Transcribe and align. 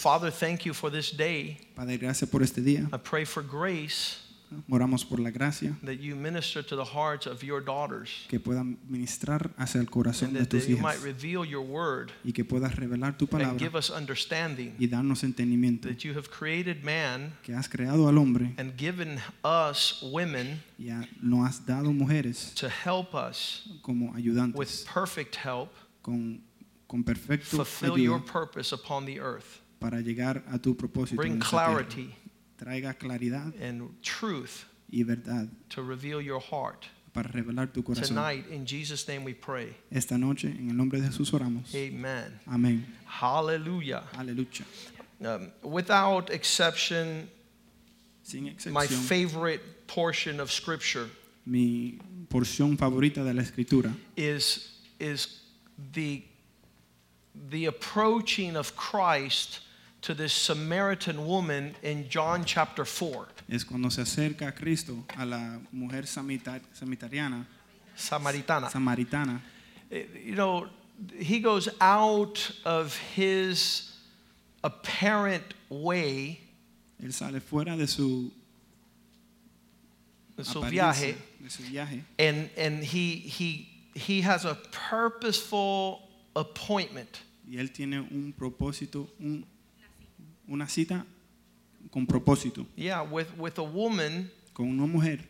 Father, 0.00 0.30
thank 0.30 0.64
you 0.64 0.72
for 0.72 0.90
this 0.90 1.10
day. 1.14 1.58
Padre, 1.76 1.98
gracias 1.98 2.28
por 2.30 2.42
este 2.42 2.62
día. 2.62 2.88
I 2.92 2.96
pray 2.98 3.26
for 3.26 3.42
grace 3.42 4.16
Oramos 4.68 5.04
por 5.04 5.20
la 5.20 5.30
gracia 5.30 5.76
that 5.84 6.00
you 6.00 6.16
minister 6.16 6.60
to 6.60 6.74
the 6.74 6.84
hearts 6.84 7.26
of 7.26 7.42
your 7.44 7.60
daughters 7.60 8.26
que 8.28 8.40
puedan 8.40 8.78
ministrar 8.88 9.50
hacia 9.56 9.80
el 9.80 9.86
corazón 9.86 10.30
and 10.30 10.38
de 10.38 10.40
that 10.40 10.48
tus 10.50 10.66
you 10.66 10.76
hijas 10.76 10.82
might 10.82 11.04
reveal 11.04 11.44
your 11.44 11.62
word 11.62 12.10
y 12.24 12.32
que 12.32 12.44
puedas 12.44 12.74
revelar 12.74 13.16
tu 13.16 13.28
palabra 13.28 13.52
and 13.52 13.60
give 13.60 13.76
us 13.76 13.90
understanding 13.90 14.74
y 14.80 14.88
darnos 14.88 15.22
entendimiento 15.22 15.88
that 15.88 15.98
you 16.02 16.12
have 16.14 16.28
created 16.28 16.82
man 16.82 17.32
que 17.44 17.54
has 17.54 17.68
creado 17.68 18.08
al 18.08 18.18
hombre 18.18 18.52
and 18.58 18.76
given 18.76 19.20
us 19.44 20.02
women 20.02 20.60
y 20.78 20.88
ha- 20.90 21.06
nos 21.22 21.46
has 21.48 21.64
dado 21.64 21.92
mujeres 21.92 22.52
to 22.54 22.68
help 22.68 23.14
us 23.14 23.68
como 23.82 24.12
with 24.56 24.84
perfect 24.84 25.36
help 25.36 25.70
con, 26.02 26.42
con 26.88 27.04
perfecto 27.04 27.56
fulfill 27.56 27.96
your 27.96 28.18
purpose 28.18 28.72
upon 28.72 29.06
the 29.06 29.20
earth. 29.20 29.60
Para 29.80 30.00
llegar 30.00 30.44
a 30.52 30.58
tu 30.58 30.76
propósito 30.76 31.16
Bring 31.16 31.32
en 31.34 31.42
esta 31.42 31.50
tierra. 31.50 31.84
clarity 31.86 32.14
Traiga 32.56 32.94
claridad 32.94 33.54
and 33.60 33.90
truth 34.02 34.66
y 34.92 35.02
verdad 35.02 35.48
to 35.70 35.82
reveal 35.82 36.20
your 36.20 36.40
heart. 36.40 36.86
para 37.12 37.28
revelar 37.28 37.72
tu 37.72 37.82
corazón. 37.82 38.14
Tonight, 38.14 38.46
in 38.50 38.66
Jesus' 38.66 39.08
name 39.08 39.24
we 39.24 39.34
pray. 39.34 39.74
Esta 39.90 40.16
noche, 40.16 40.48
en 40.48 40.68
el 40.70 40.76
nombre 40.76 41.00
de 41.00 41.08
Jesús 41.08 41.32
oramos. 41.32 41.74
Amen. 41.74 42.38
Amén. 42.46 42.86
Hallelujah. 43.06 44.04
Aleluya. 44.14 44.64
Um, 45.24 45.50
without 45.62 46.30
exception, 46.30 47.28
Sin 48.22 48.54
my 48.70 48.86
favorite 48.86 49.86
portion 49.88 50.38
of 50.38 50.52
Scripture 50.52 51.10
mi 51.46 51.98
porción 52.28 52.76
favorita 52.78 53.24
de 53.24 53.34
la 53.34 53.42
escritura 53.42 53.92
is, 54.16 54.78
is 54.98 55.40
the, 55.92 56.22
the 57.50 57.66
approaching 57.66 58.56
of 58.56 58.76
Christ 58.76 59.60
to 60.02 60.14
this 60.14 60.32
Samaritan 60.32 61.26
woman 61.26 61.74
in 61.82 62.08
John 62.08 62.44
chapter 62.44 62.84
4. 62.84 63.26
es 63.48 63.64
cuando 63.64 63.90
se 63.90 64.02
acerca 64.02 64.48
a 64.48 64.52
Cristo 64.52 65.04
a 65.16 65.24
la 65.26 65.58
mujer 65.72 66.02
samita- 66.06 66.60
samaritana, 66.72 67.44
Samaritana. 67.96 68.70
samaritana. 68.70 69.40
Eh, 69.90 70.04
You 70.24 70.34
know, 70.36 70.68
he 71.18 71.40
goes 71.40 71.68
out 71.80 72.50
of 72.64 72.96
his 73.14 73.92
apparent 74.64 75.54
way, 75.68 76.40
Él 77.02 77.12
sale 77.12 77.40
fuera 77.40 77.76
de 77.76 77.86
su, 77.86 78.30
de 80.36 80.44
su 80.44 80.60
viaje, 80.62 81.16
de 81.42 81.50
su 81.50 81.62
viaje 81.64 82.04
and, 82.18 82.48
and 82.56 82.82
he, 82.84 83.16
he, 83.16 83.68
he 83.94 84.20
has 84.22 84.44
a 84.44 84.54
purposeful 84.70 86.02
appointment. 86.36 87.20
y 87.46 87.56
él 87.58 87.70
tiene 87.72 88.00
un 88.10 88.32
propósito, 88.38 89.08
un- 89.18 89.44
una 90.50 90.66
cita 90.68 91.06
con 91.90 92.06
propósito 92.06 92.66
Yeah, 92.76 93.02
with, 93.02 93.28
with 93.38 93.58
a 93.58 93.62
woman 93.62 94.30
con 94.52 94.66
una 94.68 94.86
mujer, 94.86 95.20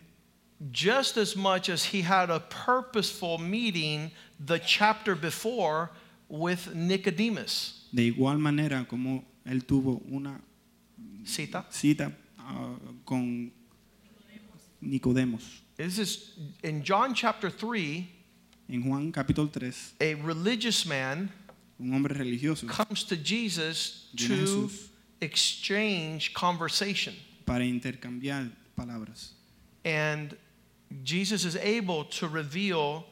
just 0.73 1.17
as 1.17 1.37
much 1.37 1.69
as 1.69 1.85
he 1.85 2.03
had 2.03 2.31
a 2.31 2.41
purposeful 2.41 3.39
meeting 3.39 4.11
the 4.45 4.59
chapter 4.59 5.15
before 5.15 5.91
with 6.29 6.75
Nicodemus. 6.75 7.87
de 7.93 8.11
igual 8.13 8.39
manera 8.39 8.87
como 8.89 9.23
él 9.47 9.63
tuvo 9.65 10.01
una 10.11 10.41
Cita. 11.25 11.65
cita 11.71 12.13
ah, 12.39 12.75
con 13.05 13.51
Nicodemus. 14.81 15.61
This 15.77 15.99
is 15.99 16.31
in 16.63 16.83
John 16.83 17.15
chapter 17.15 17.51
3, 17.51 18.07
En 18.69 18.83
Juan 18.83 19.11
capítulo 19.13 19.51
3, 19.53 19.95
a 20.01 20.15
religious 20.15 20.87
man 20.87 21.31
un 21.79 21.93
hombre 21.95 22.15
religioso 22.15 22.67
comes 22.69 23.05
to 23.05 23.17
Jesus 23.17 24.09
to 24.17 24.25
Jesús. 24.29 24.90
Exchange 25.21 26.33
conversation. 26.33 27.15
para 27.45 27.65
intercambiar 27.65 28.51
palabras. 28.77 29.33
And 29.85 30.37
Jesus 31.05 31.45
is 31.45 31.57
able 31.57 32.05
to 32.19 32.29
reveal 32.29 33.05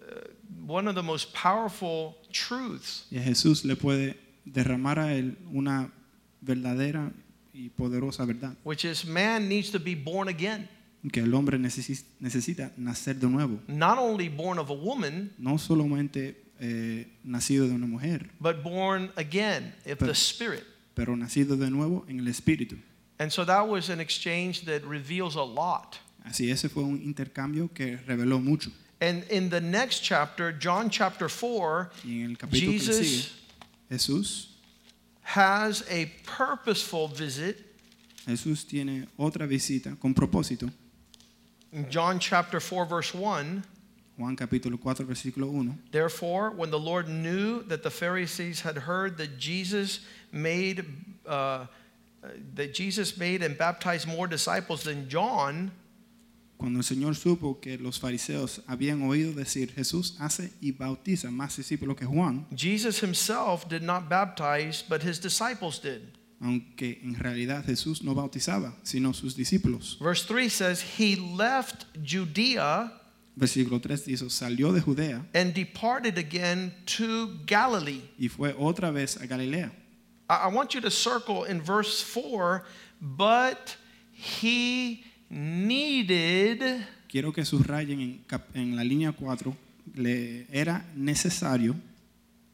uh, 0.00 0.20
one 0.66 0.88
of 0.88 0.94
the 0.94 1.02
most 1.02 1.32
powerful 1.34 2.16
truths 2.32 3.06
Y 3.10 3.18
Jesús 3.18 3.64
le 3.64 3.76
puede 3.76 4.16
derramar 4.44 4.98
a 4.98 5.12
él 5.14 5.36
una 5.52 5.90
verdadera 6.40 7.12
y 7.52 7.68
poderosa 7.70 8.24
verdad, 8.24 8.56
which 8.64 8.84
is 8.84 9.04
man 9.04 9.48
needs 9.48 9.70
to 9.70 9.78
be 9.78 9.94
born 9.94 10.28
again. 10.28 10.68
que 11.12 11.20
el 11.22 11.32
hombre 11.34 11.58
necesi- 11.58 12.04
necesita 12.20 12.72
nacer 12.76 13.18
de 13.18 13.28
nuevo, 13.28 13.60
Not 13.68 13.98
only 13.98 14.28
born 14.28 14.58
of 14.58 14.70
a 14.70 14.74
woman, 14.74 15.32
no 15.38 15.56
solamente 15.58 16.36
eh, 16.60 17.06
nacido 17.24 17.66
de 17.68 17.74
una 17.74 17.86
mujer, 17.86 18.28
but 18.40 18.62
born 18.62 19.10
again 19.16 19.74
of 19.86 19.98
the 19.98 20.14
Spirit. 20.14 20.64
Pero 20.98 21.14
nacido 21.14 21.56
de 21.56 21.70
nuevo 21.70 22.04
en 22.08 22.18
el 22.18 22.26
Espíritu. 22.26 22.76
And 23.20 23.30
so 23.30 23.44
that 23.44 23.68
was 23.68 23.88
an 23.88 24.00
exchange 24.00 24.64
that 24.64 24.84
reveals 24.84 25.36
a 25.36 25.42
lot. 25.42 26.00
Así 26.24 26.50
ese 26.50 26.68
fue 26.68 26.82
un 26.82 27.00
intercambio 27.00 27.72
que 27.72 27.98
reveló 28.04 28.42
mucho. 28.42 28.72
And 29.00 29.22
in 29.30 29.48
the 29.48 29.60
next 29.60 30.00
chapter, 30.00 30.50
John 30.50 30.90
chapter 30.90 31.28
4, 31.28 31.90
Y 32.04 32.22
en 32.22 32.30
el 32.30 32.36
capítulo 32.36 32.72
que 32.72 32.72
le 32.72 32.78
sigue, 32.78 32.96
Jesus 32.98 33.32
Jesús, 33.88 34.46
has 35.22 35.84
a 35.88 36.10
purposeful 36.24 37.06
visit. 37.06 37.64
Jesús 38.26 38.66
tiene 38.66 39.06
otra 39.16 39.46
visita 39.46 39.96
con 40.00 40.14
propósito. 40.14 40.68
In 41.72 41.88
John 41.88 42.18
chapter 42.18 42.58
4, 42.58 42.86
verse 42.86 43.14
1, 43.14 43.62
Juan 44.18 44.34
capítulo 44.34 44.80
4, 44.80 45.06
versículo 45.06 45.48
1. 45.48 45.78
Therefore, 45.92 46.50
when 46.50 46.70
the 46.70 46.78
Lord 46.78 47.08
knew 47.08 47.62
that 47.68 47.84
the 47.84 47.90
Pharisees 47.90 48.62
had 48.62 48.76
heard 48.76 49.16
that 49.18 49.38
Jesus 49.38 50.00
made, 50.32 50.84
uh, 51.26 51.66
that 52.54 52.74
Jesus 52.74 53.16
made 53.18 53.42
and 53.42 53.56
baptized 53.56 54.06
more 54.06 54.26
disciples 54.28 54.82
than 54.84 55.08
John, 55.08 55.70
Cuando 56.58 56.80
el 56.80 56.84
Señor 56.84 57.14
supo 57.14 57.60
que 57.60 57.78
los 57.78 58.00
fariseos 58.00 58.62
habían 58.66 59.02
oído 59.02 59.32
decir 59.32 59.72
Jesús 59.72 60.16
hace 60.18 60.50
y 60.60 60.72
bautiza 60.72 61.30
más 61.30 61.56
discípulos 61.56 61.96
que 61.96 62.04
Juan, 62.04 62.46
Jesus 62.52 63.00
himself 63.00 63.68
did 63.68 63.82
not 63.82 64.08
baptize, 64.08 64.82
but 64.88 65.02
his 65.02 65.20
disciples 65.20 65.80
did. 65.80 66.00
aunque 66.40 67.00
en 67.04 67.14
realidad 67.14 67.64
Jesús 67.64 68.02
no 68.02 68.14
bautizaba, 68.14 68.74
sino 68.82 69.12
sus 69.12 69.36
discípulos. 69.36 69.98
Verse 70.00 70.24
3 70.24 70.48
says, 70.48 70.82
He 70.98 71.14
left 71.16 71.86
Judea 72.04 72.92
Versículo 73.36 73.80
3 73.80 74.04
dice, 74.04 74.28
salió 74.30 74.72
de 74.72 74.80
Judea 74.80 75.24
and 75.32 75.54
departed 75.54 76.18
again 76.18 76.74
to 76.86 77.38
Galilee. 77.46 78.02
y 78.18 78.28
fue 78.28 78.52
otra 78.58 78.90
vez 78.90 79.16
a 79.16 79.26
Galilea. 79.26 79.70
I 80.28 80.48
want 80.48 80.74
you 80.74 80.80
to 80.82 80.90
circle 80.90 81.44
in 81.44 81.60
verse 81.62 82.02
4, 82.02 82.62
but 83.00 83.76
he 84.12 85.04
needed 85.30 86.84
Quiero 87.08 87.32
que 87.32 87.42
subrayen 87.44 88.00
en, 88.00 88.42
en 88.54 88.76
la 88.76 88.82
línea 88.82 89.12
4, 89.12 89.56
le 89.94 90.46
era 90.52 90.84
necesario, 90.94 91.74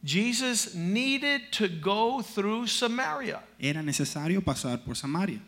Jesus 0.01 0.73
needed 0.73 1.51
to 1.51 1.67
go 1.67 2.21
through 2.21 2.67
Samaria. 2.67 3.41
era 3.59 3.81
necesario 3.83 4.41
pasar 4.41 4.85
por 4.85 4.95
Samaria. 4.95 5.41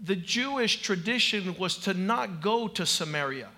The 0.00 0.16
Jewish 0.16 0.80
tradition 0.80 1.54
was 1.58 1.76
to 1.78 1.92
not 1.92 2.40
go 2.40 2.68
to 2.68 2.86
Samaria 2.86 3.48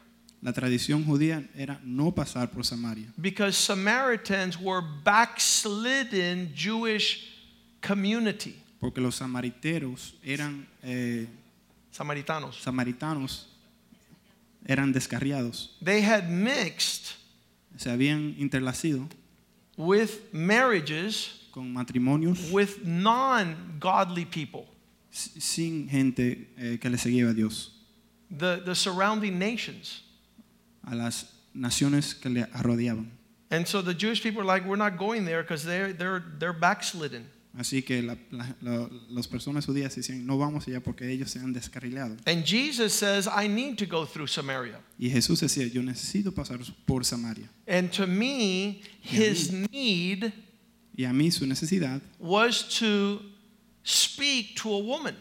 La 0.44 0.52
tradición 0.52 1.04
judía 1.06 1.48
era 1.56 1.80
no 1.82 2.12
pasar 2.14 2.50
por 2.50 2.64
Samaria, 2.66 3.06
because 3.16 3.56
Samaritans 3.56 4.58
were 4.60 4.82
backslidden 5.02 6.52
Jewish 6.54 7.32
community. 7.80 8.54
porque 8.78 9.00
los 9.00 9.14
samariteros 9.16 10.14
eran 10.22 10.66
eh, 10.82 11.26
Samaritanos. 11.90 12.60
samaritanos, 12.60 13.46
eran 14.66 14.92
descarriados, 14.92 15.76
They 15.82 16.02
had 16.02 16.28
mixed 16.28 17.14
se 17.78 17.90
habían 17.90 18.34
interlacido 18.38 19.08
with 19.78 20.10
marriages 20.32 21.40
con 21.52 21.72
matrimonios 21.72 22.50
with 22.52 22.84
non-godly 22.84 24.26
people. 24.26 24.66
sin 25.10 25.88
gente 25.88 26.50
eh, 26.58 26.78
que 26.78 26.90
le 26.90 26.98
seguía 26.98 27.30
a 27.30 27.32
Dios, 27.32 27.70
The, 28.30 28.60
the 28.64 28.74
surrounding 28.74 29.38
nations. 29.38 30.02
A 30.86 30.94
las 30.94 31.26
naciones 31.54 32.14
que 32.14 32.30
le 32.30 32.46
rodeaban. 32.62 33.10
And 33.50 33.66
so 33.66 33.82
the 33.82 33.94
Jewish 33.94 34.22
people 34.22 34.40
are 34.40 34.44
like, 34.46 34.64
we're 34.66 34.76
not 34.76 34.96
going 34.98 35.24
there 35.24 35.42
because 35.42 35.64
they're, 35.64 35.92
they're, 35.92 36.22
they're 36.38 36.52
backslidden. 36.58 37.26
Así 37.56 37.84
que 37.86 38.02
la- 38.02 38.16
la- 38.32 38.48
la- 38.62 38.88
las 39.10 39.28
personas 39.28 39.64
judías 39.64 39.94
decían, 39.94 40.26
no 40.26 40.36
vamos 40.38 40.66
allá 40.66 40.80
porque 40.82 41.02
ellos 41.08 41.30
se 41.30 41.38
han 41.38 41.52
descarrilado. 41.52 42.16
And 42.26 42.44
Jesus 42.44 42.92
says, 42.92 43.28
I 43.28 43.46
need 43.46 43.78
to 43.78 43.86
go 43.86 44.04
through 44.06 44.26
Samaria. 44.26 44.80
Y 44.98 45.08
Jesús 45.08 45.38
decía, 45.40 45.68
yo 45.72 45.80
necesito 45.82 46.32
pasar 46.34 46.58
por 46.84 47.04
Samaria. 47.04 47.48
And 47.68 47.92
to 47.92 48.08
me, 48.08 48.82
his 49.02 49.52
need 49.70 50.32
Y 50.96 51.04
a 51.04 51.12
mí 51.12 51.30
su 51.30 51.46
necesidad 51.46 52.00
was 52.18 52.64
to 52.80 53.20
speak 53.84 54.56
to 54.56 54.72
a 54.72 54.78
woman 54.78 55.14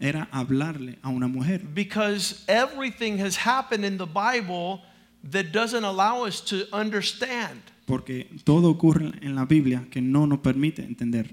era 0.00 0.28
hablarle 0.32 0.96
a 1.02 1.08
una 1.08 1.26
mujer. 1.28 1.58
because 1.74 2.44
everything 2.48 3.18
has 3.18 3.34
happened 3.36 3.84
in 3.84 3.96
the 3.98 4.06
Bible 4.06 4.80
that 5.22 5.52
doesn't 5.52 5.84
allow 5.84 6.24
us 6.24 6.40
to 6.42 6.66
understand. 6.72 7.60
Porque 7.86 8.28
todo 8.44 8.70
ocurre 8.70 9.12
en 9.22 9.34
la 9.34 9.44
Biblia 9.46 9.86
que 9.90 10.00
no 10.00 10.26
nos 10.26 10.40
permite 10.40 10.82
entender. 10.82 11.26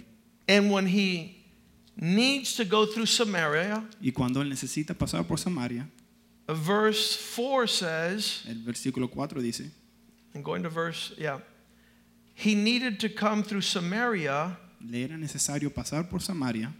And 0.47 0.71
when 0.71 0.87
he 0.87 1.43
needs 1.97 2.55
to 2.55 2.65
go 2.65 2.85
through 2.85 3.07
Samaria, 3.07 3.83
Y 4.01 4.11
cuando 4.11 4.41
él 4.41 4.49
necesita 4.49 4.93
pasar 4.93 5.27
por 5.27 5.37
Samaria, 5.37 5.87
verse 6.47 7.17
4 7.17 7.67
says, 7.67 8.43
el 8.47 8.63
versículo 8.63 9.09
4 9.09 9.41
dice, 9.41 9.71
and 10.33 10.43
going 10.43 10.63
to 10.63 10.69
verse, 10.69 11.13
yeah, 11.17 11.39
he 12.35 12.55
needed 12.55 12.99
to 12.99 13.09
come 13.09 13.43
through 13.43 13.61
Samaria, 13.61 14.57
le 14.81 15.03
era 15.03 15.17
necesario 15.17 15.69
pasar 15.69 16.09
por 16.09 16.19
Samaria. 16.21 16.71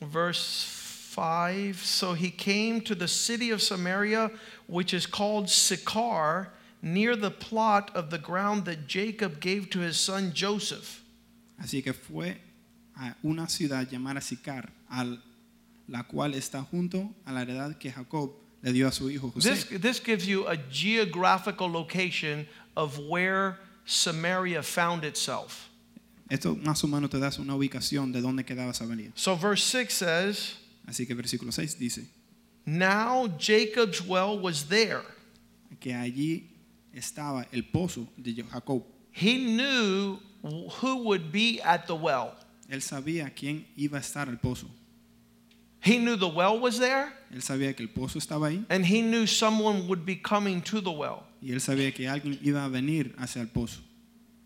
verse 0.00 0.79
5. 1.20 1.84
So 1.84 2.14
he 2.14 2.30
came 2.30 2.80
to 2.80 2.94
the 2.94 3.06
city 3.06 3.50
of 3.50 3.60
Samaria, 3.60 4.30
which 4.66 4.94
is 4.94 5.04
called 5.04 5.50
Sychar, 5.50 6.48
near 6.80 7.14
the 7.14 7.30
plot 7.30 7.90
of 7.94 8.08
the 8.08 8.16
ground 8.16 8.64
that 8.64 8.86
Jacob 8.86 9.38
gave 9.38 9.68
to 9.68 9.80
his 9.80 10.00
son 10.00 10.32
Joseph. 10.32 11.04
Así 11.62 11.84
que 11.84 11.92
fue 11.92 12.38
a 12.96 13.14
una 13.22 13.46
ciudad 13.48 13.86
llamada 13.86 14.22
Sicar, 14.22 14.70
al, 14.90 15.18
la 15.88 16.04
cual 16.04 16.32
está 16.32 16.66
junto 16.66 17.10
a 17.26 17.32
la 17.34 17.44
heredad 17.44 17.78
que 17.78 17.90
Jacob 17.90 18.30
le 18.62 18.72
dio 18.72 18.88
a 18.88 18.90
su 18.90 19.10
hijo 19.10 19.30
This, 19.36 19.66
this 19.66 20.00
gives 20.00 20.26
you 20.26 20.46
a 20.46 20.56
geographical 20.56 21.70
location 21.70 22.46
of 22.78 22.98
where 22.98 23.58
Samaria 23.84 24.62
found 24.62 25.04
itself. 25.04 25.68
Esto 26.30 26.56
más 26.56 26.82
o 26.82 26.86
menos 26.86 27.10
te 27.10 27.18
da 27.18 27.30
una 27.40 27.54
ubicación 27.56 28.10
de 28.10 28.22
dónde 28.22 28.46
quedaba 28.46 28.72
Samaria. 28.72 29.12
So 29.16 29.36
verse 29.36 29.64
6 29.64 29.92
says, 29.92 30.54
Así 30.90 31.06
que 31.06 31.14
versículo 31.14 31.52
6 31.52 31.78
dice 31.78 32.08
Now 32.66 33.28
Jacob's 33.38 34.00
well 34.04 34.36
was 34.38 34.64
there. 34.68 35.02
que 35.78 35.94
allí 35.94 36.48
estaba 36.92 37.46
el 37.52 37.62
pozo 37.62 38.08
de 38.16 38.34
Jacob. 38.34 38.84
He 39.12 39.38
knew 39.38 40.18
who 40.42 41.04
would 41.04 41.30
be 41.30 41.60
at 41.62 41.86
the 41.86 41.94
well. 41.94 42.32
Él 42.68 42.82
sabía 42.82 43.32
quién 43.34 43.64
iba 43.76 43.98
a 43.98 44.00
estar 44.00 44.28
al 44.28 44.36
pozo. 44.38 44.66
He 45.80 45.98
knew 45.98 46.16
the 46.16 46.28
well 46.28 46.58
was 46.58 46.78
there, 46.78 47.12
Él 47.32 47.40
sabía 47.40 47.74
que 47.74 47.84
el 47.84 47.88
pozo 47.88 48.18
estaba 48.18 48.48
ahí 48.50 48.66
and 48.68 48.84
he 48.84 49.00
knew 49.00 49.26
someone 49.26 49.86
would 49.88 50.04
be 50.04 50.16
coming 50.16 50.60
to 50.60 50.80
the 50.80 50.90
well. 50.90 51.22
y 51.40 51.52
él 51.52 51.60
sabía 51.60 51.94
que 51.94 52.06
alguien 52.08 52.38
iba 52.42 52.64
a 52.64 52.68
venir 52.68 53.14
hacia 53.16 53.40
el 53.40 53.48
pozo. 53.48 53.80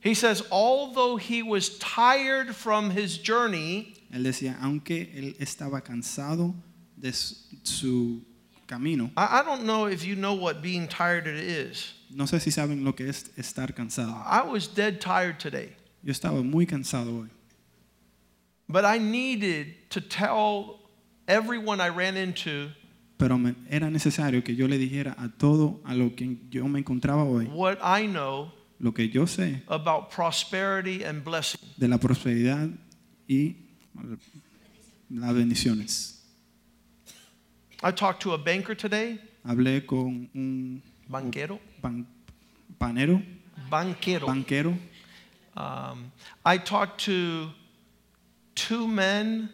He 0.00 0.14
says, 0.14 0.42
although 0.52 1.16
he 1.16 1.42
was 1.42 1.78
tired 1.78 2.54
from 2.54 2.90
his 2.90 3.16
journey, 3.18 3.94
Él 4.14 4.22
decía, 4.22 4.56
aunque 4.62 5.10
él 5.14 5.34
estaba 5.40 5.80
cansado 5.82 6.54
de 6.96 7.12
su, 7.12 8.22
camino, 8.66 9.10
I, 9.16 9.40
I 9.40 9.42
don't 9.44 9.64
know 9.64 9.86
if 9.88 10.04
you 10.04 10.14
know 10.14 10.34
what 10.34 10.62
being 10.62 10.86
tired 10.88 11.26
is. 11.26 11.94
no 12.10 12.24
sé 12.26 12.40
si 12.40 12.50
saben 12.50 12.84
lo 12.84 12.94
que 12.94 13.08
es 13.08 13.30
estar 13.36 13.74
cansado. 13.74 14.12
I 14.24 14.42
was 14.48 14.68
dead 14.72 15.00
tired 15.00 15.38
today, 15.38 15.74
Yo 16.02 16.12
estaba 16.12 16.42
muy 16.42 16.64
cansado 16.64 17.10
hoy, 17.22 17.28
but 18.68 18.84
I 18.84 18.98
needed 18.98 19.90
to 19.90 20.00
tell 20.00 20.78
everyone 21.26 21.80
I 21.80 21.88
ran 21.90 22.16
into 22.16 22.70
pero 23.18 23.36
me- 23.38 23.54
era 23.70 23.90
necesario 23.90 24.42
que 24.44 24.54
yo 24.54 24.66
le 24.66 24.78
dijera 24.78 25.14
a 25.18 25.28
todo 25.28 25.80
a 25.84 25.94
lo 25.94 26.14
que 26.14 26.38
yo 26.50 26.66
me 26.68 26.78
encontraba 26.80 27.24
hoy, 27.24 27.46
what 27.46 27.78
I 27.82 28.06
know 28.06 28.52
lo 28.80 28.92
que 28.92 29.08
yo 29.08 29.26
sé 29.26 29.62
about 29.68 30.10
prosperity 30.10 31.02
and 31.04 31.22
blessing. 31.24 31.60
de 31.76 31.88
la 31.88 31.98
prosperidad 31.98 32.68
y 33.28 33.56
las 35.10 35.34
bendiciones. 35.34 36.20
I 37.82 37.90
talked 37.90 38.22
to 38.22 38.32
a 38.32 38.38
banker 38.38 38.74
today, 38.74 39.18
Hablé 39.46 39.84
con 39.86 40.28
un 40.34 40.82
banquero, 41.10 41.58
pan- 41.82 42.06
panero, 42.80 43.22
banquero. 43.70 44.26
banquero. 44.26 44.76
Um, 45.56 46.10
I 46.44 46.56
talked 46.58 47.04
to 47.04 47.50
two 48.54 48.88
men 48.88 49.50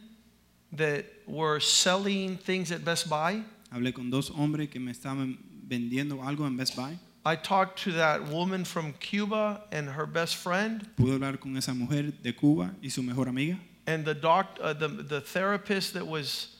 that 0.73 1.05
were 1.27 1.59
selling 1.61 2.37
things 2.39 2.71
at 2.71 2.85
Best 2.85 3.09
Buy. 3.11 3.43
Hablé 3.73 3.93
con 3.93 4.11
dos 4.11 4.31
hombres 4.31 4.69
que 4.71 4.79
me 4.81 4.93
estaban 4.93 5.37
vendiendo 5.69 6.23
algo 6.23 6.47
en 6.47 6.57
Best 6.57 6.77
Buy. 6.77 6.97
I 7.27 7.37
talked 7.37 7.83
to 7.85 7.93
that 7.93 8.29
woman 8.29 8.65
from 8.65 8.95
Cuba 8.95 9.65
and 9.73 9.89
her 9.91 10.07
best 10.07 10.37
friend, 10.37 10.89
Pude 10.97 11.13
hablar 11.13 11.39
con 11.39 11.55
esa 11.57 11.75
mujer 11.75 12.13
de 12.23 12.33
Cuba 12.35 12.73
y 12.83 12.89
su 12.89 13.03
mejor 13.03 13.29
amiga. 13.29 13.59
And 13.91 14.05
the 14.05 14.15
doc, 14.15 14.59
uh, 14.63 14.73
the, 14.73 14.89
the 14.89 15.21
therapist 15.21 15.95
that 15.95 16.07
was 16.07 16.57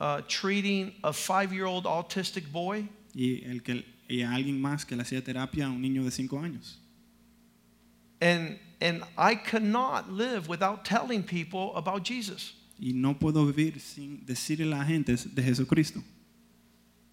uh, 0.00 0.22
treating 0.26 0.92
a 1.02 1.12
five-year-old 1.12 1.84
autistic 1.84 2.50
boy. 2.50 2.88
y, 3.14 3.42
el 3.46 3.60
que, 3.60 3.84
y 4.08 4.22
a 4.22 4.28
alguien 4.28 4.60
más 4.60 4.86
que 4.86 4.96
le 4.96 5.02
hacía 5.02 5.22
terapia 5.22 5.66
a 5.66 5.70
un 5.70 5.82
niño 5.82 6.02
de 6.02 6.10
5 6.10 6.36
años. 6.38 6.76
And, 8.20 8.58
and 8.80 9.04
I 9.18 9.34
cannot 9.34 10.10
live 10.10 10.48
without 10.48 10.84
telling 10.84 11.22
people 11.22 11.76
about 11.76 12.02
Jesus. 12.02 12.54
Y 12.80 12.92
no 12.94 13.14
puedo 13.14 13.44
vivir 13.52 13.80
sin 13.80 14.24
decirle 14.24 14.72
a 14.72 14.78
la 14.78 14.84
gente 14.84 15.12
de 15.12 15.42
Jesucristo. 15.42 16.02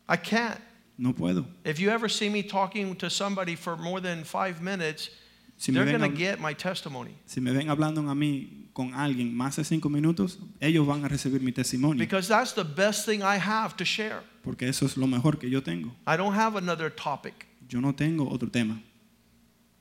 I 0.07 0.15
can't. 0.15 0.59
No 0.97 1.13
puedo. 1.13 1.45
If 1.65 1.79
you 1.79 1.89
ever 1.89 2.07
see 2.07 2.29
me 2.29 2.43
talking 2.43 2.95
to 2.95 3.09
somebody 3.09 3.55
for 3.55 3.75
more 3.75 3.99
than 3.99 4.23
five 4.23 4.61
minutes, 4.61 5.09
Si 5.61 5.71
me, 5.71 5.75
they're 5.77 5.85
ven, 5.85 5.99
going 5.99 6.11
to 6.11 6.17
get 6.17 6.39
my 6.39 6.53
testimony. 6.55 7.11
si 7.27 7.39
me 7.39 7.51
ven 7.51 7.69
hablando 7.69 8.01
a 8.09 8.15
mí 8.15 8.69
con 8.73 8.93
alguien 8.95 9.31
más 9.35 9.57
de 9.57 9.63
5 9.63 9.89
minutos, 9.89 10.39
ellos 10.59 10.87
van 10.87 11.05
a 11.05 11.07
recibir 11.07 11.41
mi 11.41 11.51
testimonio. 11.51 11.99
Because 11.99 12.27
that's 12.27 12.53
the 12.53 12.63
best 12.63 13.05
thing 13.05 13.21
I 13.21 13.37
have 13.37 13.75
to 13.77 13.85
share. 13.85 14.23
Porque 14.43 14.63
eso 14.67 14.85
es 14.87 14.97
lo 14.97 15.05
mejor 15.05 15.37
que 15.37 15.49
yo 15.51 15.61
tengo. 15.61 15.91
I 16.07 16.17
don't 16.17 16.33
have 16.33 16.55
another 16.55 16.89
topic. 16.89 17.45
Yo 17.69 17.79
no 17.79 17.93
tengo 17.93 18.27
otro 18.27 18.49
tema. 18.49 18.81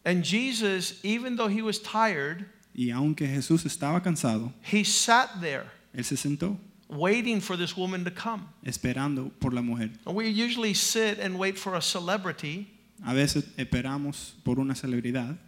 And 0.05 0.23
Jesus, 0.23 1.01
even 1.03 1.37
though 1.37 1.49
he 1.49 1.63
was 1.63 1.79
tired, 1.81 2.45
Y 2.75 2.91
aunque 2.91 3.27
Jesús 3.27 3.65
estaba 3.65 4.03
cansado, 4.03 4.53
he 4.63 4.85
sat 4.85 5.41
there 5.41 5.65
Él 5.95 6.05
se 6.05 6.17
sentó 6.17 6.57
waiting 6.89 7.41
for 7.41 7.57
this 7.57 7.75
woman 7.77 8.05
to 8.05 8.11
come. 8.11 8.43
esperando 8.65 9.31
por 9.41 9.53
la 9.55 9.63
mujer. 9.63 9.91
And 10.07 10.15
we 10.15 10.29
usually 10.29 10.75
sit 10.75 11.19
and 11.19 11.39
wait 11.39 11.59
for 11.59 11.75
a 11.75 11.81
celebrity, 11.81 12.69
A 13.03 13.15
veces 13.15 13.45
esperamos 13.57 14.35
por 14.45 14.59
una 14.61 14.75
celebridad, 14.75 15.39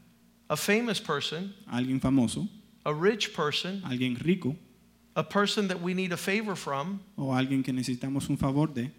a 0.53 0.57
famous 0.57 1.01
person, 1.01 1.55
alguien 1.73 1.99
famoso, 1.99 2.47
a 2.85 2.93
rich 2.93 3.33
person, 3.33 3.81
alguien 3.87 4.23
rico 4.23 4.55
a 5.17 5.23
person 5.23 5.69
that 5.69 5.81
we 5.81 5.95
need 5.95 6.13
a 6.13 6.17
favor 6.17 6.55
from. 6.55 7.01
o 7.17 7.33
alguien 7.33 7.65
que 7.65 7.73
necesitamos 7.73 8.29
un 8.29 8.37
favor 8.37 8.67
de. 8.67 8.91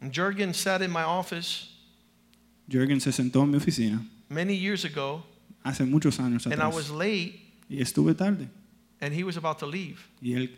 And 0.00 0.12
Jurgen 0.12 0.52
sat 0.52 0.82
in 0.82 0.90
my 0.90 1.04
office 1.04 1.72
Jürgen 2.68 3.00
se 3.00 3.12
sentó 3.12 3.42
en 3.42 3.52
mi 3.52 3.58
oficina 3.58 4.04
many 4.28 4.54
years 4.54 4.84
ago, 4.84 5.22
hace 5.64 5.84
muchos 5.84 6.18
años 6.18 6.46
atrás. 6.46 6.52
and 6.52 6.62
I 6.62 6.68
was 6.68 6.90
late, 6.90 7.40
y 7.70 7.76
estuve 7.76 8.16
tarde 8.16 8.48
and 9.00 9.14
he 9.14 9.22
was 9.22 9.36
about 9.36 9.60
to 9.60 9.66
leave. 9.66 10.04
y 10.20 10.30
él 10.30 10.50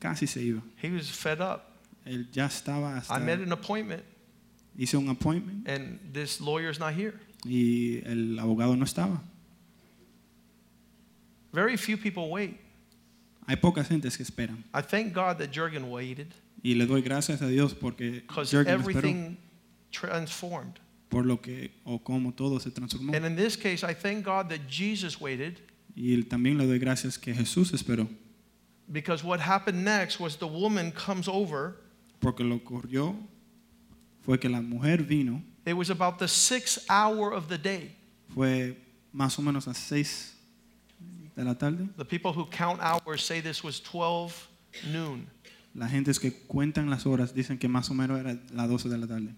casi 0.00 0.26
se 0.26 0.40
iba. 0.40 0.62
He 0.82 0.90
was 0.90 1.08
fed 1.08 1.40
up. 1.40 1.76
Él 2.04 2.26
ya 2.32 2.46
estaba 2.46 2.96
hasta 2.96 3.14
I 3.14 3.20
met 3.20 3.38
an 3.38 3.52
appointment, 3.52 4.02
hice 4.76 4.94
un 4.94 5.08
appointment 5.08 5.68
and 5.68 6.00
this 6.12 6.40
lawyer 6.40 6.70
is 6.70 6.80
not 6.80 6.94
here. 6.94 7.14
Y 7.44 7.98
el 8.04 8.38
abogado 8.38 8.76
no 8.76 8.84
estaba. 8.84 9.22
Very 11.52 11.76
few 11.76 11.96
people 11.96 12.28
wait. 12.28 12.56
Hay 13.46 13.56
pocas 13.56 13.88
gentes 13.88 14.16
que 14.16 14.22
esperan 14.22 14.62
I 14.74 14.82
thank 14.82 15.14
God 15.14 15.38
that 15.38 15.52
Jurgen 15.54 15.84
waited 15.90 16.28
y 16.62 16.74
le 16.74 16.84
doy 16.86 17.00
gracias 17.00 17.40
a 17.40 17.48
Dios 17.48 17.72
porque 17.74 18.22
Jürgen 18.28 18.80
esperó 18.80 18.98
everything 18.98 19.36
transformed. 19.90 20.74
por 21.08 21.24
lo 21.24 21.40
que 21.40 21.70
o 21.84 21.98
como 21.98 22.32
todo 22.32 22.60
se 22.60 22.70
transformó 22.70 23.14
And 23.14 23.24
in 23.24 23.36
this 23.36 23.56
case, 23.56 23.82
I 23.82 23.94
thank 23.94 24.24
God 24.24 24.50
that 24.50 24.68
Jesus 24.68 25.18
waited 25.18 25.58
y 25.96 26.22
también 26.24 26.58
le 26.58 26.66
doy 26.66 26.78
gracias 26.78 27.16
que 27.18 27.32
Jesús 27.34 27.72
esperó 27.72 28.06
because 28.92 29.24
what 29.24 29.40
happened 29.40 29.82
next 29.82 30.20
was 30.20 30.36
the 30.36 30.46
woman 30.46 30.92
comes 30.92 31.26
over. 31.26 31.76
porque 32.20 32.44
lo 32.44 32.56
ocurrió 32.56 33.16
fue 34.20 34.38
que 34.38 34.50
la 34.50 34.60
mujer 34.60 35.02
vino 35.04 35.42
It 35.68 35.76
was 35.76 35.90
about 35.90 36.18
the 36.18 36.28
sixth 36.28 36.86
hour 36.88 37.30
of 37.34 37.48
the 37.48 37.58
day. 37.58 37.94
fue 38.34 38.74
más 39.12 39.38
o 39.38 39.42
menos 39.42 39.66
las 39.66 39.76
seis 39.76 40.34
de 41.36 41.44
la 41.44 41.54
tarde. 41.54 41.88
The 41.98 42.06
people 42.06 42.32
who 42.32 42.46
count 42.46 42.80
hours 42.80 43.22
say 43.22 43.42
this 43.42 43.62
was 43.62 43.78
12 43.80 44.48
noon. 44.90 45.26
La 45.74 45.86
gente 45.86 46.10
que 46.18 46.30
cuentan 46.48 46.88
las 46.88 47.04
horas 47.04 47.34
dicen 47.34 47.58
que 47.58 47.68
más 47.68 47.90
o 47.90 47.94
menos 47.94 48.18
era 48.18 48.38
las 48.50 48.68
12 48.68 48.88
de 48.88 48.96
la 48.96 49.06
tarde. 49.06 49.34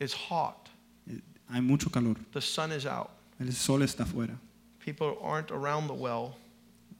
It's 0.00 0.12
hot. 0.12 0.68
Eh, 1.08 1.20
Hay 1.48 1.60
mucho 1.60 1.88
calor. 1.88 2.16
The 2.32 2.40
sun 2.40 2.72
is 2.72 2.84
out. 2.84 3.10
El 3.38 3.52
sol 3.52 3.82
está 3.82 4.02
afuera. 4.02 4.36
People 4.80 5.18
aren't 5.22 5.52
around 5.52 5.86
the 5.86 5.94
well. 5.94 6.36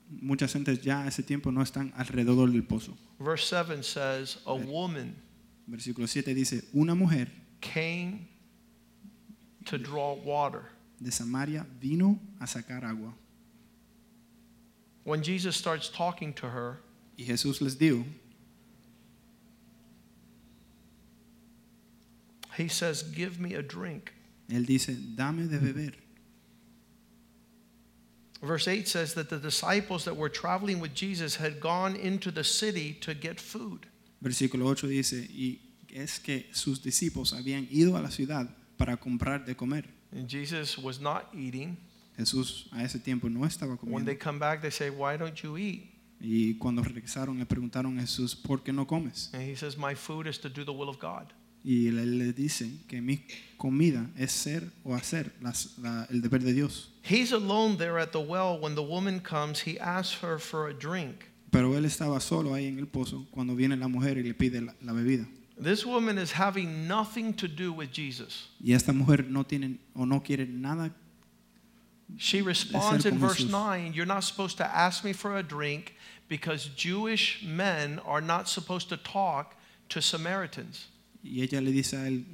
Muchas 0.09 0.52
gentes 0.52 0.80
ya 0.80 1.02
a 1.02 1.09
ese 1.09 1.25
tiempo 1.25 1.50
no 1.50 1.61
están 1.61 1.92
alrededor 1.97 2.52
del 2.52 2.62
pozo. 2.62 2.97
Verse 3.18 3.45
7 3.45 3.83
says, 3.83 4.38
A 4.47 4.54
woman 4.54 5.16
Versículo 5.66 6.07
7 6.07 6.35
dice, 6.35 6.64
una 6.73 6.95
mujer 6.95 7.30
came 7.61 8.29
to 9.67 9.79
draw 9.79 10.15
water. 10.15 10.65
de 11.00 11.11
Samaria 11.11 11.65
vino 11.81 12.19
a 12.41 12.45
sacar 12.45 12.85
agua. 12.85 13.12
When 15.05 15.23
Jesus 15.23 15.57
starts 15.57 15.88
talking 15.88 16.33
to 16.35 16.49
her, 16.49 16.81
Y 17.17 17.25
Jesús 17.25 17.61
les 17.61 17.75
dijo, 17.75 18.05
he 22.57 22.69
says, 22.69 23.03
Give 23.03 23.41
me 23.41 23.55
a 23.55 23.62
drink. 23.62 24.12
Él 24.50 24.67
dice, 24.67 24.88
dame 25.17 25.49
de 25.49 25.59
beber. 25.59 25.95
Verse 28.41 28.69
8 28.69 28.87
says 28.87 29.15
that 29.15 29.29
the 29.31 29.38
disciples 29.38 30.05
that 30.05 30.17
were 30.17 30.29
traveling 30.29 30.79
with 30.79 30.95
Jesus 30.95 31.37
had 31.37 31.61
gone 31.61 31.97
into 31.97 32.31
the 32.31 32.45
city 32.45 32.93
to 33.00 33.12
get 33.15 33.41
food. 33.41 33.87
Versículo 34.23 34.71
8 34.71 34.88
dice, 34.88 35.29
y 35.29 35.59
es 36.02 36.19
que 36.21 36.49
sus 36.52 36.83
discípulos 36.83 37.33
habían 37.33 37.67
ido 37.71 37.97
a 37.97 38.02
la 38.02 38.11
ciudad 38.11 38.49
para 38.76 38.97
comprar 38.97 39.45
de 39.45 39.55
comer. 39.57 39.88
And 40.12 40.28
Jesus 40.28 40.78
was 40.78 41.00
not 41.00 41.25
eating. 41.35 41.76
Jesús 42.17 42.69
a 42.73 42.83
ese 42.83 42.99
tiempo 42.99 43.28
no 43.28 43.45
estaba 43.47 43.75
When 43.83 44.05
they 44.05 44.17
comiendo. 44.17 44.19
come 44.25 44.38
back, 44.38 44.61
they 44.61 44.71
say, 44.71 44.90
Why 44.90 45.17
don't 45.17 45.37
you 45.43 45.57
eat? 45.59 45.95
Y 46.21 46.55
cuando 46.59 46.83
regresaron 46.83 47.38
le 47.38 47.47
preguntaron 47.47 47.97
a 47.99 48.00
Jesús, 48.00 48.35
¿por 48.35 48.62
qué 48.64 48.73
no 48.73 48.87
comes? 48.87 49.31
And 49.33 49.43
he 49.43 49.55
says, 49.55 49.76
My 49.76 49.95
food 49.95 50.26
is 50.26 50.38
to 50.40 50.49
do 50.49 50.64
the 50.64 50.73
will 50.73 50.88
of 50.88 50.99
God. 50.99 51.33
Y 51.64 51.88
él 51.88 52.19
le 52.19 52.33
dice 52.33 52.71
que 52.88 53.00
mi 53.00 53.21
comida 53.57 54.09
es 54.17 54.33
ser 54.33 54.73
o 54.85 54.95
hacer 54.95 55.33
las- 55.40 55.76
la- 55.78 56.07
el 56.11 56.21
deber 56.23 56.43
de 56.43 56.52
Dios. 56.52 56.93
He's 57.02 57.33
alone 57.33 57.76
there 57.76 58.00
at 58.00 58.11
the 58.12 58.19
well. 58.21 58.59
When 58.61 58.75
the 58.75 58.83
woman 58.83 59.21
comes, 59.21 59.61
he 59.67 59.78
asks 59.78 60.23
her 60.23 60.38
for 60.40 60.69
a 60.71 60.73
drink. 60.75 61.25
Pero 61.50 61.76
él 61.76 61.85
estaba 61.85 62.21
solo 62.21 62.55
ahí 62.55 62.67
en 62.67 62.78
el 62.78 62.87
pozo 62.87 63.26
cuando 63.31 63.55
viene 63.55 63.76
la 63.76 63.88
mujer 63.88 64.19
y 64.19 64.23
le 64.23 64.35
pide 64.35 64.61
la, 64.61 64.75
la 64.83 64.93
bebida. 64.93 65.26
This 65.61 65.85
woman 65.85 66.19
is 66.19 66.33
having 66.33 66.87
nothing 66.87 67.35
to 67.35 67.49
do 67.49 67.73
with 67.73 67.91
Jesus. 67.93 68.49
Y 68.61 68.75
esta 68.75 68.93
mujer 68.93 69.25
no 69.29 69.43
tiene 69.43 69.79
o 69.97 70.05
no 70.05 70.21
quiere 70.21 70.47
nada. 70.47 70.93
She 72.17 72.43
responds 72.43 73.05
in 73.05 73.19
verse 73.19 73.45
Jesús. 73.45 73.50
9 73.50 73.93
You're 73.93 74.07
not 74.07 74.25
supposed 74.25 74.57
to 74.59 74.67
ask 74.67 75.05
me 75.05 75.12
for 75.12 75.37
a 75.37 75.43
drink 75.43 75.95
because 76.29 76.67
Jewish 76.77 77.43
men 77.45 77.99
are 78.07 78.21
not 78.21 78.49
supposed 78.49 78.88
to 78.91 78.97
talk 78.97 79.57
to 79.88 80.00
Samaritans. 80.00 80.87
Y 81.23 81.43
ella 81.43 81.61
le 81.61 81.73
dice 81.73 81.95
a 81.95 82.07
él, 82.07 82.25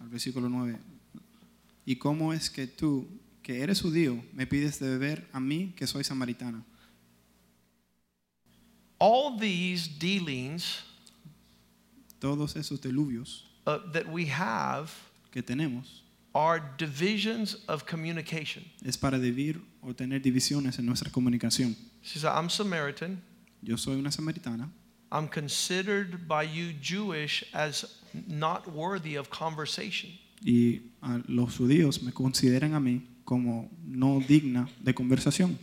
al 0.00 0.08
versículo 0.08 0.50
9, 0.50 0.76
¿y 1.86 1.96
cómo 1.96 2.34
es 2.34 2.50
que 2.50 2.66
tú, 2.66 3.06
que 3.42 3.62
eres 3.62 3.80
judío, 3.80 4.22
me 4.34 4.46
pides 4.46 4.78
de 4.78 4.90
beber 4.90 5.26
a 5.32 5.40
mí, 5.40 5.72
que 5.74 5.86
soy 5.86 6.04
samaritana? 6.04 6.62
All 9.04 9.36
these 9.36 9.88
dealings 9.88 10.84
Todos 12.20 12.54
esos 12.54 12.80
diluvios 12.80 13.42
uh, 13.66 13.78
that 13.92 14.06
we 14.06 14.26
have 14.26 14.92
que 15.32 15.42
tenemos 15.42 16.02
are 16.34 16.62
divisions 16.78 17.56
of 17.66 17.84
communication. 17.84 18.64
es 18.84 18.96
para 18.96 19.18
dividir 19.18 19.60
o 19.82 19.92
tener 19.92 20.20
divisiones 20.22 20.78
en 20.78 20.86
nuestra 20.86 21.10
comunicación. 21.10 21.74
She 22.02 22.20
said, 22.20 22.30
I'm 22.30 22.48
Samaritan. 22.48 23.20
Yo 23.60 23.76
soy 23.76 23.94
una 23.96 24.10
samaritana 24.10 24.68
I'm 25.10 25.26
considered 25.28 26.26
by 26.28 26.44
you 26.44 26.72
Jewish 26.80 27.44
as 27.52 27.84
not 28.28 28.68
worthy 28.72 29.16
of 29.16 29.30
conversation. 29.30 30.10
y 30.44 30.80
los 31.26 31.56
judíos 31.56 32.02
me 32.02 32.12
consideran 32.12 32.74
a 32.74 32.80
mí 32.80 33.02
como 33.24 33.68
no 33.84 34.20
digna 34.20 34.68
de 34.80 34.94
conversación. 34.94 35.58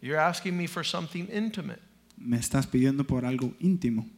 You're 0.00 0.20
asking 0.20 0.56
me 0.56 0.66
for 0.68 0.84
something 0.84 1.26
intimate, 1.28 1.80
Me 2.16 2.36
estás 2.38 2.66
pidiendo 2.66 3.04
por 3.06 3.24
algo 3.24 3.54
íntimo, 3.60 4.08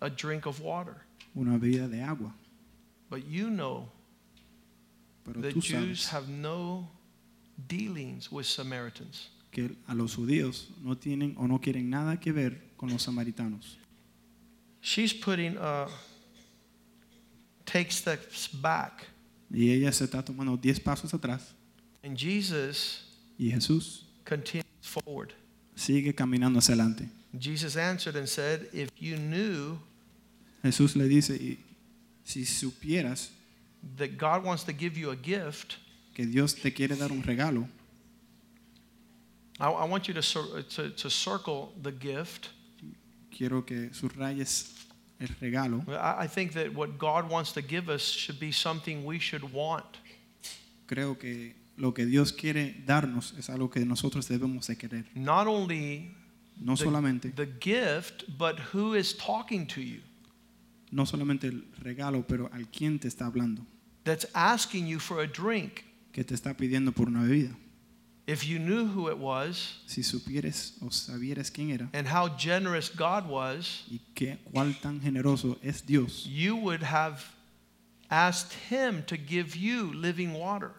a 0.00 0.08
drink 0.08 0.46
of 0.46 0.60
water. 0.60 0.94
una 1.34 1.58
bebida 1.58 1.88
de 1.88 2.02
agua. 2.02 2.34
But 3.10 3.24
you 3.28 3.48
know 3.48 3.90
Pero 5.24 5.40
the 5.40 5.52
tú 5.52 5.60
Jews 5.60 6.00
sabes 6.02 6.12
have 6.12 6.28
no 6.28 6.90
dealings 7.68 8.30
with 8.30 8.44
Samaritans. 8.44 9.30
que 9.50 9.76
a 9.86 9.94
los 9.94 10.14
judíos 10.16 10.70
no 10.82 10.96
tienen 10.96 11.34
o 11.38 11.46
no 11.46 11.60
quieren 11.60 11.88
nada 11.90 12.18
que 12.18 12.32
ver 12.32 12.72
con 12.76 12.90
los 12.90 13.02
samaritanos. 13.02 13.78
She's 14.82 15.14
putting 15.14 15.56
uh, 15.56 15.88
take 17.64 17.90
steps 17.90 18.48
back, 18.60 19.06
Y 19.50 19.70
ella 19.70 19.92
se 19.92 20.04
está 20.04 20.22
tomando 20.24 20.56
10 20.56 20.80
pasos 20.80 21.14
atrás 21.14 21.54
and 22.02 22.16
Jesus 22.18 23.04
y 23.38 23.50
Jesús 23.50 24.04
continues 24.24 24.66
forward. 24.82 25.32
Sigue 25.74 26.14
caminando 26.14 26.58
hacia 26.58 26.74
adelante. 26.74 27.08
Jesus 27.38 27.76
answered 27.76 28.16
and 28.16 28.28
said, 28.28 28.68
If 28.72 28.90
you 28.98 29.16
knew 29.16 29.78
Jesús 30.62 30.96
le 30.96 31.08
dice, 31.08 31.30
y 31.38 31.58
si 32.24 32.44
supieras 32.44 33.30
that 33.96 34.16
God 34.16 34.44
wants 34.44 34.64
to 34.64 34.72
give 34.72 34.96
you 34.96 35.10
a 35.10 35.16
gift, 35.16 35.76
que 36.14 36.24
Dios 36.26 36.54
te 36.54 36.70
quiere 36.70 36.96
dar 36.96 37.10
un 37.10 37.22
regalo, 37.22 37.68
I, 39.60 39.68
I 39.68 39.84
want 39.84 40.08
you 40.08 40.14
to, 40.14 40.62
to, 40.62 40.90
to 40.90 41.10
circle 41.10 41.72
the 41.82 41.92
gift. 41.92 42.50
quiero 43.30 43.62
que 43.62 43.90
subrayes 43.92 44.72
el 45.20 45.28
regalo. 45.40 45.84
I, 45.88 46.24
I 46.24 46.26
think 46.26 46.52
that 46.52 46.72
what 46.74 46.98
God 46.98 47.28
wants 47.28 47.52
to 47.52 47.62
give 47.62 47.88
us 47.88 48.02
should 48.02 48.38
be 48.38 48.52
something 48.52 49.04
we 49.04 49.18
should 49.18 49.52
want. 49.52 49.98
Creo 50.86 51.18
que 51.18 51.54
lo 51.76 51.92
que 51.92 52.06
Dios 52.06 52.32
quiere 52.32 52.82
darnos 52.86 53.34
es 53.38 53.50
algo 53.50 53.70
que 53.70 53.84
nosotros 53.84 54.28
debemos 54.28 54.66
de 54.66 54.76
querer. 54.76 55.06
Not 55.14 55.46
only 55.46 56.14
No 56.60 56.76
the, 56.76 56.84
solamente, 56.84 57.34
the 57.34 57.48
gift, 57.60 58.24
but 58.38 58.58
who 58.72 58.94
is 58.94 59.16
talking 59.16 59.66
to 59.66 59.80
you, 59.80 60.00
no 60.90 61.04
solamente 61.04 61.48
el 61.48 61.64
regalo, 61.80 62.24
pero 62.26 62.48
al 62.52 62.68
quien 62.68 62.98
te 62.98 63.08
está 63.08 63.26
hablando, 63.26 63.66
that's 64.04 64.26
asking 64.34 64.86
you 64.86 64.98
for 64.98 65.20
a 65.20 65.26
drink. 65.26 65.84
que 66.12 66.22
te 66.22 66.34
está 66.34 66.56
pidiendo 66.56 66.92
por 66.92 67.08
una 67.08 67.22
bebida. 67.22 67.56
If 68.26 68.44
you 68.44 68.58
knew 68.58 68.86
who 68.86 69.10
it 69.10 69.18
was 69.18 69.82
Si 69.86 70.02
supieres 70.02 70.78
o 70.80 70.90
sabieras 70.90 71.50
quién 71.50 71.70
era 71.70 71.90
and 71.92 72.06
how 72.06 72.28
generous 72.38 72.88
God 72.88 73.28
was, 73.28 73.84
y 73.90 74.00
qué, 74.14 74.38
cuál 74.50 74.80
tan 74.80 75.00
generoso 75.00 75.58
es 75.62 75.82
Dios, 75.82 76.24
you 76.24 76.56
would 76.56 76.82
have 76.82 77.22
asked 78.10 78.52
Him 78.70 79.02
to 79.06 79.16
give 79.16 79.56
you 79.56 79.92
living 79.92 80.32
water. 80.32 80.72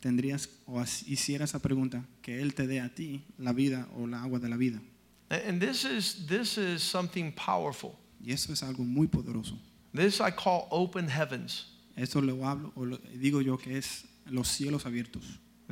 Tendrías 0.00 0.48
o 0.66 0.82
hicieras 1.06 1.50
esa 1.50 1.60
pregunta, 1.60 2.04
que 2.22 2.40
Él 2.40 2.54
te 2.54 2.66
dé 2.66 2.80
a 2.80 2.88
ti 2.94 3.22
la 3.38 3.52
vida 3.52 3.86
o 3.96 4.06
la 4.06 4.22
agua 4.22 4.38
de 4.38 4.48
la 4.48 4.56
vida. 4.56 4.80
And- 5.28 5.42
And 5.46 5.60
this 5.60 5.84
is, 5.84 6.26
this 6.26 6.58
is 6.58 6.82
something 6.82 7.32
powerful. 7.32 7.92
Y 8.24 8.32
eso 8.32 8.52
es 8.52 8.62
algo 8.62 8.84
muy 8.84 9.06
poderoso. 9.06 9.56
This 9.94 10.20
I 10.20 10.30
call 10.30 10.66
open 10.70 11.08
heavens. 11.08 11.66
Esto 11.96 12.20
lo 12.20 12.46
hablo 12.46 12.72
o 12.76 12.84
lo 12.84 12.98
digo 13.14 13.40
yo 13.42 13.56
que 13.58 13.76
es 13.76 14.04
los 14.26 14.48
cielos 14.48 14.86
abiertos. 14.86 15.22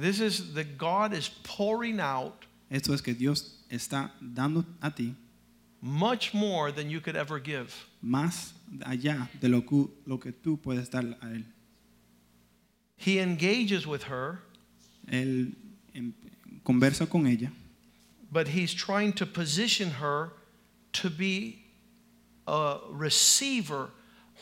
This 0.00 0.20
is 0.20 0.54
that 0.54 0.76
God 0.78 1.12
is 1.12 1.28
pouring 1.42 2.00
out 2.00 2.44
Esto 2.70 2.92
es 2.94 3.00
que 3.02 3.14
Dios 3.14 3.64
está 3.70 4.12
dando 4.20 4.64
a 4.80 4.90
ti 4.94 5.14
much 5.80 6.34
more 6.34 6.70
than 6.72 6.90
you 6.90 7.00
could 7.00 7.16
ever 7.16 7.40
give. 7.40 7.72
más 8.02 8.52
allá 8.84 9.28
de 9.40 9.48
lo 9.48 9.62
que, 9.64 9.88
lo 10.06 10.18
que 10.18 10.32
tú 10.32 10.58
puedes 10.60 10.90
dar 10.90 11.04
a 11.20 11.30
Él. 11.32 11.44
He 12.98 13.18
engages 13.18 13.86
with 13.86 14.04
her, 14.04 14.40
Él 15.10 15.54
conversa 16.64 17.08
con 17.08 17.26
ella, 17.26 17.50
but 18.30 18.48
he's 18.48 18.74
trying 18.74 19.12
to 19.14 19.24
position 19.24 19.90
her 19.90 20.32
to 20.92 21.08
be 21.08 21.64
a 22.46 22.78
receiver 22.90 23.90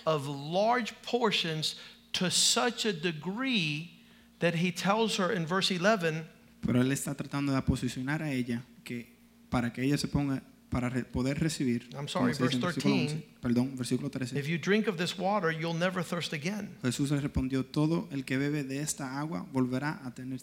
of 0.07 0.27
large 0.27 1.01
portions 1.03 1.77
to 2.13 2.31
such 2.31 2.85
a 2.85 2.93
degree 2.93 3.93
that 4.41 4.55
he 4.55 4.73
tells 4.73 5.17
her 5.17 5.31
in 5.31 5.47
verse 5.47 5.71
11 5.71 6.27
pero 6.61 6.81
Él 6.81 6.91
está 6.91 7.15
tratando 7.15 7.55
de 7.55 7.63
posicionar 7.63 8.23
a 8.23 8.33
ella 8.33 8.63
que 8.85 9.07
para 9.51 9.71
que 9.73 9.85
ella 9.85 9.97
se 9.97 10.09
ponga 10.09 10.43
para 10.71 10.91
poder 11.05 11.39
recibir. 11.39 11.89
I'm 11.95 12.09
sorry, 12.09 12.35
como 12.35 12.35
se 12.35 12.43
dice 12.45 12.55
en 12.57 12.61
verse 12.61 12.81
13. 12.81 12.89
11, 12.89 13.27
perdón, 13.41 13.77
versículo 13.77 14.11
13. 14.11 14.37
if 14.37 14.49
you 14.49 14.59
drink 14.59 14.89
of 14.89 14.97
this 14.97 15.17
water 15.17 15.51
you'll 15.51 15.75
never 15.75 16.03
thirst 16.03 16.33
again 16.33 16.77
Jesús 16.83 17.11
le 17.11 17.21
respondió, 17.21 17.65
todo 17.65 18.09
el 18.11 18.25
que 18.25 18.37
bebe 18.37 18.63
de 18.65 18.81
esta 18.81 19.19
agua 19.19 19.47
volverá 19.53 20.05
a 20.05 20.11
tener, 20.11 20.39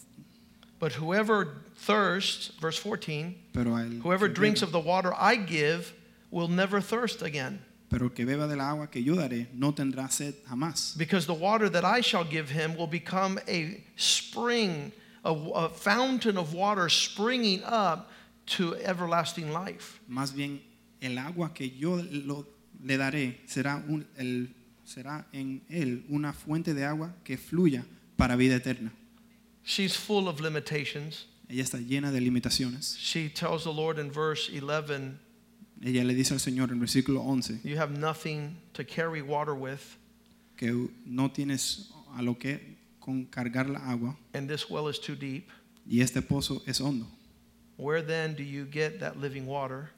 but 0.79 0.93
whoever 0.93 1.63
thirsts 1.75 2.51
verse 2.59 2.79
14 2.79 3.35
pero 3.51 3.75
el 3.75 3.99
whoever 4.01 4.27
que 4.27 4.35
drinks 4.35 4.61
of 4.61 4.71
the 4.71 4.79
water 4.79 5.13
I 5.13 5.35
give 5.35 5.93
will 6.31 6.47
never 6.47 6.79
thirst 6.79 7.21
again 7.21 7.59
pero 7.89 8.09
que 8.09 8.25
beba 8.25 8.47
del 8.47 8.61
agua 8.61 8.87
que 8.87 9.01
yo 9.01 9.15
daré 9.15 9.47
no 9.53 9.71
tendrá 9.71 10.09
sed 10.09 10.33
jamás, 10.49 10.97
because 10.97 11.27
the 11.27 11.33
water 11.33 11.69
that 11.69 11.85
I 11.85 12.01
shall 12.01 12.23
give 12.23 12.49
him 12.49 12.75
will 12.75 12.87
become 12.87 13.39
a 13.47 13.83
spring, 13.97 14.91
a, 15.23 15.31
a 15.31 15.69
fountain 15.69 16.37
of 16.37 16.55
water 16.55 16.89
springing 16.89 17.61
up 17.63 18.09
to 18.45 18.75
everlasting 18.77 19.51
life. 19.53 19.99
más 20.07 20.33
bien 20.33 20.61
el 21.01 21.17
agua 21.17 21.53
que 21.53 21.69
yo 21.71 22.01
lo- 22.03 22.47
le 22.83 22.97
daré 22.97 23.41
será, 23.45 23.83
un, 23.87 24.05
el, 24.17 24.53
será 24.83 25.27
en 25.33 25.61
él 25.69 26.05
una 26.09 26.33
fuente 26.33 26.73
de 26.73 26.85
agua 26.85 27.15
que 27.23 27.37
fluya 27.37 27.85
para 28.17 28.35
vida 28.35 28.55
eterna. 28.55 28.91
She's 29.65 29.95
full 29.95 30.27
of 30.27 30.41
limitations. 30.41 31.27
Ella 31.49 31.63
está 31.63 31.77
llena 31.79 32.11
de 32.11 32.19
limitaciones. 32.21 32.97
She 32.97 33.29
tells 33.29 33.63
the 33.63 33.71
Lord 33.73 33.99
in 33.99 34.11
verse 34.11 34.49
11, 34.49 35.19
Ella 35.81 36.03
le 36.03 36.13
dice 36.13 36.33
al 36.33 36.39
Señor 36.39 36.71
en 36.71 36.79
versículo 36.79 37.21
11 37.21 37.61
You 37.63 37.77
have 37.77 37.91
nothing 37.97 38.55
to 38.73 38.83
carry 38.85 39.21
water 39.21 39.53
with, 39.53 39.81
que 40.57 40.71
no 41.05 41.29
tienes 41.31 41.91
a 42.15 42.21
lo 42.21 42.35
que 42.37 42.77
con 42.99 43.25
cargar 43.25 43.69
la 43.69 43.79
agua 43.89 44.17
and 44.33 44.49
this 44.49 44.69
well 44.69 44.87
is 44.89 44.99
too 44.99 45.15
deep. 45.15 45.49
y 45.85 45.99
este 46.01 46.21
pozo 46.21 46.61
es 46.65 46.79
hondo. 46.79 47.07
Where 47.77 48.01
then 48.01 48.35
do 48.35 48.43
you 48.43 48.65
get 48.65 48.99
that 48.99 49.19
living 49.19 49.45
water? 49.45 49.89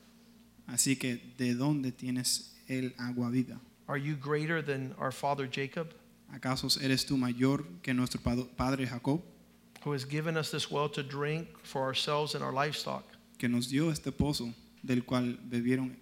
Así 0.67 0.98
que 0.98 1.20
¿de 1.38 1.53
dónde 1.53 1.91
tienes 1.91 2.51
el 2.67 2.91
agua 3.00 3.29
viva? 3.29 3.60
Are 3.88 3.98
you 3.98 4.15
greater 4.15 4.62
than 4.62 4.96
our 4.98 5.12
father 5.12 5.48
Jacob, 5.48 5.94
¿Acaso 6.34 6.67
eres 6.82 7.05
tú 7.05 7.17
mayor 7.17 7.63
que 7.84 7.94
nuestro 7.94 8.20
padre 8.20 8.86
Jacob, 8.86 9.22
who 9.84 9.91
has 9.91 10.03
given 10.05 10.38
us 10.38 10.50
this 10.50 10.72
well 10.72 10.89
to 10.89 11.03
drink 11.03 11.48
for 11.63 11.84
ourselves 11.84 12.34
and 12.34 12.44
our 12.44 12.51
livestock? 12.51 13.03
que 13.38 13.48
nos 13.48 13.67
dio 13.67 13.89
este 13.89 14.12
pozo 14.12 14.53
del 14.84 15.01
cual 15.01 15.38
bebieron 15.48 15.96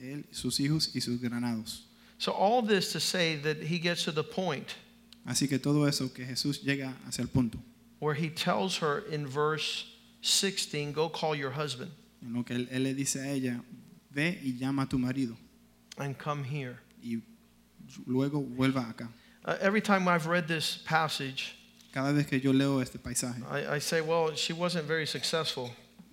él, 0.00 0.24
sus 0.32 0.58
hijos 0.58 0.90
y 0.94 1.00
sus 1.00 1.20
granados? 1.20 1.84
So, 2.18 2.32
all 2.32 2.62
this 2.62 2.92
to 2.92 3.00
say 3.00 3.36
that 3.36 3.62
he 3.62 3.78
gets 3.78 4.04
to 4.04 4.12
the 4.12 4.24
point 4.24 4.74
Así 5.26 5.48
que 5.48 5.58
todo 5.58 5.84
eso 5.84 6.08
que 6.08 6.24
Jesús 6.24 6.62
llega 6.62 6.94
hacia 7.06 7.22
el 7.22 7.28
punto 7.28 7.58
where 8.00 8.14
he 8.14 8.28
tells 8.28 8.78
her 8.78 9.04
in 9.10 9.26
verse 9.26 9.86
16, 10.20 10.92
Go 10.92 11.08
call 11.08 11.34
your 11.34 11.50
husband 11.50 11.90
en 12.22 12.32
lo 12.34 12.42
que 12.42 12.54
él, 12.56 12.68
él 12.70 12.82
le 12.82 12.94
dice 12.94 13.16
a 13.20 13.30
ella, 13.32 13.60
ve 14.10 14.38
y 14.42 14.56
llama 14.58 14.82
a 14.82 14.86
tu 14.86 14.98
marido 14.98 15.36
and 15.98 16.16
come 16.18 16.42
here. 16.44 16.78
y 17.02 17.22
luego 18.06 18.40
vuelva 18.42 18.88
acá. 18.88 19.08
Uh, 19.44 19.56
every 19.60 19.80
time 19.80 20.08
I've 20.08 20.26
read 20.26 20.48
this 20.48 20.78
passage, 20.84 21.54
Cada 21.92 22.12
vez 22.12 22.26
que 22.26 22.38
yo 22.40 22.52
leo 22.52 22.80
este 22.80 22.98
paisaje 22.98 23.42
I, 23.50 23.76
I 23.76 23.78
say, 23.78 24.00
Well, 24.00 24.34
she 24.34 24.52
wasn't 24.52 24.86
very 24.86 25.06
successful 25.06 25.70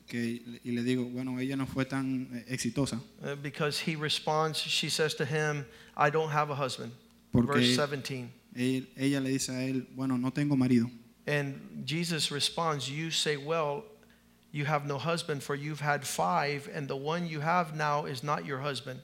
que, 0.07 0.41
y 0.63 0.71
le 0.71 0.83
digo, 0.83 1.05
bueno, 1.05 1.37
ella 1.39 1.55
no 1.55 1.65
fue 1.65 1.85
tan 1.85 2.27
eh, 2.33 2.53
exitosa 2.53 2.99
uh, 3.23 3.35
because 3.35 3.79
he 3.79 3.95
responds, 3.95 4.59
She 4.59 4.89
says 4.89 5.15
to 5.15 5.25
him, 5.25 5.65
I 5.97 6.09
don't 6.09 6.29
have 6.29 6.51
a 6.51 6.55
husband. 6.55 6.91
porque 7.31 7.55
Verse 7.55 7.75
17. 7.75 8.29
él- 8.55 8.87
ella 8.95 9.19
le 9.19 9.29
dice 9.31 9.49
a 9.49 9.63
él, 9.63 9.87
bueno, 9.95 10.17
no 10.17 10.29
tengo 10.31 10.55
marido. 10.55 10.89
And 11.25 11.83
Jesus 11.85 12.31
responds, 12.31 12.87
You 12.89 13.09
say, 13.09 13.37
Well, 13.37 13.85
you 14.53 14.65
have 14.65 14.85
no 14.85 14.97
husband, 14.97 15.41
for 15.41 15.55
you've 15.55 15.81
had 15.81 16.05
five, 16.05 16.69
and 16.73 16.87
the 16.87 16.95
one 16.95 17.27
you 17.27 17.41
have 17.41 17.75
now 17.75 18.05
is 18.05 18.23
not 18.23 18.45
your 18.45 18.59
husband. 18.59 19.01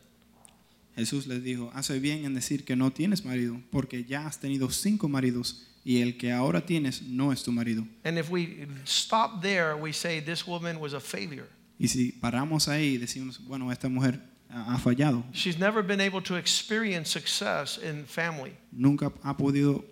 Jesús 0.96 1.27
les 1.27 1.41
dijo, 1.44 1.72
hace 1.74 2.00
bien 2.00 2.25
en 2.25 2.34
decir 2.34 2.65
que 2.65 2.75
no 2.75 2.91
tienes 2.91 3.25
marido, 3.25 3.60
porque 3.72 4.03
ya 4.03 4.27
has 4.27 4.39
tenido 4.39 4.70
cinco 4.72 5.08
maridos 5.08 5.65
y 5.84 6.01
el 6.01 6.18
que 6.18 6.32
ahora 6.32 6.62
tienes 6.65 7.01
no 7.01 7.32
es 7.32 7.41
tu 7.44 7.51
marido. 7.51 7.86
And 8.03 8.18
if 8.18 8.29
we 8.29 8.68
stop 8.86 9.41
there, 9.41 9.75
we 9.75 9.91
say 9.91 10.20
this 10.20 10.46
woman 10.46 10.79
was 10.79 10.94
a 10.94 11.00
failure. 11.00 11.48
Y 11.79 11.88
si 11.88 12.12
paramos 12.12 12.68
ahí 12.68 12.96
y 12.96 12.98
decimos, 12.98 13.39
bueno, 13.46 13.72
esta 13.72 13.88
mujer 13.89 14.20
ha 14.50 14.74
ha 14.74 14.77
fallado, 14.77 15.24
She's 15.32 15.58
never 15.58 15.82
been 15.82 16.01
able 16.01 16.22
to 16.22 16.36
experience 16.36 17.10
success 17.10 17.79
in 17.82 18.06
family. 18.06 18.51
nunca 18.72 19.12
ha 19.24 19.38
podido 19.38 19.86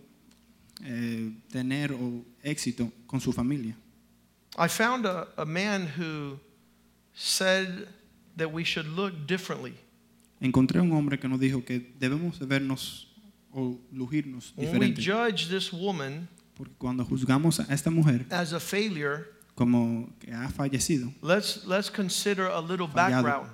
eh, 0.84 1.32
tener 1.50 1.94
o 1.94 2.26
éxito 2.44 2.92
con 3.08 3.22
su 3.22 3.32
familia. 3.32 3.78
I 4.58 4.68
found 4.68 5.06
a, 5.06 5.28
a 5.38 5.46
man 5.46 5.86
who 5.86 6.40
said 7.14 7.88
that 8.38 8.52
we 8.52 8.64
should 8.64 8.88
look 8.88 9.28
differently. 9.28 9.74
Encontré 10.42 10.80
un 10.80 10.92
hombre 10.92 11.18
que 11.18 11.28
nos 11.28 11.40
dijo 11.40 11.66
que 11.66 11.80
debemos 12.00 12.40
vernos 12.40 13.08
o 13.54 13.80
lujirnos 13.92 14.54
When 14.56 14.68
we 14.80 14.92
diferente, 14.92 15.02
judge 15.02 15.48
this 15.50 15.72
woman 15.74 16.28
porque 16.56 16.74
cuando 16.78 17.04
juzgamos 17.04 17.60
a 17.60 17.72
esta 17.74 17.90
mujer 17.90 18.26
as 18.32 18.54
a 18.54 18.60
failure, 18.60 19.26
como 19.56 20.10
que 20.20 20.32
ha 20.32 20.50
fallecido, 20.50 21.12
let's, 21.22 21.66
let's 21.66 21.90
consider 21.90 22.48
a 22.48 22.60
little 22.60 22.88
background. 22.88 23.50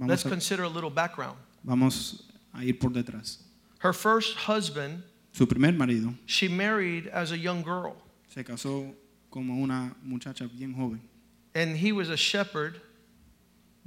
Let's 0.00 0.22
vamos 0.22 0.26
a, 0.26 0.28
consider 0.28 0.62
a 0.64 0.68
little 0.68 0.90
background. 0.90 1.36
vamos 1.64 2.28
a 2.52 2.64
ir 2.64 2.78
por 2.78 2.90
detrás. 2.90 3.38
Her 3.80 3.92
first 3.92 4.36
husband, 4.48 5.02
Su 5.32 5.46
primer 5.46 5.72
marido 5.72 6.14
she 6.26 6.48
married 6.48 7.08
as 7.08 7.32
a 7.32 7.38
young 7.38 7.62
girl, 7.62 7.96
se 8.28 8.42
casó 8.44 8.94
como 9.38 9.54
una 9.62 9.94
muchacha 10.02 10.46
bien 10.48 10.74
joven 10.74 11.00
and 11.54 11.76
he 11.76 11.92
was 11.92 12.08
a 12.10 12.16
shepherd, 12.16 12.74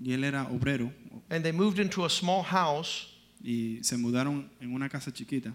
y 0.01 0.13
él 0.13 0.23
era 0.23 0.43
obrero 0.49 0.91
and 1.29 1.43
they 1.43 1.51
moved 1.51 1.77
into 1.79 2.05
a 2.05 2.09
small 2.09 2.41
house. 2.43 3.07
y 3.43 3.79
se 3.83 3.97
mudaron 3.97 4.49
en 4.61 4.71
una 4.73 4.87
casa 4.87 5.11
chiquita. 5.11 5.51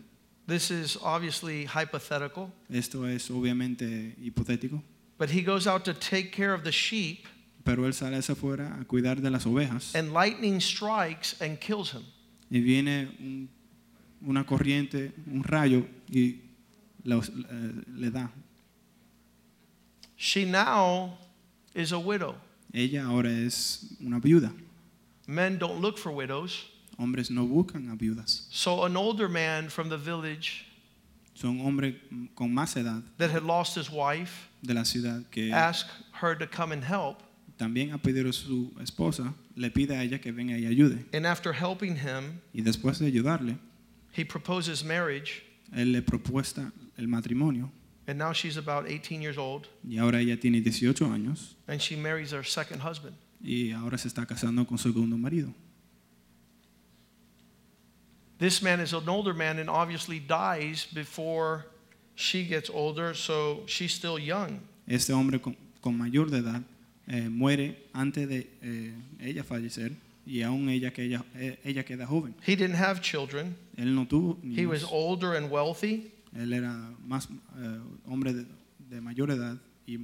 This 0.48 0.70
is 0.70 0.96
obviously 1.02 1.66
hypothetical, 1.66 2.52
Esto 2.68 3.06
es 3.06 3.30
obviamente 3.30 4.14
hipotético, 4.20 4.82
but 5.18 5.30
he 5.30 5.40
goes 5.42 5.66
out 5.66 5.84
to 5.84 5.94
take 5.94 6.30
care 6.30 6.52
of 6.52 6.62
the 6.62 6.70
sheep, 6.72 7.26
pero 7.64 7.86
él 7.86 7.94
sale 7.94 8.16
hacia 8.18 8.34
afuera 8.34 8.76
a 8.80 8.84
cuidar 8.84 9.20
de 9.22 9.30
las 9.30 9.46
ovejas 9.46 9.94
and 9.94 10.12
lightning 10.12 10.60
strikes 10.60 11.40
and 11.40 11.58
kills 11.58 11.90
him. 11.92 12.02
y 12.50 12.60
viene 12.60 13.08
un- 13.18 13.48
una 14.22 14.44
corriente, 14.44 15.12
un 15.26 15.42
rayo 15.42 15.86
y 16.10 16.40
los- 17.04 17.28
eh, 17.30 17.82
le 17.94 18.10
da. 18.10 18.30
She 20.16 20.44
now 20.44 21.18
is 21.74 21.92
a 21.92 21.98
widow. 21.98 22.34
Ella 22.72 23.04
ahora 23.06 23.30
es 23.30 23.94
una 24.04 24.20
viuda. 24.20 24.52
Men 25.26 25.58
don't 25.58 25.80
look 25.80 25.98
for 25.98 26.10
widows. 26.12 26.64
Hombres 26.98 27.30
no 27.30 27.46
buscan 27.46 27.90
a 27.92 27.96
viudas. 27.96 28.46
So 28.50 28.84
an 28.84 28.96
older 28.96 29.28
man 29.28 29.68
from 29.68 29.88
the 29.88 29.98
village 29.98 30.64
Son 31.34 31.58
hombres 31.60 31.94
con 32.34 32.50
más 32.54 32.76
edad 32.76 33.02
that 33.18 33.30
had 33.30 33.42
lost 33.42 33.74
his 33.74 33.90
wife 33.90 34.48
de 34.62 34.72
la 34.72 34.84
ciudad 34.84 35.22
que 35.30 35.52
asked 35.52 35.90
her 36.22 36.34
to 36.34 36.46
come 36.46 36.72
and 36.72 36.82
help. 36.82 37.22
también 37.58 37.92
ha 37.92 37.98
pedido 37.98 38.30
a 38.30 38.32
su 38.32 38.72
esposa, 38.80 39.34
le 39.54 39.70
pide 39.70 39.96
a 39.96 40.02
ella 40.02 40.18
que 40.18 40.32
venga 40.32 40.56
y 40.56 40.64
ayude. 40.64 41.04
And 41.12 41.26
after 41.26 41.52
helping 41.52 41.96
him, 41.96 42.40
Y 42.54 42.62
después 42.62 42.98
de 42.98 43.06
ayudarle, 43.06 43.58
he 44.16 44.24
proposes 44.24 44.82
marriage. 44.82 45.42
él 45.74 45.92
le 45.92 46.00
propuesta 46.00 46.72
el 46.96 47.06
matrimonio. 47.08 47.70
And 48.08 48.18
now 48.18 48.32
she's 48.32 48.56
about 48.56 48.88
18 48.88 49.20
years 49.20 49.36
old, 49.36 49.66
Y 49.82 49.98
ahora 49.98 50.20
ella 50.20 50.36
tiene 50.36 50.60
18 50.62 51.08
años 51.12 51.54
and 51.66 51.80
she 51.80 51.96
marries 51.96 52.32
her 52.32 52.44
second 52.44 52.80
husband. 52.80 53.14
y 53.42 53.72
ahora 53.72 53.98
se 53.98 54.08
está 54.08 54.26
casando 54.26 54.66
con 54.66 54.78
su 54.78 54.92
segundo 54.92 55.16
marido. 55.16 55.52
This 58.38 58.62
man 58.62 58.80
is 58.80 58.92
an 58.92 59.08
older 59.08 59.32
man 59.32 59.58
and 59.58 59.70
obviously 59.70 60.18
dies 60.20 60.86
before 60.92 61.66
she 62.14 62.44
gets 62.44 62.68
older, 62.70 63.14
so 63.14 63.62
she's 63.66 63.92
still 63.94 64.18
young. 64.18 64.60
Este 64.86 65.10
hombre 65.10 65.40
con, 65.40 65.56
con 65.80 65.96
mayor 65.96 66.26
de 66.30 66.38
edad 66.38 66.62
eh, 67.08 67.28
muere 67.28 67.76
antes 67.94 68.28
de 68.28 68.46
eh, 68.62 68.92
ella 69.20 69.42
fallecer 69.42 69.92
y 70.26 70.42
aún 70.42 70.68
ella, 70.68 70.92
que 70.92 71.04
ella, 71.04 71.24
eh, 71.36 71.58
ella 71.64 71.84
queda 71.84 72.06
joven. 72.06 72.34
He 72.46 72.56
didn't 72.56 72.76
have 72.76 73.00
children. 73.00 73.56
Él 73.76 73.94
no 73.94 74.06
tuvo 74.06 74.38
He 74.42 74.66
was 74.66 74.84
older 74.84 75.34
and 75.34 75.50
wealthy, 75.50 76.12
Él 76.38 76.52
era 76.52 76.72
más 77.04 77.28
eh, 77.58 77.80
hombre 78.06 78.32
de, 78.32 78.46
de 78.90 79.00
mayor 79.00 79.30
edad 79.30 79.58
y 79.86 79.98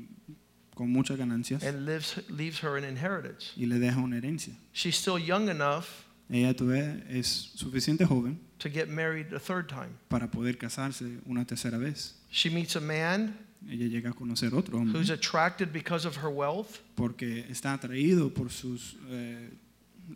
con 0.74 0.90
muchas 0.90 1.18
ganancias 1.18 1.62
and 1.64 1.84
lives, 1.86 2.16
leaves 2.30 2.62
her 2.62 2.76
an 2.76 2.84
inheritance. 2.84 3.52
y 3.56 3.66
le 3.66 3.78
deja 3.78 3.98
una 4.00 4.16
herencia. 4.16 4.54
She's 4.72 4.96
still 4.96 5.18
young 5.18 5.48
enough 5.48 5.84
Ella 6.30 6.54
todavía 6.54 7.04
es 7.10 7.26
suficiente 7.54 8.06
joven 8.06 8.38
to 8.58 8.70
get 8.70 8.88
married 8.88 9.32
a 9.34 9.38
third 9.38 9.66
time. 9.68 9.90
para 10.08 10.30
poder 10.30 10.56
casarse 10.56 11.18
una 11.26 11.44
tercera 11.44 11.78
vez. 11.78 12.14
She 12.30 12.48
meets 12.48 12.74
a 12.76 12.80
man 12.80 13.36
Ella 13.68 13.86
llega 13.86 14.10
a 14.10 14.14
conocer 14.14 14.54
otro 14.54 14.78
hombre 14.78 14.98
who's 14.98 15.10
attracted 15.10 15.72
because 15.72 16.06
of 16.06 16.16
her 16.16 16.30
wealth. 16.30 16.78
porque 16.94 17.46
está 17.50 17.74
atraído 17.74 18.32
por 18.32 18.50
sus 18.50 18.96
eh, 19.10 19.50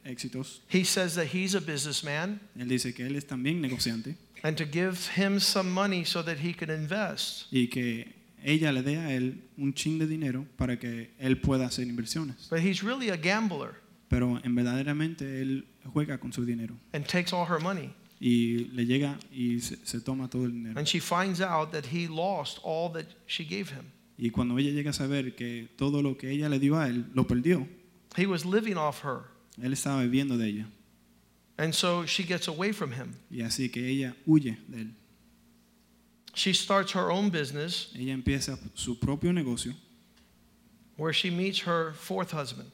éxitos. 0.05 0.63
He 0.73 0.85
says 0.85 1.15
that 1.15 1.27
he's 1.35 1.55
a 1.55 1.61
businessman 1.61 2.41
Él 2.57 2.69
dice 2.69 2.95
que 2.95 3.07
él 3.07 3.15
es 3.17 3.27
también 3.27 3.61
negociante 3.61 4.17
and 4.43 4.57
to 4.57 4.65
give 4.65 4.99
him 5.17 5.39
some 5.41 5.71
money 5.71 6.05
so 6.05 6.23
that 6.23 6.39
he 6.43 6.53
can 6.55 6.71
invest. 6.71 7.47
y 7.53 7.69
que 7.69 8.15
ella 8.45 8.71
le 8.73 8.83
dé 8.83 8.97
a 8.99 9.13
él 9.13 9.43
un 9.59 9.75
chin 9.75 9.99
de 9.99 10.07
dinero 10.07 10.47
para 10.57 10.79
que 10.79 11.11
él 11.19 11.41
pueda 11.41 11.67
hacer 11.67 11.87
inversiones. 11.87 12.49
But 12.51 12.61
he's 12.61 12.83
really 12.83 13.11
a 13.11 13.17
gambler 13.17 13.75
Pero 14.09 14.39
en 14.45 14.55
verdaderamente 14.55 15.43
él 15.43 15.67
juega 15.93 16.19
con 16.19 16.33
su 16.33 16.45
dinero 16.45 16.77
and 16.93 17.05
takes 17.07 17.33
all 17.33 17.47
her 17.49 17.61
money. 17.61 17.91
y 18.21 18.69
le 18.73 18.87
llega 18.87 19.19
y 19.33 19.61
se, 19.61 19.77
se 19.85 20.01
toma 20.01 20.29
todo 20.31 20.45
el 20.45 20.53
dinero. 20.53 20.79
And 20.79 20.87
she 20.87 21.01
finds 21.01 21.41
out 21.41 21.73
that 21.73 21.85
he 21.93 22.07
lost 22.09 22.59
all 22.63 22.91
that 22.93 23.07
she 23.27 23.45
gave 23.45 23.71
him. 23.73 23.85
Y 24.19 24.31
cuando 24.31 24.57
ella 24.59 24.71
llega 24.71 24.91
a 24.91 24.95
saber 24.95 25.35
que 25.35 25.69
todo 25.77 26.01
lo 26.03 26.17
que 26.17 26.31
ella 26.31 26.49
le 26.49 26.59
dio 26.59 26.79
a 26.79 26.89
él 26.89 27.07
lo 27.15 27.27
perdió, 27.27 27.67
He 28.17 28.27
was 28.27 28.47
living 28.47 28.77
off 28.77 29.05
her. 29.05 29.25
él 29.61 29.73
estaba 29.73 30.03
viviendo 30.03 30.39
de 30.39 30.49
ella 30.49 30.69
And 31.59 31.75
so 31.75 32.05
she 32.05 32.23
gets 32.23 32.49
away 32.49 32.73
from 32.73 32.93
him. 32.93 33.15
y 33.31 33.41
así 33.43 33.71
que 33.73 33.87
ella 33.89 34.15
huye 34.27 34.59
de 34.69 34.83
él. 34.83 34.91
She 36.35 36.53
starts 36.53 36.93
her 36.93 37.11
own 37.11 37.31
business 37.31 37.89
Ella 37.95 38.13
empieza 38.13 38.59
su 38.75 38.99
propio 38.99 39.33
negocio 39.33 39.73
where 40.99 41.13
she 41.13 41.31
meets 41.31 41.61
her 41.67 41.93
fourth 41.95 42.33
husband. 42.33 42.71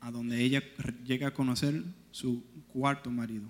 a 0.00 0.10
donde 0.10 0.32
ella 0.40 0.62
llega 1.04 1.28
a 1.28 1.30
conocer 1.30 1.82
su 2.10 2.42
cuarto 2.72 3.10
marido. 3.10 3.48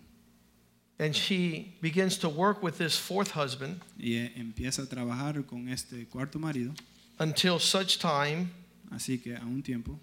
And 0.98 1.14
she 1.14 1.76
begins 1.80 2.18
to 2.18 2.28
work 2.28 2.62
with 2.62 2.76
this 2.78 2.96
fourth 2.98 3.30
husband 3.30 3.80
y 3.98 4.14
eh, 4.16 4.32
empieza 4.36 4.82
a 4.82 4.86
trabajar 4.86 5.44
con 5.46 5.68
este 5.68 6.06
cuarto 6.08 6.38
marido. 6.40 6.74
until 7.20 7.58
such 7.60 7.98
time 7.98 8.50
Así 8.90 9.18
que 9.22 9.34
a 9.36 9.40
un 9.46 9.62
tiempo 9.62 9.98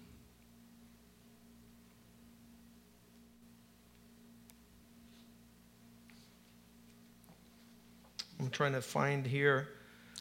I'm 8.40 8.50
trying 8.50 8.72
to 8.72 8.80
find 8.82 9.26
here. 9.26 9.68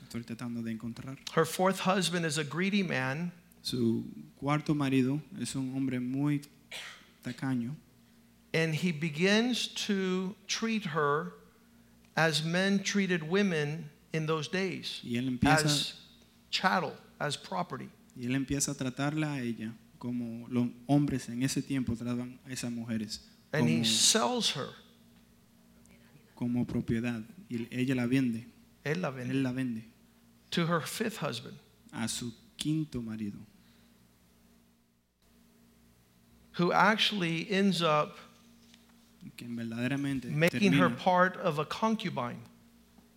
estoy 0.07 0.23
tratando 0.25 0.63
de 0.63 0.71
encontrar. 0.71 1.17
Her 1.33 1.45
fourth 1.45 1.79
husband 1.79 2.25
is 2.25 2.37
a 2.37 2.43
greedy 2.43 2.83
man, 2.83 3.31
Su 3.61 4.03
cuarto 4.39 4.73
marido 4.73 5.21
es 5.39 5.55
un 5.55 5.73
hombre 5.75 5.99
muy 5.99 6.41
tacaño 7.23 7.75
and 8.53 8.73
he 8.73 8.91
begins 8.91 9.67
to 9.67 10.33
treat 10.47 10.83
her 10.85 11.33
as 12.15 12.43
men 12.43 12.79
treated 12.81 13.21
women 13.29 13.89
in 14.13 14.25
those 14.25 14.47
days 14.47 15.01
y 15.03 15.17
él 15.17 15.27
empieza 15.27 15.65
as 15.65 15.93
chattel, 16.49 16.93
as 17.19 17.35
property. 17.37 17.89
y 18.17 18.25
él 18.25 18.35
empieza 18.35 18.71
a 18.71 18.75
tratarla 18.75 19.33
a 19.33 19.41
ella 19.41 19.71
como 19.99 20.47
los 20.49 20.67
hombres 20.87 21.27
en 21.29 21.43
ese 21.43 21.61
tiempo 21.61 21.93
trataban 21.95 22.39
a 22.47 22.51
esas 22.51 22.71
mujeres 22.71 23.19
And 23.51 23.67
he 23.67 23.83
sells 23.83 24.51
her. 24.55 24.69
como 26.35 26.65
propiedad 26.65 27.21
y 27.49 27.67
ella 27.71 27.95
la 27.95 28.05
vende, 28.07 28.45
Él 28.83 29.01
la 29.01 29.09
vende. 29.09 29.33
él 29.33 29.43
la 29.43 29.51
vende. 29.51 29.83
To 30.51 30.67
her 30.67 30.81
fifth 30.81 31.17
husband, 31.17 31.57
a 31.91 32.07
su 32.07 32.31
quinto 32.57 33.01
marido, 33.01 33.39
who 36.53 36.71
actually 36.71 37.49
ends 37.49 37.81
up 37.81 38.17
que 39.37 39.47
verdaderamente 39.47 40.25
making 40.25 40.73
her 40.73 40.89
part 40.89 41.37
of 41.37 41.59
a 41.59 41.65
concubine, 41.65 42.39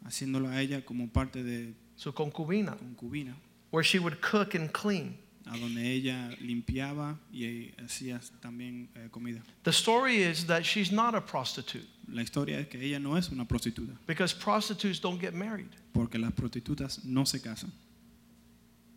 haciéndolo 0.04 0.48
a 0.48 0.60
ella 0.60 0.82
como 0.82 1.08
parte 1.08 1.42
de 1.42 1.74
su 1.96 2.12
concubina, 2.12 2.76
concubina, 2.76 3.34
where 3.70 3.84
she 3.84 3.98
would 3.98 4.20
cook 4.20 4.54
and 4.54 4.72
clean. 4.72 5.16
A 5.46 5.56
donde 5.58 5.90
ella 5.92 6.30
limpiaba 6.40 7.18
y 7.32 7.72
hacía 7.84 8.20
también 8.40 8.88
eh, 8.94 9.08
comida. 9.10 9.42
The 9.64 9.70
story 9.72 10.22
is 10.22 10.46
that 10.46 10.62
she's 10.64 10.90
not 10.92 11.14
a 11.14 11.20
prostitute 11.20 11.86
La 12.08 12.22
historia 12.22 12.58
es 12.60 12.68
que 12.68 12.80
ella 12.80 12.98
no 12.98 13.16
es 13.16 13.30
una 13.30 13.44
prostituta, 13.46 13.92
because 14.06 14.34
prostitutes 14.34 15.00
don't 15.00 15.20
get 15.20 15.34
married. 15.34 15.68
porque 15.92 16.18
las 16.18 16.32
prostitutas 16.32 17.04
no 17.04 17.24
se 17.24 17.40
casan. 17.40 17.72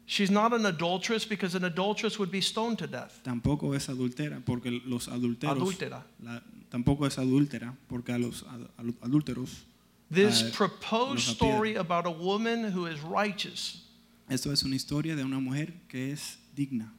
She's 0.07 0.29
not 0.29 0.53
an 0.53 0.65
adulteress 0.67 1.25
because 1.27 1.55
an 1.55 1.63
adulteress 1.63 2.19
would 2.19 2.29
be 2.29 2.41
stoned 2.41 2.77
to 2.77 2.85
death. 2.87 3.21
Tampoco 3.23 3.73
es 3.75 3.87
adultera, 3.89 4.39
porque 4.45 4.69
los 4.85 5.07
adulteros. 5.07 5.57
Adúltera. 5.57 6.03
la- 6.21 6.43
tampoco 6.69 7.07
es 7.07 7.17
adúltera, 7.17 7.73
porque 7.87 8.11
a 8.13 8.19
los 8.19 8.43
ad- 8.43 8.69
ad- 8.77 8.93
adúlteros. 9.01 9.63
This 10.11 10.43
proposed 10.55 11.27
los 11.27 11.35
story 11.35 11.75
about 11.75 12.05
a 12.05 12.11
woman 12.11 12.65
who 12.71 12.85
is 12.85 13.01
righteous, 13.01 13.81
Esto 14.29 14.51
es 14.51 14.63
una 14.63 14.75
historia 14.75 15.15
de 15.15 15.23
una 15.23 15.39
mujer 15.39 15.73
que 15.87 16.11
es 16.11 16.39
digna, 16.55 16.93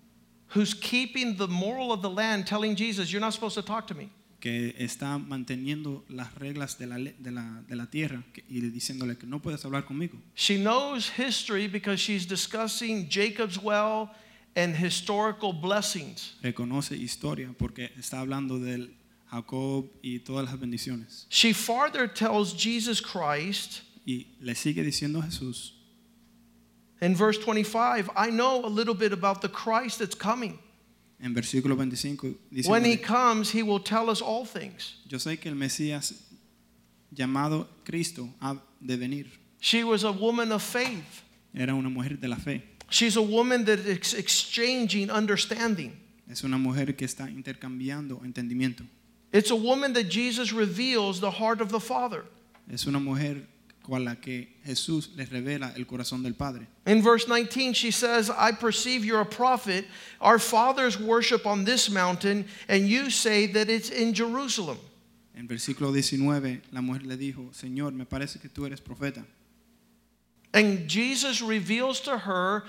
who's 0.54 0.74
keeping 0.74 1.36
the 1.36 1.48
moral 1.48 1.90
of 1.90 2.02
the 2.02 2.10
land, 2.10 2.46
telling 2.46 2.76
Jesus, 2.76 3.10
You're 3.10 3.20
not 3.20 3.32
supposed 3.32 3.56
to 3.56 3.62
talk 3.62 3.86
to 3.88 3.94
me. 3.94 4.10
que 4.38 4.74
está 4.78 5.18
manteniendo 5.18 6.04
las 6.08 6.34
reglas 6.34 6.78
de 6.78 6.86
la, 6.86 6.98
de 6.98 7.30
la, 7.32 7.62
de 7.66 7.74
la 7.74 7.86
tierra 7.86 8.22
y 8.48 8.60
diciéndole 8.60 9.16
que 9.16 9.26
no 9.26 9.40
puedes 9.40 9.64
hablar 9.64 9.84
conmigo. 9.86 10.18
She 10.34 10.56
knows 10.56 11.08
history 11.08 11.66
because 11.66 12.00
she's 12.00 12.26
discussing 12.26 13.08
Jacob's 13.08 13.58
well 13.60 14.10
and 14.54 14.76
historical 14.76 15.52
blessings. 15.52 16.36
Reconoce 16.42 16.96
historia 16.96 17.52
porque 17.58 17.90
está 17.98 18.20
hablando 18.20 18.58
del 18.60 18.94
Jacob 19.30 19.90
y 20.02 20.20
todas 20.20 20.44
las 20.44 20.60
bendiciones. 20.60 21.26
She 21.28 21.52
farther 21.52 22.06
tells 22.06 22.52
Jesus 22.54 23.00
Christ 23.00 23.82
Y 24.06 24.26
le 24.40 24.54
sigue 24.54 24.84
diciendo 24.84 25.20
a 25.20 25.24
Jesús 25.24 25.72
in 27.00 27.14
verse 27.14 27.38
25, 27.38 28.10
I 28.16 28.30
know 28.30 28.64
a 28.64 28.68
little 28.68 28.94
bit 28.94 29.12
about 29.12 29.42
the 29.42 29.48
Christ 29.48 29.98
that's 29.98 30.14
coming. 30.14 30.58
en 31.22 31.34
versículo 31.34 31.76
25, 31.76 32.68
When 32.68 32.84
he 32.84 32.96
comes, 32.96 33.50
he 33.50 33.62
will 33.62 33.80
tell 33.80 34.10
us 34.10 34.20
all 34.20 34.44
things. 34.44 34.96
yo 35.08 35.18
sé 35.18 35.40
que 35.40 35.50
el 35.50 35.56
Mesías 35.56 36.14
llamado 37.14 37.66
Cristo 37.84 38.28
ha 38.40 38.56
de 38.84 38.96
venir. 38.96 39.26
She 39.60 39.82
was 39.84 40.04
a 40.04 40.12
woman 40.12 40.52
of 40.52 40.62
faith. 40.62 41.22
Era 41.54 41.74
una 41.74 41.88
mujer 41.88 42.16
de 42.20 42.28
la 42.28 42.36
fe. 42.36 42.62
She's 42.90 43.16
a 43.16 43.22
woman 43.22 43.64
that 43.64 43.80
is 43.80 44.14
exchanging 44.14 45.10
understanding. 45.10 45.96
Es 46.30 46.44
una 46.44 46.58
mujer 46.58 46.92
que 46.96 47.06
está 47.06 47.28
intercambiando 47.30 48.20
entendimiento. 48.24 48.84
It's 49.32 49.50
a 49.50 49.56
woman 49.56 49.92
that 49.94 50.04
Jesus 50.08 50.52
reveals 50.52 51.20
the 51.20 51.30
heart 51.30 51.60
of 51.60 51.70
the 51.70 51.80
Father. 51.80 52.24
Es 52.70 52.86
una 52.86 53.00
mujer 53.00 53.46
con 53.86 54.04
la 54.04 54.16
que 54.16 54.48
Jesús 54.64 55.10
le 55.16 55.24
revela 55.26 55.72
el 55.76 55.84
corazón 55.84 56.22
del 56.22 56.34
Padre. 56.34 56.66
In 56.86 57.00
verse 57.02 57.28
19, 57.28 57.72
she 57.72 57.92
says, 57.92 58.30
I 58.30 58.50
perceive 58.50 59.04
you're 59.04 59.20
a 59.20 59.26
prophet. 59.26 59.84
Our 60.20 60.38
fathers 60.40 60.98
worship 60.98 61.46
on 61.46 61.64
this 61.64 61.88
mountain, 61.88 62.46
and 62.68 62.88
you 62.88 63.10
say 63.10 63.46
that 63.46 63.68
it's 63.70 63.90
in 63.90 64.12
Jerusalem. 64.12 64.78
En 65.36 65.46
versículo 65.46 65.92
19, 65.92 66.62
la 66.72 66.80
mujer 66.80 67.06
le 67.06 67.16
dijo, 67.16 67.54
Señor, 67.54 67.92
me 67.92 68.04
parece 68.04 68.40
que 68.40 68.48
tú 68.48 68.66
eres 68.66 68.80
profeta. 68.80 69.24
And 70.52 70.88
Jesus 70.88 71.40
reveals 71.40 72.00
to 72.00 72.18
her, 72.18 72.64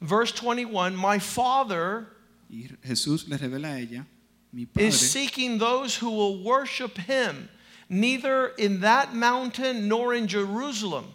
verse 0.00 0.32
21, 0.32 0.96
My 0.96 1.18
Father 1.18 2.08
Y 2.48 2.68
Jesús 2.84 3.28
le 3.28 3.36
revela 3.38 3.74
a 3.74 3.80
ella, 3.80 4.06
mi 4.52 4.66
Padre 4.66 4.88
is 4.88 4.98
seeking 4.98 5.58
those 5.58 5.96
who 5.96 6.10
will 6.10 6.42
worship 6.42 6.96
him, 6.96 7.48
neither 7.88 8.48
in 8.58 8.80
that 8.80 9.14
mountain 9.14 9.88
nor 9.88 10.14
in 10.14 10.26
Jerusalem. 10.26 11.06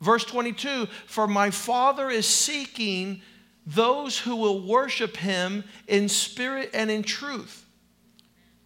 Verse 0.00 0.24
22 0.24 0.86
For 1.06 1.26
my 1.26 1.50
Father 1.50 2.10
is 2.10 2.26
seeking 2.26 3.22
those 3.66 4.18
who 4.18 4.36
will 4.36 4.66
worship 4.66 5.16
him 5.16 5.64
in 5.88 6.08
spirit 6.08 6.70
and 6.74 6.90
in 6.90 7.02
truth. 7.02 7.64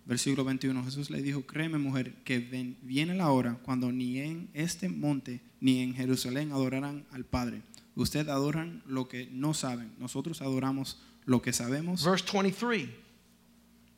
Versículo 0.09 0.43
21, 0.45 0.83
Jesús 0.85 1.09
le 1.11 1.23
dijo, 1.23 1.45
créeme 1.47 1.79
mujer, 1.79 2.13
que 2.25 2.41
ven- 2.41 2.77
viene 2.83 3.15
la 3.15 3.31
hora 3.31 3.57
cuando 3.63 3.93
ni 3.93 4.19
en 4.19 4.49
este 4.55 4.89
monte 4.89 5.41
ni 5.61 5.83
en 5.83 5.95
Jerusalén 5.95 6.51
adorarán 6.51 7.05
al 7.13 7.25
Padre. 7.25 7.63
Ustedes 7.95 8.29
adoran 8.29 8.83
lo 8.87 9.07
que 9.09 9.29
no 9.31 9.55
saben, 9.55 9.93
nosotros 9.99 10.43
adoramos 10.43 10.99
lo 11.27 11.43
que 11.43 11.53
sabemos 11.53 12.05
Verse 12.05 12.25
23 12.33 12.89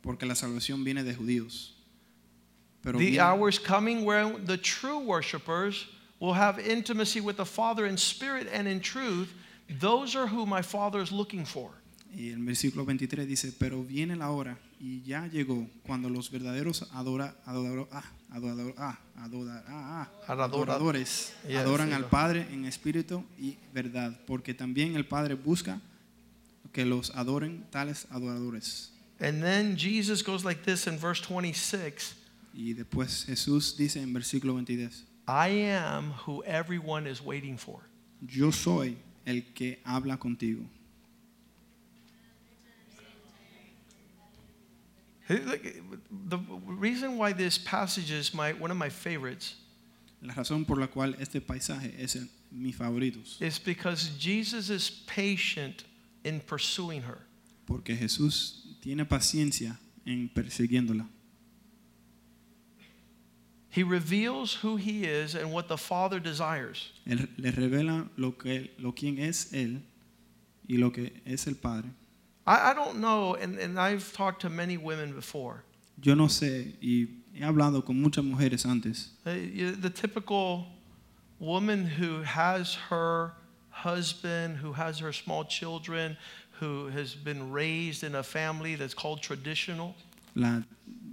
porque 0.01 0.25
la 0.25 0.35
salvación 0.35 0.83
viene 0.83 1.03
de 1.03 1.15
judíos. 1.15 1.72
Pero 2.83 2.99
The 2.99 3.05
viene- 3.11 3.19
hour 3.21 3.49
is 3.49 3.57
coming 3.59 4.03
where 4.05 4.29
the 4.45 4.57
true 4.57 4.99
worshipers 4.99 5.87
will 6.19 6.33
have 6.33 6.59
intimacy 6.59 7.19
with 7.21 7.37
the 7.37 7.45
Father 7.45 7.85
in 7.87 7.97
spirit 7.97 8.47
and 8.53 8.67
in 8.67 8.81
truth. 8.81 9.29
Those 9.79 10.15
are 10.17 10.27
who 10.27 10.45
my 10.45 10.61
Father 10.61 11.01
is 11.01 11.11
looking 11.11 11.45
for. 11.45 11.71
Y 12.15 12.29
el 12.31 12.43
versículo 12.43 12.85
23 12.85 13.25
dice, 13.25 13.51
pero 13.57 13.81
viene 13.83 14.15
la 14.15 14.29
hora 14.29 14.57
y 14.79 15.01
ya 15.03 15.27
llegó 15.27 15.67
cuando 15.83 16.09
los 16.09 16.29
verdaderos 16.29 16.87
adora, 16.93 17.33
adoro- 17.47 17.87
ah, 17.91 18.03
adorador- 18.31 18.75
ah, 18.77 18.99
adora- 19.17 19.63
ah, 19.67 20.07
Adora- 20.27 20.43
adoradores 20.45 21.33
Yes, 21.47 21.57
adoran 21.57 21.87
sí, 21.89 21.93
al 21.95 22.05
Padre 22.09 22.45
en 22.51 22.65
espíritu 22.65 23.23
y 23.39 23.57
verdad, 23.73 24.19
porque 24.27 24.53
también 24.53 24.95
el 24.95 25.05
Padre 25.07 25.33
busca 25.35 25.79
que 26.71 26.85
los 26.85 27.09
adoren 27.15 27.65
tales 27.71 28.05
adoradores. 28.11 28.91
And 29.19 29.41
then 29.41 29.75
Jesus 29.77 30.21
goes 30.23 30.43
like 30.43 30.63
this 30.65 30.85
in 30.85 30.99
verse 30.99 31.21
26 31.21 32.15
Y 32.53 32.73
después 32.73 33.25
Jesús 33.25 33.75
dice 33.77 34.01
en 34.01 34.13
versículo 34.13 34.53
22, 34.53 35.05
I 35.27 35.71
am 35.71 36.11
who 36.27 36.43
everyone 36.45 37.07
is 37.09 37.19
waiting 37.21 37.57
for. 37.57 37.81
yo 38.21 38.51
soy 38.51 38.97
el 39.25 39.41
que 39.53 39.79
habla 39.85 40.17
contigo. 40.17 40.63
The 45.27 46.37
reason 46.67 47.17
why 47.17 47.31
this 47.33 47.57
passage 47.57 48.11
is 48.11 48.33
my, 48.33 48.53
one 48.53 48.71
of 48.71 48.77
my 48.77 48.89
favorites 48.89 49.55
La 50.21 50.33
razón 50.33 50.65
por 50.65 50.77
la 50.77 50.87
cual 50.87 51.15
este 51.19 51.41
paisaje 51.41 51.93
es 51.99 52.15
el- 52.15 52.29
mis 52.51 52.75
favoritos, 52.75 53.41
is 53.41 53.57
because 53.59 54.09
Jesus 54.19 54.69
is 54.69 54.89
patient 54.89 55.83
in 56.23 56.39
pursuing 56.39 57.01
her. 57.01 57.25
porque 57.65 57.95
Jesús 57.97 58.77
tiene 58.81 59.05
paciencia 59.05 59.77
en 60.05 60.29
persiguiéndola. 60.29 61.07
He 63.73 63.81
reveals 63.83 64.53
who 64.61 64.75
he 64.77 65.03
is 65.05 65.33
and 65.35 65.51
what 65.51 65.67
the 65.67 65.77
Father 65.77 66.19
desires. 66.19 66.91
Él 67.07 67.27
le 67.37 67.51
revela 67.51 68.07
lo 68.17 68.31
que 68.33 68.69
lo 68.79 68.91
quien 68.91 69.17
es 69.17 69.51
él 69.51 69.81
y 70.69 70.77
lo 70.77 70.91
que 70.91 71.09
es 71.25 71.47
el 71.47 71.55
Padre. 71.55 71.89
I, 72.45 72.71
I 72.71 72.73
don't 72.75 72.99
know, 72.99 73.35
and, 73.35 73.57
and 73.57 73.79
I've 73.79 74.13
talked 74.13 74.41
to 74.41 74.49
many 74.49 74.77
women 74.77 75.13
before. 75.13 75.63
Yo 75.99 76.13
no 76.13 76.27
sé 76.27 76.73
y 76.81 77.07
he 77.33 77.41
hablado 77.43 77.83
con 77.83 77.99
muchas 78.01 78.23
mujeres 78.23 78.65
antes. 78.65 79.09
Uh, 79.25 79.31
you- 79.31 79.71
The 79.75 79.89
typical 79.89 80.67
woman 81.39 81.85
who 81.85 82.21
has 82.21 82.75
her 82.89 83.33
husband, 83.71 84.57
who 84.57 84.73
has 84.73 84.99
her 84.99 85.11
small 85.11 85.45
children, 85.45 86.15
who 86.59 86.87
has 86.89 87.15
been 87.15 87.51
raised 87.51 88.03
in 88.03 88.13
a 88.15 88.23
family 88.23 88.75
that's 88.75 88.93
called 88.93 89.21
traditional. 89.21 89.95
La 90.35 90.61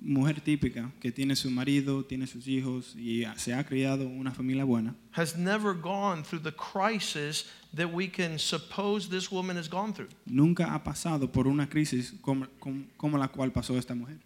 mujer 0.03 0.41
típica 0.41 0.91
que 1.01 1.13
tiene 1.13 1.37
su 1.37 1.51
marido, 1.51 2.03
tiene 2.05 2.27
sus 2.27 2.47
hijos 2.49 2.95
y 2.97 3.25
se 3.37 3.53
ha 3.53 3.65
criado 3.65 4.07
una 4.09 4.33
familia 4.33 4.65
buena, 4.65 4.95
has 5.13 5.37
never 5.37 5.75
gone 5.75 6.23
through 6.23 6.43
the 6.43 6.53
crisis 6.53 7.45
that 7.77 7.87
we 7.93 8.09
can 8.09 8.39
suppose 8.39 9.09
this 9.09 9.31
woman 9.31 9.57
has 9.59 9.69
gone 9.69 9.93
through. 9.93 10.09
nunca 10.27 10.73
ha 10.73 10.83
pasado 10.83 11.31
por 11.31 11.47
una 11.47 11.69
crisis 11.69 12.13
como, 12.23 12.47
como- 12.59 12.85
como 12.97 13.19
la 13.19 13.29
cual 13.29 13.53
pasó 13.53 13.77
esta 13.79 13.95
mujer. 13.95 14.19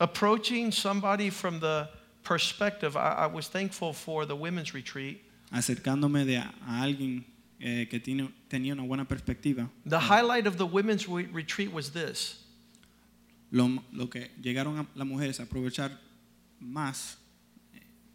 Approaching 0.00 0.72
somebody 0.72 1.30
from 1.30 1.60
the 1.60 1.88
perspective, 2.24 2.96
I, 2.96 3.24
I 3.24 3.26
was 3.26 3.48
thankful 3.48 3.92
for 3.92 4.26
the 4.26 4.34
women's 4.34 4.74
retreat. 4.74 5.18
Acercándome 5.52 6.24
de 6.24 6.38
a, 6.38 6.52
a 6.66 6.82
alguien 6.82 7.24
eh, 7.60 7.86
que 7.88 8.00
tiene, 8.00 8.28
tenía 8.48 8.72
una 8.72 8.82
buena 8.84 9.04
perspectiva, 9.04 9.68
The 9.86 10.00
highlight 10.00 10.46
of 10.46 10.56
the 10.56 10.64
women's 10.66 11.06
re- 11.06 11.28
retreat 11.32 11.72
was 11.72 11.90
this 11.92 12.41
lo, 13.52 13.68
lo 13.92 14.10
que 14.10 14.32
llegaron 14.42 14.78
a, 14.78 14.86
las 14.96 15.06
mujeres 15.06 15.38
a 15.38 15.44
aprovechar 15.44 16.00
más 16.58 17.18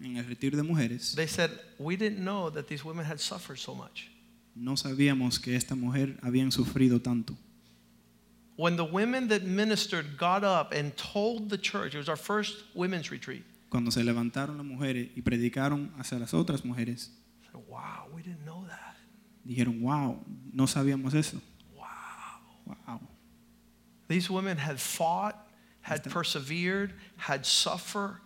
en 0.02 0.18
el 0.18 0.26
retiro 0.26 0.58
de 0.58 0.64
mujeres, 0.64 1.16
They 1.16 1.28
said, 1.28 1.52
We 1.80 1.96
didn't 1.96 2.20
know 2.24 2.52
that 2.52 2.68
these 2.68 2.84
women 2.84 3.06
had 3.06 3.20
suffered 3.20 3.58
so 3.58 3.74
much. 3.74 4.10
no 4.56 4.76
sabíamos 4.76 5.40
que 5.40 5.56
esta 5.56 5.76
mujer 5.76 6.18
habían 6.22 6.52
sufrido 6.52 7.00
tanto. 7.02 7.38
When 8.58 8.76
the 8.76 8.84
women 8.84 9.28
that 9.30 9.44
ministered 9.44 10.18
got 10.18 10.44
up 10.44 10.74
and 10.74 10.92
told 10.96 11.50
the 11.50 11.58
church, 11.60 11.94
it 11.94 12.00
was 12.00 12.10
our 12.10 12.18
first 12.18 12.66
women's 12.76 13.12
retreat, 13.12 13.44
Cuando 13.70 13.92
se 13.92 14.04
levantaron 14.04 14.58
las 14.58 14.66
mujeres 14.66 15.10
y 15.16 15.22
predicaron 15.22 15.92
hacia 16.00 16.18
las 16.18 16.34
otras 16.34 16.66
mujeres, 16.66 17.12
said, 17.52 17.62
Wow, 17.68 18.08
we 18.14 18.24
didn't 18.24 18.44
know 18.46 18.66
that. 18.68 18.96
dijeron, 19.46 19.80
wow, 19.82 20.20
no 20.52 20.66
sabíamos 20.66 21.14
eso. 21.14 21.40
Wow. 21.76 21.86
Wow. 22.88 23.00
These 24.08 24.30
women 24.30 24.58
had 24.58 24.80
fought, 24.80 25.36
had 25.82 26.00
Esta- 26.00 26.10
persevered, 26.10 26.94
had 27.18 27.46
suffered 27.46 28.20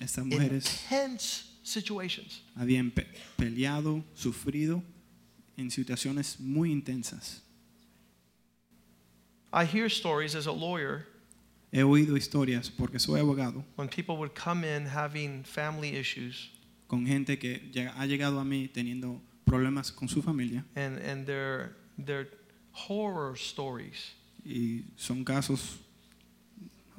Estas 0.00 0.24
mujeres 0.26 0.66
intense 0.90 1.44
situations. 1.62 2.42
habían 2.58 2.90
pe- 2.94 3.06
peleado, 3.38 4.04
sufrido 4.14 4.82
en 5.56 5.70
situaciones 5.70 6.38
muy 6.40 6.70
intensas. 6.72 7.40
I 9.52 9.64
hear 9.66 9.88
stories 9.88 10.34
as 10.34 10.46
a 10.46 10.52
lawyer 10.52 11.06
He 11.70 11.78
oído 11.82 12.16
historias 12.16 12.70
porque 12.70 12.98
soy 12.98 13.20
abogado 13.20 13.64
when 13.76 13.88
people 13.88 14.16
would 14.18 14.34
come 14.34 14.64
in 14.64 14.86
having 14.86 15.42
family 15.44 15.96
issues 15.96 16.50
con 16.88 17.06
gente 17.06 17.38
que 17.38 17.60
ha 17.96 18.04
llegado 18.06 18.38
a 18.40 18.44
mí 18.44 18.68
teniendo 18.68 19.20
problemas 19.46 19.90
con 19.94 20.08
su 20.08 20.20
familia 20.22 20.64
and, 20.76 20.98
and 20.98 21.26
they're, 21.26 21.76
they're 21.98 22.28
horror 22.72 23.34
stories. 23.36 24.12
Y 24.44 24.84
son 24.96 25.24
casos 25.24 25.78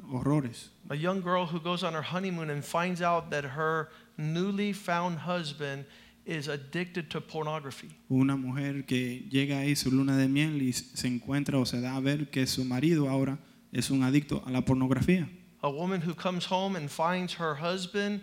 horrores. 0.10 0.70
A 0.90 0.96
young 0.96 1.22
girl 1.22 1.46
who 1.46 1.60
goes 1.60 1.84
on 1.84 1.94
her 1.94 2.02
honeymoon 2.02 2.50
and 2.50 2.64
finds 2.64 3.02
out 3.02 3.30
that 3.32 3.44
her 3.44 3.90
newly 4.18 4.74
found 4.74 5.20
husband 5.20 5.86
is 6.26 6.48
addicted 6.48 7.10
to 7.10 7.22
pornography. 7.22 7.90
Una 8.10 8.38
mujer 8.38 8.86
que 8.86 9.28
llega 9.30 9.60
ahí 9.60 9.76
su 9.76 9.92
luna 9.92 10.18
de 10.18 10.28
miel 10.28 10.62
y 10.62 10.72
se 10.72 11.08
encuentra 11.08 11.60
o 11.60 11.66
se 11.66 11.82
da 11.82 11.96
a 11.96 12.00
ver 12.00 12.30
que 12.30 12.46
su 12.48 12.64
marido 12.64 13.10
ahora 13.10 13.40
es 13.72 13.90
un 13.90 14.04
adicto 14.04 14.44
a 14.46 14.52
la 14.52 14.62
pornografía. 14.62 15.28
A 15.62 15.70
woman 15.70 16.02
who 16.02 16.14
comes 16.14 16.46
home 16.46 16.76
and 16.76 16.90
finds 16.90 17.34
her 17.40 17.56
husband 17.56 18.22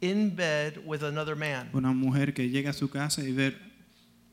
in 0.00 0.30
bed 0.34 0.78
with 0.84 1.02
another 1.02 1.36
man. 1.36 1.70
Una 1.72 1.92
mujer 1.92 2.32
que 2.32 2.48
llega 2.48 2.70
a 2.70 2.72
su 2.72 2.88
casa 2.88 3.22
y 3.22 3.32
ver 3.32 3.54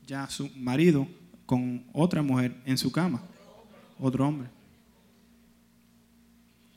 ya 0.06 0.24
a 0.24 0.30
su 0.30 0.48
marido 0.56 1.06
con 1.46 1.84
otra 1.92 2.22
mujer 2.22 2.54
en 2.64 2.78
su 2.78 2.90
cama, 2.90 3.22
otro 4.04 4.24
hombre. 4.24 4.48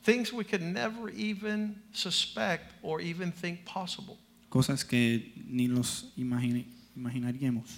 Things 0.02 0.32
we 0.32 0.44
could 0.44 0.62
never 0.62 1.10
even 1.10 1.76
suspect 1.92 2.72
or 2.82 3.00
even 3.00 3.30
think 3.30 3.64
possible. 3.64 4.16
Cosas 4.50 4.82
que 4.84 5.32
ni 5.46 5.66
los 5.68 6.06
imagine- 6.16 6.64
imaginaríamos. 6.96 7.68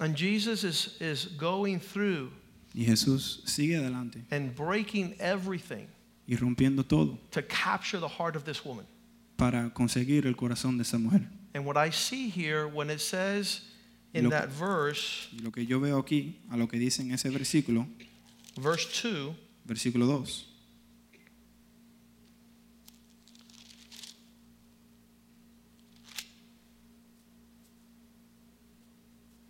And 0.00 0.14
Jesus 0.14 0.64
is, 0.64 0.96
is 1.00 1.26
going 1.38 1.80
through 1.80 2.30
Y 2.74 2.84
Jesús 2.84 3.40
sigue 3.46 3.76
adelante 3.76 4.22
and 4.30 4.54
breaking 4.54 5.16
everything 5.18 5.88
y 6.28 6.36
rompiendo 6.36 6.86
todo 6.86 7.18
to 7.30 7.42
capture 7.42 7.98
the 7.98 8.06
heart 8.08 8.36
of 8.36 8.44
this 8.44 8.64
woman. 8.64 8.84
para 9.38 9.70
conseguir 9.70 10.26
el 10.26 10.34
corazón 10.34 10.76
de 10.76 10.82
esa 10.82 10.98
mujer. 10.98 11.26
And 11.54 11.64
what 11.64 11.76
I 11.78 11.90
see 11.90 12.28
here 12.28 12.68
when 12.68 12.90
it 12.90 13.00
says 13.00 13.62
in 14.12 14.24
Lo- 14.24 14.30
that 14.30 14.50
verse, 14.50 15.28
lo 15.42 15.50
que 15.50 15.64
yo 15.64 15.80
veo 15.80 15.98
aquí, 16.02 16.34
a 16.52 16.56
lo 16.58 16.66
que 16.68 16.78
dice 16.78 17.00
en 17.00 17.12
ese 17.12 17.30
versículo, 17.30 17.86
verse 18.58 18.86
2, 19.02 19.34
versículo 19.66 20.24
2, 20.24 20.44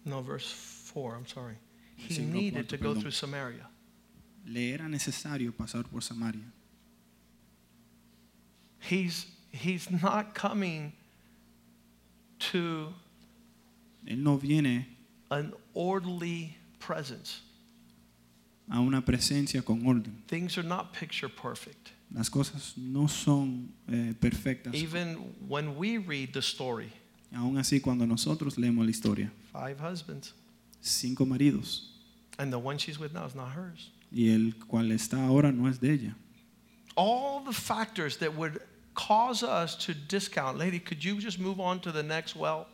no, 0.05 0.23
verse 0.23 0.51
4, 0.51 1.15
I'm 1.17 1.27
sorry. 1.27 1.57
He 1.97 2.19
needed 2.19 2.69
to 2.69 2.77
go 2.77 2.95
perdón. 2.95 3.01
through 3.01 3.11
Samaria. 3.11 3.67
le 4.47 4.73
era 4.73 4.89
necesario 4.89 5.53
pasar 5.53 5.85
por 5.91 6.01
Samaria. 6.01 6.53
He's, 8.81 9.27
he's 9.53 9.91
not 9.91 10.35
coming 10.35 10.93
to 12.39 12.95
Él 14.07 14.19
no 14.19 14.37
viene 14.37 14.87
an 15.31 15.53
orderly 15.75 16.57
presence. 16.79 17.43
A 18.71 18.81
una 18.81 19.05
presencia 19.05 19.63
con 19.63 19.87
orden. 19.87 20.23
Things 20.27 20.59
are 20.59 20.67
not 20.67 20.93
picture 20.93 21.29
perfect. 21.29 21.93
Las 22.13 22.31
cosas 22.31 22.75
no 22.77 23.07
son 23.07 23.73
eh, 23.91 24.15
perfectas. 24.19 24.75
Even 24.75 25.17
when 25.47 25.77
we 25.77 25.99
read 25.99 26.33
the 26.33 26.43
story, 26.43 26.93
Aún 27.35 27.59
así, 27.59 27.81
cuando 27.81 28.07
nosotros 28.07 28.57
leemos 28.57 28.85
la 28.85 28.91
historia, 28.91 29.31
five 29.53 29.79
husbands, 29.81 30.33
cinco 30.81 31.27
maridos 31.27 31.91
and 32.39 32.53
the 32.53 32.59
one 32.59 32.79
she's 32.79 32.99
with 32.99 33.13
now 33.13 33.27
is 33.27 33.35
not 33.35 33.51
hers. 33.53 33.91
y 34.11 34.31
el 34.31 34.55
cual 34.67 34.91
está 34.93 35.27
ahora 35.27 35.53
no 35.53 35.69
es 35.69 35.79
de 35.79 35.93
ella. 35.93 36.15
All 36.97 37.45
the 37.45 37.53
factors 37.53 38.17
that 38.19 38.35
would 38.35 38.61
cause 38.95 39.43
us 39.43 39.77
to 39.87 39.95
discount. 39.95 40.59
Lady, 40.59 40.81
could 40.81 41.05
you 41.05 41.21
just 41.21 41.39
move 41.39 41.61
on 41.61 41.81
to 41.81 41.93
the 41.93 42.03
next 42.03 42.35
well? 42.35 42.67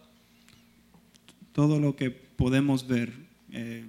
Todo 1.52 1.78
lo 1.78 1.92
que 1.92 2.10
podemos 2.10 2.86
ver, 2.86 3.12
eh, 3.52 3.84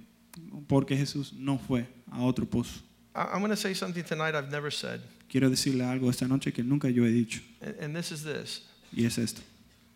porque 0.68 0.96
Jesús 0.96 1.32
no 1.32 1.58
fue 1.58 1.86
a 2.12 2.22
otro 2.22 2.46
pozo. 2.46 2.80
I'm 3.14 3.38
going 3.40 3.50
to 3.50 3.56
say 3.56 3.72
something 3.72 4.04
tonight 4.04 4.34
I've 4.34 4.50
never 4.50 4.70
said, 4.70 5.00
Quiero 5.28 5.48
decirle 5.48 5.84
algo 5.84 6.10
esta 6.10 6.26
noche 6.28 6.52
que 6.52 6.62
nunca 6.62 6.90
yo 6.90 7.04
he 7.04 7.12
dicho, 7.24 7.40
and, 7.62 7.74
and 7.80 7.96
this 7.96 8.12
is 8.12 8.22
this 8.22 8.60
y 8.94 9.04
es 9.04 9.18
esto. 9.18 9.40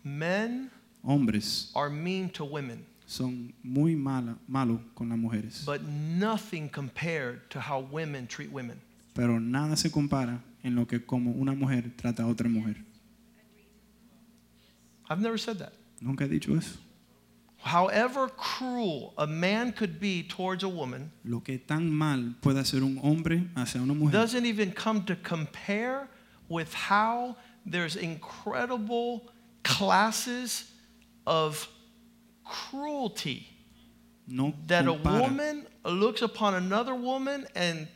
men 0.03 0.69
Hombres 1.03 1.71
are 1.75 1.89
mean 1.89 2.29
to 2.29 2.43
women, 2.43 2.85
son 3.05 3.53
muy 3.63 3.95
mala, 3.95 4.35
malos 4.47 4.79
con 4.95 5.09
las 5.09 5.17
mujeres, 5.17 5.63
but 5.65 5.81
nothing 5.83 6.67
compared 6.69 7.47
to 7.49 7.59
how 7.59 7.79
women 7.79 8.27
treat 8.27 8.51
women. 8.51 8.79
pero 9.13 9.39
nada 9.39 9.75
se 9.77 9.89
compara 9.89 10.39
en 10.63 10.75
lo 10.75 10.85
que 10.85 10.99
como 11.05 11.31
una 11.31 11.53
mujer 11.53 11.91
trata 11.95 12.23
a 12.23 12.27
otra 12.27 12.49
mujer. 12.49 12.75
I've 15.09 15.19
never 15.21 15.37
said 15.37 15.57
that. 15.59 15.73
Nunca 16.01 16.23
he 16.25 16.27
dicho 16.29 16.55
eso. 16.57 16.77
However 17.63 18.27
cruel 18.27 19.13
a 19.17 19.27
man 19.27 19.71
could 19.71 19.99
be 19.99 20.23
towards 20.23 20.63
a 20.63 20.69
woman 20.69 21.11
Lo 21.23 21.41
que 21.41 21.59
tan 21.59 21.91
mal 21.91 22.35
puede 22.41 22.59
hacer 22.59 22.81
un 22.81 22.97
hombre 22.97 23.49
hacia 23.55 23.79
una 23.81 23.93
mujer 23.93 24.11
doesn't 24.11 24.45
even 24.45 24.71
come 24.71 25.03
to 25.05 25.15
compare 25.15 26.07
with 26.49 26.73
how 26.73 27.35
there's 27.65 27.95
incredible 27.95 29.29
classes 29.63 30.71
of 31.27 31.67
cruelty 32.43 33.47
no 34.27 34.53
that 34.67 34.87
a 34.87 34.93
woman 34.93 35.67
looks 35.85 36.21
upon 36.21 36.55
another 36.55 36.95
woman 36.95 37.45
and 37.55 37.87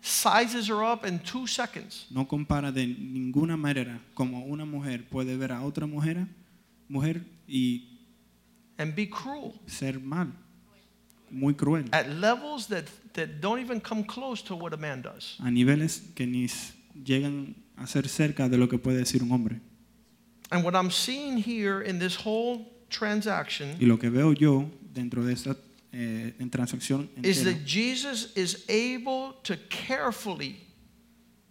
sizes 0.00 0.68
her 0.68 0.82
up 0.84 1.04
in 1.04 1.18
two 1.20 1.46
seconds. 1.46 2.06
no 2.10 2.24
compara 2.24 2.72
de 2.72 2.86
ninguna 2.86 3.56
manera 3.56 4.00
como 4.14 4.44
una 4.46 4.64
mujer 4.64 5.04
puede 5.10 5.36
ver 5.36 5.52
a 5.52 5.62
otra 5.62 5.86
mujer, 5.86 6.26
mujer 6.88 7.22
y 7.48 7.91
and 8.82 8.94
be 8.94 9.06
cruel 9.06 9.54
ser 9.66 9.98
mal, 10.00 10.32
muy 11.30 11.54
cruel, 11.54 11.84
at 11.92 12.08
levels 12.10 12.66
that, 12.66 12.84
that 13.14 13.40
don't 13.40 13.60
even 13.60 13.80
come 13.80 14.04
close 14.04 14.42
to 14.42 14.54
what 14.56 14.72
a 14.74 14.76
man 14.76 15.00
does. 15.02 15.36
a 15.40 15.50
niveles 15.50 16.02
que 16.14 16.26
ni 16.26 16.48
llegan 17.04 17.54
a 17.76 17.86
ser 17.86 18.02
cerca 18.08 18.48
de 18.50 18.56
lo 18.58 18.66
que 18.68 18.78
puede 18.78 18.98
decir 18.98 19.22
un 19.22 19.30
hombre. 19.30 19.60
And 20.50 20.64
what 20.64 20.74
I'm 20.74 20.90
seeing 20.90 21.38
here 21.38 21.80
in 21.82 21.98
this 21.98 22.14
whole 22.16 22.66
transaction 22.90 23.76
Y 23.80 23.86
lo 23.86 23.96
que 23.98 24.10
veo 24.10 24.32
yo 24.34 24.70
dentro 24.92 25.24
de 25.24 25.32
esta 25.32 25.56
eh, 25.94 26.34
en 26.38 26.50
transacción 26.50 27.08
is 27.22 27.42
that 27.44 27.64
Jesus 27.64 28.36
is 28.36 28.64
able 28.68 29.34
to 29.44 29.56
carefully 29.70 30.56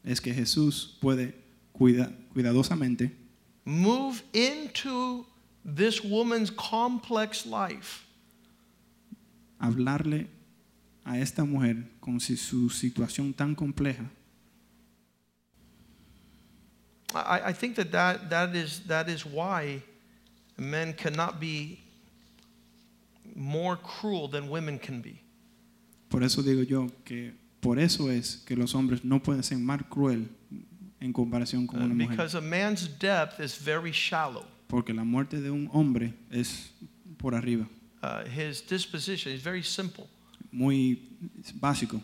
es 0.03 0.19
que 0.19 0.33
Jesús 0.33 0.97
puede 1.01 1.33
cuida- 1.73 2.11
cuidadosamente 2.33 3.11
move 3.65 4.21
into 4.33 5.25
this 5.63 6.03
woman's 6.03 6.49
complex 6.51 7.45
life 7.45 8.05
hablarle 9.59 10.27
a 11.05 11.17
esta 11.19 11.43
mujer 11.45 11.87
con 11.99 12.19
su 12.19 12.69
situación 12.69 13.33
tan 13.33 13.55
compleja 13.55 14.09
I, 17.13 17.49
I 17.49 17.53
think 17.53 17.75
that, 17.75 17.91
that 17.91 18.29
that 18.29 18.55
is 18.55 18.81
that 18.87 19.09
is 19.09 19.25
why 19.25 19.81
men 20.57 20.93
cannot 20.93 21.39
be 21.41 21.79
more 23.35 23.75
cruel 23.75 24.27
than 24.29 24.49
women 24.49 24.79
can 24.79 25.01
be. 25.01 25.21
Por 26.09 26.23
eso 26.23 26.41
digo 26.41 26.63
yo 26.65 26.89
que 27.03 27.33
por 27.61 27.77
eso 27.79 28.09
es 28.09 28.37
que 28.45 28.55
los 28.55 28.73
hombres 28.75 29.03
no 29.03 29.19
pueden 29.19 29.43
ser 29.43 29.57
más 29.57 29.81
cruel 29.89 30.29
en 31.01 31.11
comparación 31.11 31.67
con 31.67 31.81
Uh, 31.81 31.85
una 31.85 31.93
mujer. 31.95 32.09
because 32.11 32.35
a 32.35 32.41
man's 32.41 32.87
depth 32.87 33.39
is 33.41 33.55
very 33.57 33.91
shallow. 33.91 34.45
Porque 34.71 34.93
la 34.93 35.03
muerte 35.03 35.41
de 35.41 35.51
un 35.51 35.69
hombre 35.73 36.13
es 36.31 36.71
por 37.17 37.35
arriba, 37.35 37.67
Uh, 38.03 38.23
his 38.25 38.61
disposition 38.61 39.31
is 39.31 39.41
very 39.43 39.61
simple. 39.61 40.07
muy 40.51 40.97
básico. 41.59 42.01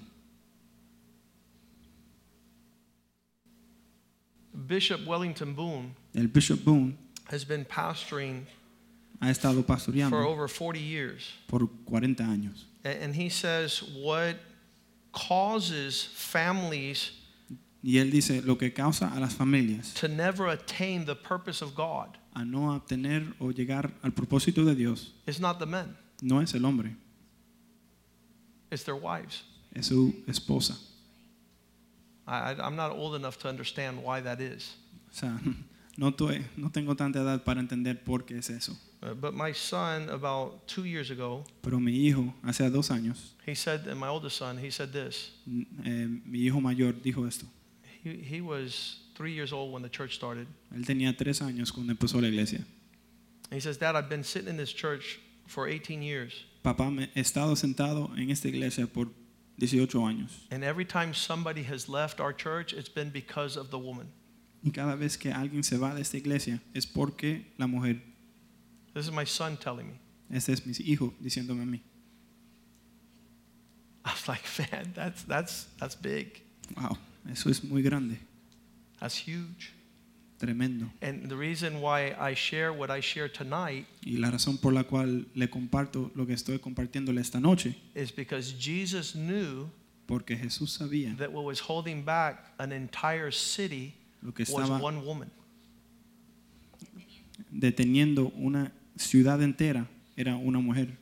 Bishop 4.53 5.05
Wellington 5.07 5.53
Boone 5.55 5.95
El 6.15 6.27
Bishop 6.27 6.63
Boone 6.63 6.97
has 7.31 7.43
been 7.45 7.65
pastoring 7.65 8.45
ha 9.21 9.29
estado 9.31 9.63
pastoreando 9.63 10.09
for 10.11 10.23
over 10.23 10.47
40 10.47 10.79
years. 10.79 11.31
por 11.47 11.67
40 11.85 12.23
años. 12.23 12.65
And 12.83 13.15
he 13.15 13.29
says 13.29 13.81
what 14.03 14.35
causes 15.13 16.03
families 16.13 17.11
Y 17.83 17.99
él 17.99 18.09
dice, 18.11 18.41
lo 18.41 18.57
que 18.57 18.73
causa 18.73 19.13
a 19.13 19.19
las 19.19 19.35
familias 19.35 19.93
to 19.93 20.07
never 20.07 20.47
attain 20.49 21.05
the 21.05 21.15
purpose 21.15 21.63
of 21.63 21.75
God 21.75 22.17
a 22.33 22.43
no 22.43 22.73
obtener 22.75 23.33
o 23.39 23.51
llegar 23.51 23.93
al 24.01 24.11
propósito 24.13 24.65
de 24.65 24.75
Dios 24.75 25.13
is 25.27 25.39
not 25.39 25.59
the 25.59 25.65
men, 25.65 25.95
no 26.21 26.41
es 26.41 26.53
el 26.53 26.65
hombre, 26.65 26.95
it's 28.71 28.83
their 28.83 28.95
wives. 28.95 29.43
es 29.73 29.85
su 29.87 30.13
esposa. 30.27 30.75
I, 32.27 32.51
I- 32.51 32.59
I'm 32.67 32.75
not 32.75 32.91
old 32.91 33.15
enough 33.15 33.37
to 33.39 33.47
understand 33.49 34.03
why 34.03 34.21
that 34.21 34.41
is. 34.41 34.75
O 35.09 35.13
sea, 35.13 35.39
no, 35.97 36.11
tengo 36.11 36.95
tanta 36.95 37.19
edad 37.19 37.43
para 37.43 37.59
entender 37.61 38.03
por 38.03 38.25
qué 38.25 38.37
es 38.39 38.49
eso. 38.49 38.75
Uh, 39.01 39.13
but 39.13 39.33
my 39.35 39.53
son, 39.53 40.09
about 40.09 40.67
two 40.67 40.83
years 40.85 41.11
ago, 41.11 41.43
Pero 41.61 41.79
mi 41.79 41.91
hijo, 42.07 42.33
hace 42.43 42.67
dos 42.71 42.89
años, 42.89 43.35
he 43.45 43.53
said, 43.55 43.87
and 43.87 43.99
my 43.99 44.07
oldest 44.07 44.37
son, 44.37 44.57
he 44.57 44.71
said 44.71 44.91
this. 44.91 45.31
n- 45.47 45.67
eh, 45.85 46.07
mi 46.25 46.39
hijo 46.39 46.59
mayor 46.59 46.93
dijo 46.93 47.25
esto. 47.27 47.45
He, 48.03 48.17
he 48.17 48.41
was 48.41 48.99
three 49.15 49.33
years 49.33 49.51
old 49.51 49.71
when 49.73 49.81
the 49.81 49.89
church 49.89 50.15
started. 50.15 50.47
Él 50.73 50.85
tenía 50.85 51.15
tres 51.17 51.41
años 51.41 51.71
cuando 51.71 51.93
empezó 51.93 52.21
la 52.21 52.27
iglesia. 52.27 52.63
He 53.51 53.59
says, 53.59 53.77
Dad, 53.77 53.95
I've 53.95 54.09
been 54.09 54.23
sitting 54.23 54.49
in 54.49 54.57
this 54.57 54.73
church 54.73 55.19
for 55.47 55.67
18 55.67 56.01
years. 56.01 56.33
Papá, 56.63 56.91
me 56.93 57.09
he 57.15 57.21
estado 57.21 57.55
sentado 57.55 58.11
en 58.17 58.29
esta 58.29 58.47
iglesia 58.49 58.87
por 58.87 59.07
18 59.57 59.99
años. 60.05 60.31
And 60.51 60.63
every 60.63 60.85
time 60.85 61.13
somebody 61.13 61.63
has 61.63 61.87
left 61.87 62.19
our 62.19 62.33
church, 62.33 62.73
it's 62.73 62.89
been 62.89 63.09
because 63.09 63.55
of 63.57 63.69
the 63.71 63.79
woman. 63.79 64.07
Y 64.63 64.71
cada 64.71 64.95
vez 64.97 65.17
que 65.17 65.31
alguien 65.31 65.63
se 65.63 65.77
va 65.77 65.93
de 65.93 66.01
esta 66.01 66.17
iglesia 66.17 66.59
es 66.73 66.85
porque 66.85 67.45
la 67.57 67.67
mujer, 67.67 68.01
This 68.93 69.05
is 69.05 69.11
my 69.11 69.23
son 69.23 69.55
telling 69.57 69.87
me. 69.87 69.99
este 70.35 70.49
es 70.51 70.65
mi 70.65 70.73
hijo, 70.85 71.13
diciéndome 71.23 71.61
a 71.61 71.65
mí. 71.65 71.79
I 74.03 74.11
was 74.11 74.27
like, 74.27 74.43
man, 74.71 74.91
that's, 74.95 75.23
that's, 75.23 75.67
that's 75.79 75.95
big. 75.95 76.41
Wow, 76.75 76.97
eso 77.31 77.49
es 77.49 77.63
muy 77.63 77.81
grande, 77.81 78.17
That's 78.99 79.15
huge. 79.27 79.73
tremendo. 80.39 80.91
And 81.01 81.29
the 81.29 81.35
reason 81.35 81.81
why 81.81 82.13
I 82.19 82.35
share 82.35 82.71
what 82.71 82.89
I 82.89 83.01
share 83.01 83.27
tonight 83.29 83.85
Y 84.05 84.17
la 84.17 84.29
razón 84.31 84.57
por 84.59 84.71
la 84.73 84.83
cual 84.83 85.25
le 85.35 85.49
comparto 85.49 86.11
lo 86.15 86.25
que 86.27 86.33
estoy 86.33 86.59
compartiéndole 86.59 87.21
esta 87.21 87.39
noche, 87.39 87.75
is 87.95 88.11
because 88.11 88.53
Jesus 88.57 89.13
knew 89.15 89.69
porque 90.07 90.37
Jesús 90.37 90.71
sabía 90.71 91.15
that 91.17 91.31
what 91.31 91.43
was 91.43 91.59
holding 91.59 92.03
back 92.03 92.53
an 92.59 92.71
entire 92.71 93.31
city 93.31 93.93
lo 94.21 94.31
que 94.33 94.43
was 94.43 94.63
estaba 94.63 94.79
one 94.81 95.03
woman. 95.03 95.29
deteniendo 97.51 98.31
una 98.35 98.71
ciudad 98.97 99.41
entera 99.41 99.87
era 100.15 100.35
una 100.35 100.59
mujer. 100.59 100.97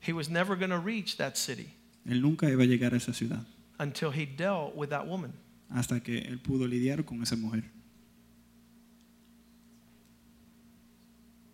He 0.00 0.12
was 0.12 0.28
never 0.28 0.56
going 0.56 0.70
to 0.70 0.80
reach 0.80 1.16
that 1.16 1.36
city 1.36 1.68
Él 2.04 2.20
nunca 2.20 2.50
iba 2.50 2.64
a 2.64 2.66
llegar 2.66 2.92
a 2.94 2.96
esa 2.96 3.12
ciudad 3.12 3.46
until 3.78 4.10
he 4.10 4.24
dealt 4.26 4.74
with 4.76 4.90
that 4.90 5.06
woman. 5.06 5.32
hasta 5.70 6.00
que 6.00 6.18
él 6.20 6.38
pudo 6.40 6.66
lidiar 6.66 7.04
con 7.04 7.22
esa 7.22 7.34
mujer. 7.36 7.64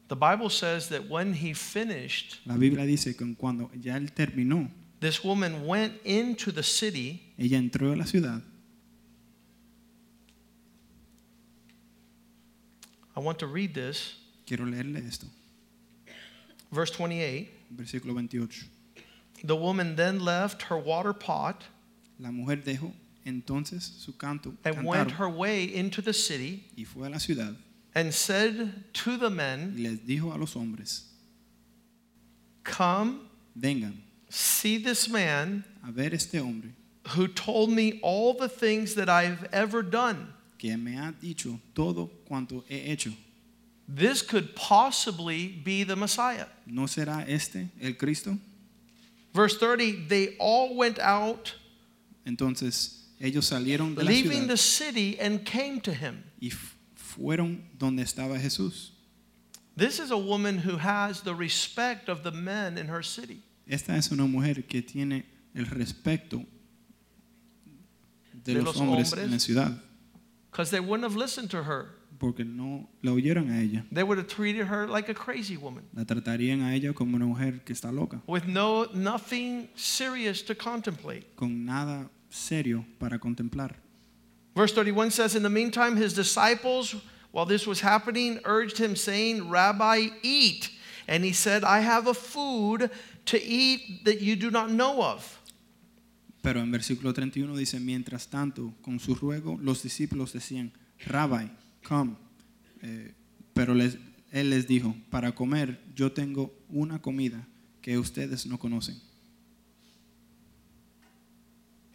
The 0.09 0.17
Bible 0.17 0.49
says 0.49 0.89
that 0.89 1.09
when 1.09 1.35
he 1.35 1.53
finished, 1.53 2.39
La 2.47 2.57
Biblia 2.57 2.87
dice 2.87 3.15
que 3.17 3.35
cuando 3.37 3.71
ya 3.79 3.95
él 3.97 4.11
terminó, 4.15 4.71
this 5.01 5.23
woman 5.23 5.67
went 5.67 5.95
into 6.05 6.51
the 6.51 6.63
city 6.63 7.21
ella 7.39 7.59
entró 7.59 7.93
a 7.93 7.97
la 7.97 8.05
ciudad. 8.07 8.43
I 13.15 13.21
want 13.21 13.39
to 13.41 13.47
read 13.47 13.75
this. 13.75 14.15
Quiero 14.47 14.65
leerle 14.65 15.07
esto, 15.07 15.27
Verse 16.73 16.91
28. 16.91 17.49
versículo 17.77 18.15
28. 18.15 18.65
The 19.45 19.55
woman 19.57 19.95
then 19.97 20.21
left 20.21 20.63
her 20.63 20.79
water 20.79 21.13
pot 21.13 21.65
La 22.19 22.31
mujer 22.31 22.63
dejó 22.63 22.93
entonces 23.25 23.83
su 23.85 24.17
canto 24.17 24.55
and 24.65 24.85
went 24.85 25.13
her 25.13 25.29
way 25.29 25.65
into 25.65 26.03
the 26.03 26.13
city 26.13 26.65
y 26.77 26.85
fue 26.85 27.07
a 27.07 27.11
la 27.11 27.19
ciudad 27.19 27.55
and 27.95 28.13
said 28.13 28.85
to 28.93 29.17
the 29.17 29.29
y 29.29 29.35
men, 29.35 29.75
les 29.77 29.99
dijo 29.99 30.35
a 30.35 30.39
los 30.39 30.55
hombres, 30.55 31.05
Come, 32.65 33.21
vengan 33.59 34.03
see 34.29 34.79
this 34.79 35.09
man 35.09 35.65
a 35.87 35.91
ver 35.91 36.11
este 36.13 36.35
hombre 36.35 36.71
who 37.09 37.27
told 37.27 37.71
me 37.71 37.99
all 38.03 38.35
the 38.35 38.49
things 38.49 38.95
that 38.95 39.09
I've 39.09 39.49
ever 39.53 39.83
done. 39.83 40.35
que 40.59 40.77
me 40.77 40.97
ha 40.97 41.13
dicho 41.13 41.59
todo 41.75 42.11
cuanto 42.29 42.65
he 42.69 42.93
hecho. 42.93 43.13
This 43.89 44.21
could 44.21 44.55
possibly 44.55 45.49
be 45.49 45.83
the 45.85 45.97
Messiah. 45.97 46.47
¿No 46.67 46.87
será 46.87 47.27
este 47.27 47.71
el 47.81 47.95
Cristo? 47.95 48.37
Verse 49.33 49.57
30 49.57 50.09
They 50.09 50.37
all 50.39 50.75
went 50.77 50.99
out, 50.99 51.55
Entonces 52.29 53.15
ellos 53.19 53.47
salieron 53.47 53.95
de 53.95 54.05
la 54.05 54.11
leaving 54.11 54.33
ciudad 54.33 54.49
the 54.49 54.57
city, 54.57 55.17
and 55.19 55.45
came 55.45 55.81
to 55.81 55.93
him. 55.93 56.23
y 56.41 56.51
fueron 56.95 57.65
donde 57.79 58.03
estaba 58.03 58.39
Jesús. 58.39 58.93
This 59.77 59.99
is 59.99 60.11
a 60.11 60.17
woman 60.19 60.59
who 60.59 60.77
has 60.77 61.23
the 61.23 61.35
respect 61.35 62.09
of 62.09 62.23
the 62.23 62.31
men 62.31 62.77
in 62.79 62.89
her 62.89 63.03
city. 63.03 63.43
Esta 63.67 63.97
es 63.97 64.11
una 64.13 64.27
mujer 64.27 64.67
que 64.67 64.83
tiene 64.83 65.25
el 65.55 65.67
respeto 65.67 66.45
de, 68.45 68.55
De 68.55 68.55
los, 68.55 68.65
los 68.65 68.77
hombres, 68.77 69.13
hombres. 69.13 69.25
en 69.25 69.31
la 69.33 69.39
ciudad, 69.39 69.83
Because 70.51 70.71
they 70.71 70.81
wouldn't 70.81 71.05
have 71.05 71.17
listened 71.17 71.51
to 71.51 71.63
her. 71.65 71.95
porque 72.19 72.45
no 72.45 72.89
la 73.03 73.13
oyeron 73.13 73.51
a 73.51 73.61
ella. 73.63 73.85
They 73.93 74.03
would 74.03 74.19
have 74.19 74.27
treated 74.29 74.67
her 74.67 74.89
like 74.89 75.09
a 75.09 75.15
crazy 75.15 75.57
woman 75.57 75.85
La 75.95 76.05
tratarían 76.05 76.63
a 76.63 76.75
ella 76.75 76.93
como 76.93 77.15
una 77.17 77.27
mujer 77.27 77.61
que 77.65 77.73
está 77.73 77.93
loca, 77.93 78.21
with 78.27 78.45
no 78.47 78.87
nothing 78.93 79.69
serious 79.77 80.43
to 80.45 80.55
contemplate. 80.57 81.27
con 81.37 81.65
nada 81.65 82.11
serio 82.29 82.85
para 82.99 83.19
contemplar. 83.19 83.77
Verse 84.55 84.73
31 84.75 85.11
says, 85.11 85.35
In 85.35 85.43
the 85.43 85.49
meantime, 85.51 85.97
his 85.97 86.15
disciples, 86.15 86.97
while 87.33 87.47
this 87.47 87.67
was 87.67 87.81
happening, 87.81 88.41
urged 88.45 88.79
him, 88.79 88.97
saying, 88.97 89.49
Rabbi, 89.49 90.09
eat. 90.23 90.71
And 91.07 91.25
he 91.25 91.33
said, 91.33 91.65
I 91.65 91.81
have 91.81 92.07
a 92.09 92.15
food 92.15 92.91
to 93.27 93.43
eat 93.43 94.05
that 94.05 94.21
you 94.21 94.37
do 94.37 94.51
not 94.51 94.71
know 94.71 95.03
of. 95.03 95.39
Pero 96.43 96.61
en 96.61 96.71
versículo 96.71 97.13
31 97.13 97.57
dice, 97.57 97.81
mientras 97.81 98.29
tanto, 98.29 98.73
con 98.83 98.99
su 99.01 99.15
ruego, 99.15 99.59
los 99.61 99.83
discípulos 99.83 100.33
decían, 100.33 100.73
Rabbi, 101.07 101.51
come. 101.85 102.17
Eh, 102.83 103.13
pero 103.55 103.75
les- 103.75 103.99
él 104.33 104.51
les 104.51 104.67
dijo, 104.69 104.95
para 105.11 105.33
comer 105.35 105.79
yo 105.95 106.13
tengo 106.13 106.53
una 106.69 107.01
comida 107.01 107.47
que 107.83 107.99
ustedes 107.99 108.47
no 108.47 108.59
conocen. 108.59 109.01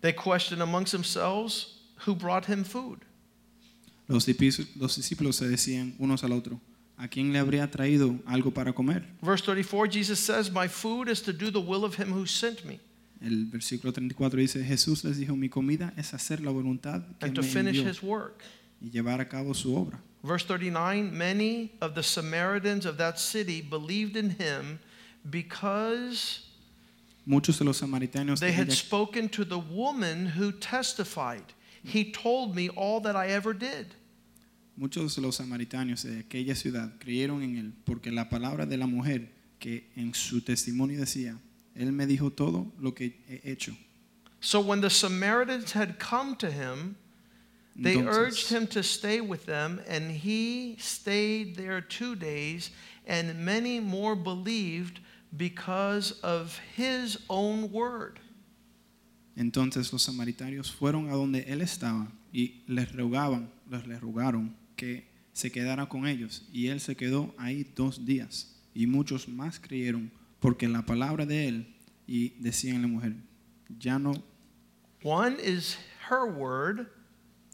They 0.03 0.11
questioned 0.13 0.61
amongst 0.61 0.91
themselves 0.91 1.79
who 2.05 2.13
brought 2.13 2.45
him 2.45 2.65
food. 2.65 2.99
Los 4.09 4.25
discípulos, 4.25 4.67
los 4.75 4.97
discípulos 4.97 5.37
se 5.37 5.47
decían 5.47 5.95
unos 5.97 6.25
al 6.25 6.33
otro, 6.33 6.59
¿a 6.97 7.07
quién 7.07 7.31
le 7.31 7.39
habría 7.39 7.71
traído 7.71 8.19
algo 8.25 8.51
para 8.53 8.73
comer? 8.73 9.05
Verse 9.21 9.41
34, 9.41 9.87
Jesus 9.87 10.19
says, 10.19 10.51
My 10.51 10.67
food 10.67 11.07
is 11.07 11.21
to 11.21 11.31
do 11.31 11.49
the 11.49 11.61
will 11.61 11.85
of 11.85 11.95
him 11.95 12.11
who 12.11 12.25
sent 12.25 12.65
me 12.65 12.81
El 13.21 13.45
versículo 13.49 13.93
34 13.93 14.37
dice, 14.41 14.63
Jesús 14.65 15.05
les 15.05 15.17
dijo, 15.17 15.37
mi 15.37 15.47
comida 15.47 15.93
es 15.95 16.13
hacer 16.13 16.41
la 16.41 16.51
voluntad 16.51 17.01
que 17.19 17.27
and 17.27 17.35
to 17.35 17.41
me 17.41 17.47
finish 17.47 17.77
envió 17.77 17.89
his 17.89 18.03
work. 18.03 18.43
y 18.81 18.89
llevar 18.89 19.21
a 19.21 19.29
cabo 19.29 19.53
su 19.53 19.73
obra. 19.73 19.97
Verse 20.21 20.45
39 20.45 21.11
Many 21.17 21.71
of 21.79 21.95
the 21.95 22.03
Samaritans 22.03 22.85
of 22.85 22.97
that 22.97 23.17
city 23.17 23.61
believed 23.61 24.17
in 24.17 24.31
him 24.31 24.79
because 25.29 26.41
Muchos 27.25 27.57
de 27.59 27.65
los 27.65 27.77
samaritanos 27.77 28.39
they 28.39 28.51
de 28.51 28.53
had 28.57 28.67
aquella- 28.67 28.75
spoken 28.75 29.29
to 29.29 29.45
the 29.45 29.57
woman 29.59 30.25
who 30.37 30.51
testified. 30.51 31.43
He 31.83 32.11
told 32.11 32.55
me 32.55 32.69
all 32.69 33.01
that 33.01 33.15
I 33.15 33.27
ever 33.31 33.53
did. 33.53 33.95
Muchos 34.75 35.15
de 35.15 35.21
los 35.21 35.37
samaritanos 35.37 36.03
de 36.03 36.19
aquella 36.23 36.55
ciudad 36.55 36.91
creyeron 36.99 37.43
en 37.43 37.57
él 37.57 37.73
porque 37.85 38.11
la 38.11 38.27
palabra 38.29 38.65
de 38.65 38.77
la 38.77 38.87
mujer 38.87 39.29
que 39.59 39.89
en 39.95 40.13
su 40.13 40.41
testimonio 40.41 40.99
decía, 40.99 41.37
él 41.75 41.91
me 41.91 42.05
dijo 42.05 42.31
todo 42.31 42.71
lo 42.79 42.93
que 42.93 43.13
he 43.29 43.41
hecho. 43.51 43.75
So 44.41 44.59
when 44.59 44.81
the 44.81 44.89
Samaritans 44.89 45.71
had 45.73 45.97
come 45.99 46.35
to 46.37 46.51
him, 46.51 46.95
They 47.75 47.95
Entonces, 47.95 48.15
urged 48.17 48.49
him 48.49 48.67
to 48.67 48.83
stay 48.83 49.19
with 49.19 49.45
them, 49.47 49.81
and 49.87 50.11
he 50.11 50.75
stayed 50.79 51.55
there 51.55 51.81
two 51.81 52.15
days, 52.15 52.69
and 53.07 53.43
many 53.43 53.79
more 53.79 54.15
believed 54.15 54.99
because 55.35 56.19
of 56.23 56.59
his 56.77 57.19
own 57.27 57.71
word. 57.71 58.19
Entonces 59.35 59.91
los 59.91 60.03
samaritarios 60.03 60.71
fueron 60.71 61.09
a 61.09 61.13
donde 61.13 61.39
él 61.47 61.61
estaba 61.61 62.11
y 62.31 62.63
les 62.67 62.91
rogaban, 62.95 63.49
les, 63.69 63.87
les 63.87 63.99
rogaron 63.99 64.55
que 64.75 65.07
se 65.33 65.51
quedara 65.51 65.87
con 65.87 66.05
ellos. 66.05 66.47
Y 66.51 66.67
él 66.67 66.79
se 66.79 66.95
quedó 66.95 67.33
ahí 67.37 67.65
dos 67.75 68.05
días. 68.05 68.55
Y 68.75 68.85
muchos 68.85 69.27
más 69.27 69.59
creyeron 69.59 70.11
porque 70.39 70.67
la 70.67 70.85
palabra 70.85 71.25
de 71.25 71.47
él 71.47 71.75
y 72.05 72.29
decían 72.39 72.81
la 72.81 72.87
mujer, 72.87 73.15
ya 73.79 73.97
no, 73.97 74.13
One 75.03 75.37
is 75.43 75.77
her 76.09 76.31
word, 76.31 76.87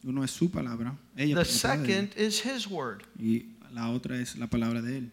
uno 0.03 0.23
es 0.23 0.31
su 0.31 0.51
palabra, 0.51 0.97
ella 1.15 1.35
the 1.35 1.41
es 1.41 1.63
la 1.63 1.69
palabra 1.69 1.87
de 1.87 1.99
él, 1.99 2.09
second 2.09 2.27
is 2.27 2.45
his 2.45 2.67
word. 2.67 3.03
y 3.17 3.55
la 3.71 3.89
otra 3.89 4.19
es 4.19 4.35
la 4.37 4.47
palabra 4.47 4.81
de 4.81 4.97
él. 4.99 5.11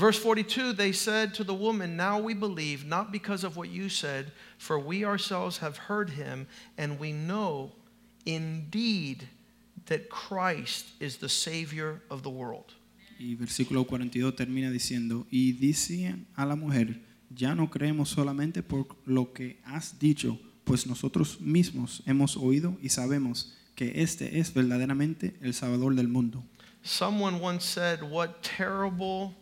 Verse 0.00 0.18
42 0.18 0.72
They 0.72 0.92
said 0.92 1.34
to 1.34 1.44
the 1.44 1.52
woman, 1.52 1.94
Now 1.94 2.18
we 2.18 2.32
believe, 2.32 2.86
not 2.86 3.12
because 3.12 3.44
of 3.44 3.58
what 3.58 3.68
you 3.68 3.90
said, 3.90 4.32
for 4.56 4.78
we 4.78 5.04
ourselves 5.04 5.58
have 5.58 5.76
heard 5.76 6.08
him, 6.08 6.46
and 6.78 6.98
we 6.98 7.12
know 7.12 7.72
indeed 8.24 9.28
that 9.84 10.08
Christ 10.08 10.86
is 11.00 11.18
the 11.18 11.28
Savior 11.28 12.00
of 12.10 12.22
the 12.22 12.30
world. 12.30 12.72
Y 13.18 13.36
versículo 13.38 13.86
42 13.86 14.32
termina 14.32 14.70
diciendo, 14.70 15.26
y 15.30 15.52
decían 15.52 16.24
a 16.34 16.46
la 16.46 16.56
mujer, 16.56 16.98
ya 17.28 17.54
no 17.54 17.68
creemos 17.68 18.08
solamente 18.08 18.62
por 18.62 18.86
lo 19.04 19.34
que 19.34 19.58
has 19.66 19.98
dicho, 19.98 20.38
pues 20.64 20.86
nosotros 20.86 21.38
mismos 21.42 22.02
hemos 22.06 22.38
oído 22.38 22.78
y 22.80 22.88
sabemos 22.88 23.52
que 23.74 24.00
este 24.00 24.38
es 24.38 24.54
verdaderamente 24.54 25.36
el 25.42 25.52
Salvador 25.52 25.94
del 25.94 26.08
mundo. 26.08 26.42
Someone 26.82 27.38
once 27.38 27.66
said, 27.66 28.02
What 28.02 28.40
terrible 28.40 29.34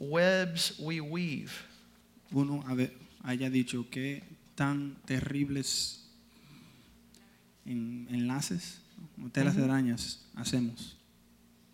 webs 0.00 0.78
we 0.78 1.00
weave. 1.00 1.50
Uno 2.32 2.62
haya 3.24 3.50
dicho 3.50 3.86
que 3.90 4.22
tan 4.54 4.96
terribles 5.06 6.04
en- 7.66 8.06
enlaces, 8.10 8.80
telas 9.32 9.56
de 9.56 9.64
arañas, 9.64 10.20
hacemos. 10.34 10.96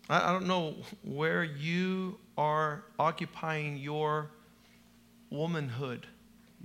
I, 0.09 0.17
I 0.17 0.31
don't 0.31 0.45
know 0.45 0.75
where 1.03 1.43
you 1.43 2.19
are 2.37 2.83
occupying 2.99 3.77
your 3.77 4.29
womanhood. 5.31 6.05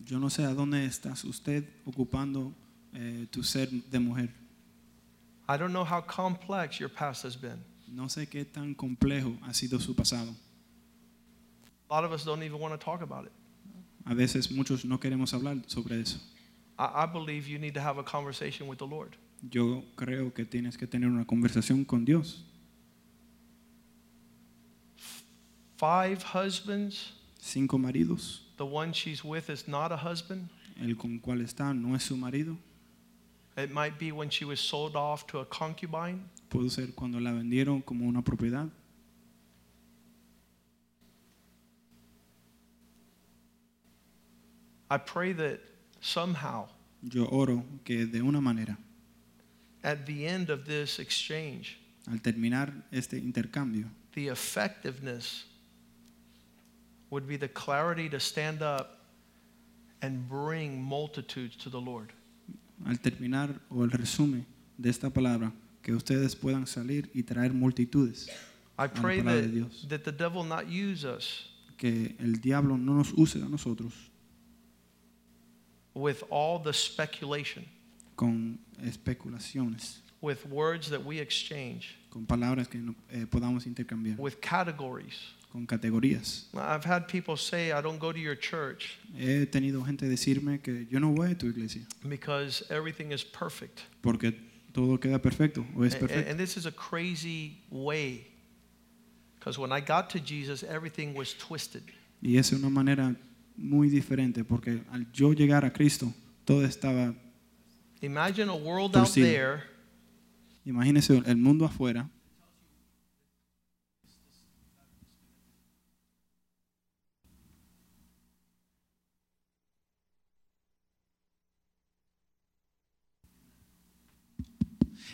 Yo 0.05 0.19
no 0.19 0.29
sé 0.29 0.45
a 0.45 0.55
dónde 0.55 0.85
estás 0.85 1.25
usted 1.25 1.65
ocupando 1.87 2.53
eh, 2.95 3.27
tu 3.31 3.43
ser 3.43 3.69
de 3.71 3.99
mujer. 3.99 4.29
I 5.49 5.57
don't 5.57 5.73
know 5.73 5.85
how 5.85 6.01
complex 6.01 6.79
your 6.79 6.89
past 6.91 7.25
has 7.25 7.37
been. 7.37 7.59
No 7.89 8.05
sé 8.09 8.29
qué 8.29 8.45
tan 8.45 8.75
complejo 8.75 9.37
ha 9.43 9.53
sido 9.53 9.81
su 9.81 9.95
pasado. 9.95 10.35
A 11.91 11.95
lot 11.95 12.05
of 12.05 12.13
us 12.13 12.25
don't 12.25 12.43
even 12.43 12.61
want 12.61 12.73
to 12.73 12.79
talk 12.79 13.03
about 13.03 13.25
it. 13.27 13.33
A 14.07 14.15
veces 14.15 14.51
muchos 14.51 14.85
no 14.85 14.99
queremos 14.99 15.33
hablar 15.33 15.63
sobre 15.67 16.01
eso. 16.01 16.19
I, 16.79 17.03
I 17.03 17.07
believe 17.07 17.49
you 17.49 17.59
need 17.59 17.75
to 17.75 17.81
have 17.81 17.99
a 17.99 18.03
conversation 18.05 18.69
with 18.69 18.79
the 18.79 18.87
Lord. 18.87 19.17
Yo 19.51 19.83
creo 19.97 20.33
que 20.33 20.45
tienes 20.45 20.77
que 20.79 20.87
tener 20.87 21.09
una 21.09 21.25
conversación 21.25 21.85
con 21.87 22.05
Dios. 22.05 22.45
Five 25.77 26.23
husbands, 26.23 27.13
Cinco 27.41 27.79
maridos, 27.79 28.43
the 28.59 28.67
one 28.67 28.93
she's 28.93 29.25
with 29.25 29.49
is 29.49 29.67
not 29.67 29.91
a 29.93 29.97
husband. 29.97 30.49
el 30.79 30.95
con 30.95 31.19
cual 31.21 31.41
está 31.41 31.75
no 31.75 31.95
es 31.95 32.03
su 32.05 32.17
marido. 32.17 32.57
It 33.57 33.71
might 33.71 33.99
be 33.99 34.13
when 34.13 34.29
she 34.31 34.45
was 34.45 34.61
sold 34.61 34.95
off 34.95 35.27
to 35.29 35.41
a 35.41 35.45
concubine. 35.47 36.21
Puede 36.51 36.71
ser 36.71 36.95
cuando 36.95 37.19
la 37.19 37.33
vendieron 37.33 37.83
como 37.83 38.07
una 38.07 38.23
propiedad. 38.23 38.69
I 44.91 44.99
pray 44.99 45.33
that 45.35 45.61
somehow, 46.01 46.67
Yo 47.03 47.27
oro 47.31 47.65
que 47.85 48.07
de 48.07 48.21
una 48.21 48.41
manera, 48.41 48.77
at 49.83 50.05
the 50.05 50.27
end 50.27 50.51
of 50.51 50.65
this 50.67 50.99
exchange, 50.99 51.79
al 52.11 52.19
terminar 52.19 52.73
este 52.93 53.15
intercambio, 53.15 53.87
the 54.15 54.29
effectiveness 54.29 55.45
would 57.11 57.27
be 57.27 57.37
the 57.37 57.49
clarity 57.49 58.09
to 58.09 58.19
stand 58.19 58.63
up 58.63 58.99
and 60.03 60.29
bring 60.29 60.83
multitudes 60.83 61.57
to 61.57 61.71
the 61.71 61.81
Lord. 61.81 62.13
al 62.87 62.97
terminar 62.99 63.61
o 63.71 63.85
el 63.85 63.91
resumen 63.91 64.45
de 64.77 64.91
esta 64.91 65.11
palabra, 65.11 65.53
que 65.83 65.93
ustedes 65.93 66.35
puedan 66.35 66.67
salir 66.67 67.09
y 67.15 67.23
traer 67.23 67.53
multitudes. 67.53 68.29
I 68.79 68.87
pray 68.87 69.21
that, 69.21 69.89
that 69.89 70.05
the 70.05 70.13
devil 70.13 70.43
not 70.43 70.67
use 70.69 71.05
us 71.05 71.47
Que 71.77 72.15
el 72.19 72.41
diablo 72.41 72.77
no 72.77 72.95
nos 72.95 73.13
use 73.13 73.37
a 73.37 73.49
nosotros 73.49 74.10
with 75.95 76.23
all 76.31 76.59
the 76.59 76.73
speculation, 76.73 77.65
con 78.17 78.59
especulaciones, 78.83 79.99
with 80.21 80.47
words 80.47 80.89
that 80.91 81.05
we 81.05 81.19
exchange, 81.19 81.97
con 82.11 82.27
palabras 82.27 82.69
que 82.69 82.79
no- 82.81 82.95
eh, 83.13 83.27
podamos 83.29 83.67
intercambiar, 83.67 84.19
with 84.19 84.41
categories. 84.41 85.15
con 85.53 85.67
categorías. 85.67 86.45
I've 86.55 86.85
had 86.85 87.09
people 87.09 87.37
say, 87.37 87.73
I 87.73 87.81
don't 87.83 87.99
go 87.99 88.13
to 88.13 88.19
your 88.21 88.37
church 88.37 88.99
He 89.17 89.47
tenido 89.47 89.85
gente 89.85 90.07
decirme 90.09 90.63
que 90.63 90.87
yo 90.89 91.01
no 91.01 91.13
voy 91.13 91.33
a 91.33 91.35
tu 91.35 91.49
iglesia 91.49 91.83
because 92.09 92.63
everything 92.71 93.11
is 93.11 93.25
perfect. 93.25 93.83
porque 94.01 94.33
todo 94.73 94.97
queda 94.99 95.21
perfecto 95.21 95.67
o 95.77 95.83
es 95.83 95.95
And, 95.95 96.03
and- 96.03 96.09
perfecto. 96.09 96.31
and 96.31 96.39
this 96.39 96.57
is 96.57 96.67
a 96.67 96.71
crazy 96.71 97.59
way. 97.69 98.29
Because 99.41 99.59
when 99.59 99.73
I 99.73 99.81
got 99.81 100.09
to 100.11 100.21
Jesus, 100.21 100.63
everything 100.63 101.15
was 101.17 101.35
twisted. 101.37 101.83
Y 102.23 102.37
es 102.37 102.53
una 102.53 102.69
manera 102.71 103.17
muy 103.57 103.89
diferente 103.89 104.45
porque 104.45 104.83
al 104.91 105.11
yo 105.13 105.33
llegar 105.33 105.65
a 105.65 105.73
Cristo, 105.73 106.13
todo 106.45 106.65
estaba, 106.65 107.15
Imagine 108.03 108.49
a 108.49 108.55
world 108.55 108.97
out 108.97 109.09
Torcido. 109.09 109.27
there 109.27 109.63
imagínese 110.65 111.23
el 111.27 111.37
mundo 111.37 111.65
afuera, 111.67 112.09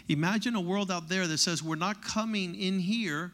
Imagine 0.08 0.54
a 0.54 0.60
world 0.60 0.90
out 0.90 1.08
there 1.08 1.26
that 1.26 1.38
says 1.38 1.62
we're 1.62 1.74
not 1.74 2.00
coming 2.00 2.54
in 2.54 2.78
here 2.78 3.32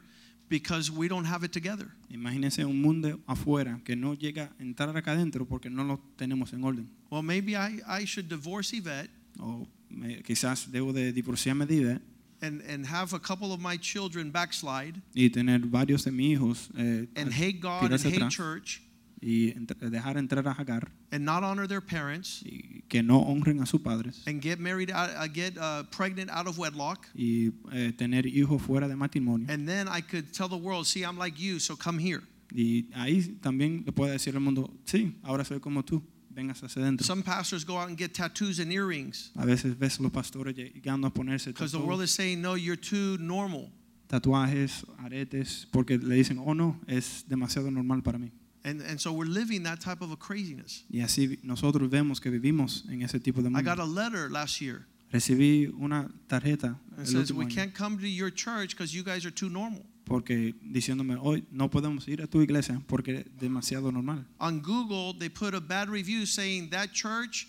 because 0.53 0.91
we 0.93 1.09
don't 1.09 1.25
have 1.27 1.43
it 1.45 1.51
together. 1.51 1.89
imagínese 2.11 2.65
un 2.67 2.79
mundo 2.81 3.19
afuera 3.27 3.81
que 3.85 3.97
no 3.97 4.13
llega 4.15 4.53
a 4.59 4.63
entrar 4.63 4.95
acá 4.95 5.13
adentro 5.13 5.47
porque 5.47 5.71
no 5.71 5.83
lo 5.83 5.99
tenemos 6.17 6.53
en 6.53 6.63
orden. 6.63 6.89
Well, 7.11 7.23
maybe 7.23 7.53
I, 7.57 7.81
I 7.89 8.05
should 8.05 8.29
divorce 8.29 8.77
Yvette 8.77 9.11
O 9.39 9.67
me- 9.89 10.23
quizás 10.23 10.71
debo 10.71 10.93
de 10.93 11.11
divorciarme 11.13 11.65
de 11.67 11.75
Ivette 11.77 12.03
and, 12.43 12.61
and 12.69 12.85
have 12.87 13.15
a 13.15 13.19
couple 13.19 13.53
of 13.53 13.61
my 13.61 13.79
children 13.79 14.31
backslide 14.31 15.01
y 15.15 15.31
tener 15.31 15.61
varios 15.61 16.05
de 16.05 16.11
mis 16.11 16.37
hijos 16.37 16.69
eh, 16.77 17.07
and 17.17 17.33
hate 17.33 17.61
God 17.61 17.81
and 17.85 17.89
tirarse 17.93 18.09
hate 18.09 18.17
atrás 18.19 18.35
church 18.35 18.83
y 19.23 19.55
dejar 19.89 20.17
entrar 20.17 20.47
a 20.49 20.53
Hagar 20.53 20.91
and 21.13 21.25
not 21.25 21.45
honor 21.45 21.69
their 21.69 21.81
parents 21.81 22.43
y 22.45 22.83
que 22.89 23.03
no 23.03 23.21
honren 23.21 23.63
a 23.63 23.67
sus 23.67 23.81
padres 23.81 24.23
and 24.27 24.43
get 24.43 24.59
married, 24.59 24.91
out, 24.91 25.11
uh, 25.17 25.29
get 25.33 25.57
uh, 25.57 25.85
pregnant 25.91 26.29
out 26.31 26.49
of 26.49 26.59
wedlock. 26.59 27.07
y 27.15 27.53
eh, 27.73 27.93
tener 27.97 28.27
hijos 28.27 28.61
fuera 28.61 28.89
de 28.89 28.97
matrimonio. 28.97 29.47
And 29.49 29.67
then 29.67 29.87
I 29.87 30.01
could 30.01 30.33
tell 30.33 30.49
the 30.49 30.57
world, 30.57 30.87
see, 30.87 31.05
I'm 31.05 31.17
like 31.17 31.39
you, 31.39 31.61
so 31.61 31.77
come 31.77 31.99
here. 31.99 32.23
Y 32.53 32.89
ahí 32.95 33.39
también 33.41 33.85
le 33.87 33.93
puede 33.93 34.13
decir 34.13 34.35
al 34.35 34.41
mundo, 34.41 34.75
sí, 34.85 35.15
ahora 35.23 35.45
soy 35.45 35.61
como 35.61 35.85
tú, 35.85 36.03
vengas 36.29 36.63
hacia 36.63 36.83
adentro. 36.83 37.07
Some 37.07 37.23
pastors 37.23 37.65
go 37.65 37.79
out 37.79 37.89
and 37.89 37.97
get 37.97 38.13
tattoos 38.13 38.59
and 38.59 38.73
earrings 38.73 39.31
A 39.37 39.47
veces 39.47 39.79
ves 39.79 40.01
los 40.01 40.11
pastores 40.11 40.57
llegando 40.57 41.07
a 41.07 41.11
ponerse 41.11 41.47
because 41.47 41.71
the 41.71 41.79
world 41.79 42.03
is 42.03 42.11
saying, 42.11 42.43
no, 42.43 42.55
you're 42.57 42.77
too 42.77 43.17
normal. 43.19 43.71
tatuajes, 44.09 44.85
aretes, 44.99 45.67
porque 45.71 45.97
le 45.97 46.17
dicen, 46.17 46.39
oh 46.45 46.55
no, 46.55 46.79
es 46.87 47.25
demasiado 47.29 47.71
normal 47.71 48.03
para 48.03 48.19
mí. 48.19 48.33
And, 48.65 48.81
and 48.81 49.01
so 49.01 49.13
we're 49.13 49.27
living 49.29 49.65
that 49.65 49.81
type 49.81 50.03
of 50.03 50.13
a 50.13 50.17
craziness. 50.17 50.85
Y 50.89 51.01
así 51.01 51.39
nosotros 51.43 51.91
vemos 51.91 52.21
que 52.21 52.31
vivimos 52.31 52.85
en 52.89 53.03
ese 53.03 53.19
tipo 53.21 53.43
de 53.43 53.49
I 53.49 53.63
got 53.63 53.79
mundo. 53.79 53.83
a 53.83 53.87
letter 53.87 54.31
last 54.31 54.61
year 54.61 54.87
Recibí 55.11 55.67
una 55.79 56.09
tarjeta 56.27 56.79
el 56.97 57.05
says, 57.07 57.31
último 57.31 57.39
we 57.41 57.45
año, 57.47 57.55
can't 57.55 57.75
come 57.75 57.99
to 57.99 58.07
your 58.09 58.31
church 58.31 58.71
because 58.71 58.95
you 58.95 59.03
guys 59.03 59.27
are 59.27 59.31
too 59.33 59.51
normal. 59.51 59.83
porque 60.05 60.55
diciéndome, 60.63 61.17
hoy 61.21 61.45
no 61.51 61.69
podemos 61.71 62.07
ir 62.09 62.23
a 62.23 62.27
tu 62.27 62.41
iglesia 62.41 62.81
porque 62.87 63.19
es 63.19 63.25
demasiado 63.39 63.93
normal. 63.93 64.25
On 64.41 64.61
Google, 64.61 65.13
they 65.19 65.29
put 65.29 65.55
a 65.55 65.61
bad 65.61 65.89
review 65.91 66.25
saying 66.25 66.71
that 66.71 66.93
church 66.93 67.47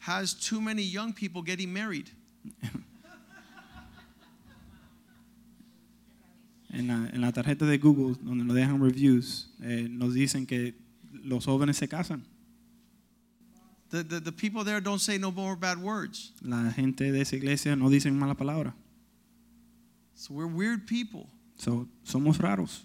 has 0.00 0.34
too 0.34 0.60
many 0.60 0.82
young 0.82 1.12
people 1.12 1.42
getting 1.42 1.72
married. 1.72 2.10
En 6.74 6.88
la, 6.88 7.08
en 7.12 7.20
la 7.20 7.32
tarjeta 7.32 7.64
de 7.66 7.78
Google, 7.78 8.16
donde 8.22 8.44
nos 8.44 8.56
dejan 8.56 8.82
reviews, 8.82 9.48
eh, 9.62 9.86
nos 9.88 10.12
dicen 10.12 10.44
que 10.44 10.74
los 11.22 11.44
jóvenes 11.46 11.76
se 11.76 11.86
casan. 11.88 12.24
The, 13.90 14.02
the, 14.02 14.20
the 14.20 14.32
people 14.32 14.64
there 14.64 14.80
don't 14.80 15.00
say 15.00 15.18
no 15.18 15.30
more 15.30 15.54
bad 15.56 15.78
words. 15.78 16.32
La 16.42 16.72
gente 16.72 17.12
de 17.12 17.20
esa 17.20 17.36
iglesia 17.36 17.76
no 17.76 17.90
dicen 17.90 18.18
mala 18.18 18.34
palabra. 18.34 18.74
So 20.16 20.34
we're 20.34 20.48
weird 20.52 20.86
people. 20.86 21.28
So, 21.56 21.88
somos 22.02 22.38
raros, 22.38 22.84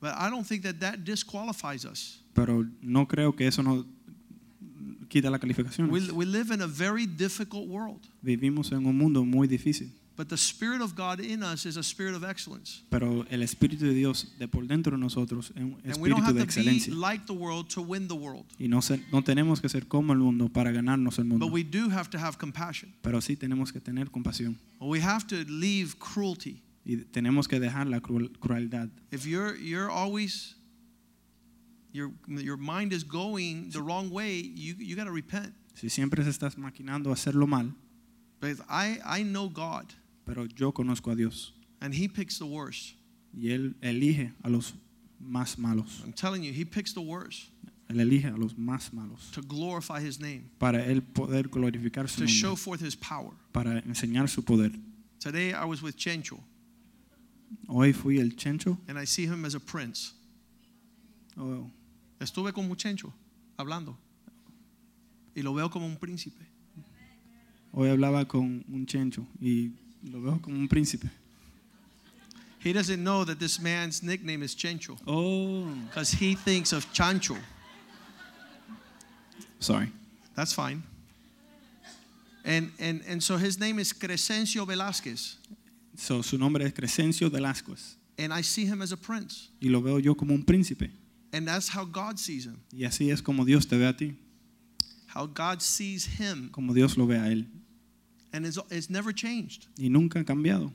But 0.00 0.14
I 0.18 0.28
don't 0.28 0.46
think 0.46 0.62
that 0.64 0.80
that 0.80 1.04
disqualifies 1.04 1.86
us. 1.86 2.20
pero 2.34 2.66
no 2.82 3.06
creo 3.06 3.34
que 3.34 3.46
eso 3.46 3.62
nos 3.62 3.86
quita 5.08 5.30
la 5.30 5.38
calificación. 5.38 5.88
We, 5.90 6.10
we 6.12 6.26
live 6.26 6.50
in 6.52 6.60
a 6.60 6.66
very 6.66 7.06
difficult 7.06 7.66
world. 7.68 8.00
Vivimos 8.22 8.70
en 8.72 8.84
un 8.84 8.98
mundo 8.98 9.24
muy 9.24 9.48
difícil, 9.48 9.92
But 10.16 10.28
the 10.28 10.36
Spirit 10.36 10.80
of 10.80 10.94
God 10.94 11.18
in 11.18 11.42
us 11.42 11.66
is 11.66 11.76
a 11.76 11.82
spirit 11.82 12.14
of 12.14 12.22
excellence. 12.22 12.82
pero 12.88 13.26
el 13.30 13.42
Espíritu 13.42 13.80
de 13.80 13.94
Dios 13.94 14.28
de 14.38 14.46
por 14.46 14.64
dentro 14.66 14.92
de 14.92 14.98
nosotros 14.98 15.50
es 15.56 15.62
un 15.62 15.74
And 15.84 15.96
we 15.98 16.08
don't 16.08 16.20
espíritu 16.20 16.24
have 16.24 16.34
de 16.34 16.40
to 16.40 16.46
be 16.46 16.60
excelencia. 16.60 16.94
like 16.94 17.26
the 17.26 17.32
world 17.32 17.68
to 17.70 17.82
win 17.82 18.06
the 18.06 18.14
world. 18.14 18.46
Y 18.60 18.68
no, 18.68 18.80
se- 18.80 19.02
no 19.12 19.22
tenemos 19.22 19.60
que 19.60 19.68
ser 19.68 19.88
como 19.88 20.12
el 20.12 20.20
mundo 20.20 20.48
para 20.48 20.70
ganarnos 20.70 21.18
el 21.18 21.24
mundo, 21.24 21.46
But 21.46 21.52
we 21.52 21.64
do 21.64 21.90
have 21.90 22.10
to 22.10 22.18
have 22.18 22.38
compassion. 22.38 22.92
pero 23.02 23.20
sí 23.20 23.36
tenemos 23.36 23.72
que 23.72 23.80
tener 23.80 24.10
compasión 24.12 24.56
We 24.80 25.00
have 25.00 25.26
to 25.26 25.44
leave 25.48 25.98
cruelty. 25.98 26.62
y 26.84 26.96
tenemos 26.98 27.48
que 27.48 27.58
dejar 27.58 27.88
la 27.88 27.98
cruel- 28.00 28.30
crueldad. 28.38 28.90
If 29.10 29.26
you're 29.26 29.56
you're 29.58 29.90
always 29.90 30.54
your 31.92 32.12
your 32.28 32.56
mind 32.56 32.92
is 32.92 33.02
going 33.04 33.70
the 33.70 33.80
wrong 33.82 34.10
way, 34.10 34.40
you 34.40 34.74
you 34.78 34.94
got 34.94 35.04
to 35.06 35.12
repent. 35.12 35.54
Si 35.74 35.88
siempre 35.88 36.22
se 36.22 36.30
estás 36.30 36.56
maquinando 36.56 37.10
a 37.10 37.14
hacerlo 37.14 37.48
mal, 37.48 37.74
Because 38.40 38.62
I 38.68 39.00
I 39.04 39.22
know 39.24 39.48
God 39.48 39.86
pero 40.24 40.46
yo 40.46 40.72
conozco 40.72 41.10
a 41.10 41.14
Dios 41.16 41.52
and 41.80 41.94
he 41.94 42.08
picks 42.08 42.38
the 42.38 42.44
worst. 42.46 42.94
y 43.36 43.48
Él 43.50 43.74
elige 43.82 44.32
a 44.42 44.48
los 44.48 44.74
más 45.20 45.58
malos. 45.58 46.00
I'm 46.04 46.12
telling 46.12 46.42
you, 46.42 46.52
he 46.52 46.64
picks 46.64 46.92
the 46.94 47.00
worst 47.00 47.50
Él 47.88 48.00
elige 48.00 48.26
a 48.32 48.36
los 48.36 48.54
más 48.56 48.92
malos 48.92 49.30
to 49.32 49.42
glorify 49.42 50.00
his 50.00 50.18
name, 50.20 50.50
para 50.58 50.78
Él 50.86 51.02
poder 51.02 51.48
glorificar 51.48 52.08
su 52.08 52.20
to 52.22 52.26
show 52.26 52.50
nombre, 52.50 52.62
forth 52.62 52.80
his 52.80 52.94
power. 52.96 53.32
para 53.52 53.80
enseñar 53.82 54.28
su 54.28 54.42
poder. 54.42 54.72
Today 55.20 55.52
I 55.52 55.64
was 55.64 55.82
with 55.82 55.96
Chencho 55.96 56.38
Hoy 57.68 57.92
fui 57.92 58.18
el 58.18 58.30
Chencho. 58.36 58.78
and 58.88 58.98
I 58.98 59.04
see 59.04 59.26
him 59.26 59.44
as 59.44 59.54
a 59.54 59.60
prince. 59.60 60.12
Oh, 61.36 61.70
Estuve 62.20 62.52
con 62.52 62.68
Muchencho 62.68 63.12
hablando 63.58 63.96
y 65.36 65.42
lo 65.42 65.52
veo 65.52 65.68
como 65.68 65.86
un 65.86 65.96
príncipe. 65.96 66.40
hoy 67.72 67.88
hablaba 67.88 68.26
con 68.26 68.64
un 68.68 68.86
Chencho 68.86 69.26
y 69.40 69.72
lo 70.10 70.20
veo 70.20 70.38
como 70.42 70.56
un 70.58 70.68
príncipe. 70.68 71.08
He 72.60 72.72
doesn't 72.72 73.02
know 73.02 73.24
that 73.24 73.38
this 73.38 73.60
man's 73.60 74.02
nickname 74.02 74.42
is 74.42 74.54
Chencho 74.54 74.96
Oh, 75.06 75.66
because 75.88 76.12
he 76.12 76.34
thinks 76.34 76.72
of 76.72 76.86
Chancho. 76.94 77.36
sorry. 79.60 79.90
That's 80.34 80.52
fine. 80.52 80.82
And, 82.44 82.70
and, 82.78 83.02
and 83.08 83.22
so 83.22 83.36
his 83.36 83.58
name 83.58 83.78
is 83.78 83.92
Crescencio 83.92 84.66
Velasquez. 84.66 85.36
So, 85.96 86.22
su 86.22 86.36
nombre 86.36 86.64
es 86.64 86.72
Crescencio 86.72 87.30
Velasquez 87.30 87.96
And 88.18 88.32
I 88.32 88.42
see 88.42 88.64
him 88.66 88.82
as 88.82 88.92
a 88.92 88.96
prince. 88.96 89.48
y 89.60 89.68
lo 89.68 89.80
veo 89.80 89.98
yo 89.98 90.14
como 90.14 90.34
un 90.34 90.42
príncipe. 90.44 90.90
And 91.32 91.46
that's 91.48 91.68
how 91.68 91.84
God 91.84 92.18
sees 92.18 92.44
him. 92.46 92.60
Y 92.72 92.84
así 92.84 93.10
es 93.10 93.20
como 93.22 93.44
Dios 93.44 93.66
te 93.66 93.76
ve 93.76 93.86
a 93.86 93.92
ti, 93.96 94.16
How 95.14 95.26
God 95.26 95.60
sees 95.62 96.04
him. 96.06 96.48
como 96.50 96.72
Dios 96.74 96.96
lo 96.96 97.06
ve 97.06 97.16
a 97.18 97.28
Él. 97.30 97.46
And 98.34 98.44
it's, 98.44 98.58
it's 98.68 98.90
never 98.90 99.14
changed. 99.14 99.68
Y 99.78 99.88
nunca 99.88 100.18
ha 100.18 100.24
cambiado. 100.24 100.72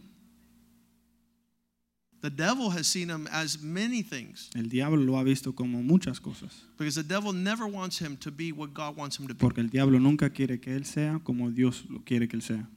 The 2.21 2.29
devil 2.29 2.69
has 2.71 2.87
seen 2.87 3.09
him 3.09 3.27
as 3.31 3.61
many 3.61 4.01
things 4.01 4.49
El 4.53 4.67
diablo 4.67 4.97
lo 4.97 5.17
ha 5.17 5.23
visto 5.23 5.53
como 5.53 5.81
muchas 5.81 6.19
cosas. 6.19 6.51
because 6.77 6.95
the 6.95 7.03
devil 7.03 7.31
never 7.31 7.65
wants 7.65 7.97
him 7.99 8.17
to 8.17 8.29
be 8.31 8.51
what 8.51 8.73
God 8.73 8.97
wants 8.97 9.17
him 9.17 9.27
to 9.27 9.33
be. 9.33 9.39
Porque 9.39 9.59
el 9.59 9.69
diablo 9.69 9.99
nunca 9.99 10.29
quiere 10.29 10.59
que 10.59 10.73
Él 10.75 10.85
sea 10.85 11.19
como 11.23 11.49
Dios 11.49 11.83
lo 11.89 11.99
quiere 11.99 12.27
que 12.27 12.37
Él 12.37 12.41
sea. 12.41 12.67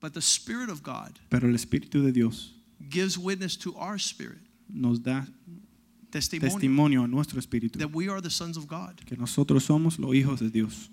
But 0.00 0.14
the 0.14 0.20
Spirit 0.20 0.68
of 0.68 0.82
God 0.82 1.18
Pero 1.28 1.48
el 1.48 1.54
Espíritu 1.54 2.02
de 2.02 2.12
Dios 2.12 2.52
gives 2.88 3.16
witness 3.16 3.56
to 3.56 3.74
our 3.76 3.98
spirit, 3.98 4.40
nos 4.68 5.00
da 5.00 5.26
testimony, 6.10 6.50
testimonio 6.50 7.04
a 7.04 7.08
nuestro 7.08 7.38
espíritu 7.40 7.78
that 7.78 7.92
we 7.92 8.08
are 8.08 8.20
the 8.20 8.30
sons 8.30 8.56
of 8.56 8.66
God. 8.66 8.96
que 9.04 9.16
nosotros 9.16 9.64
somos 9.64 9.98
los 9.98 10.12
hijos 10.14 10.40
de 10.40 10.50
Dios. 10.50 10.90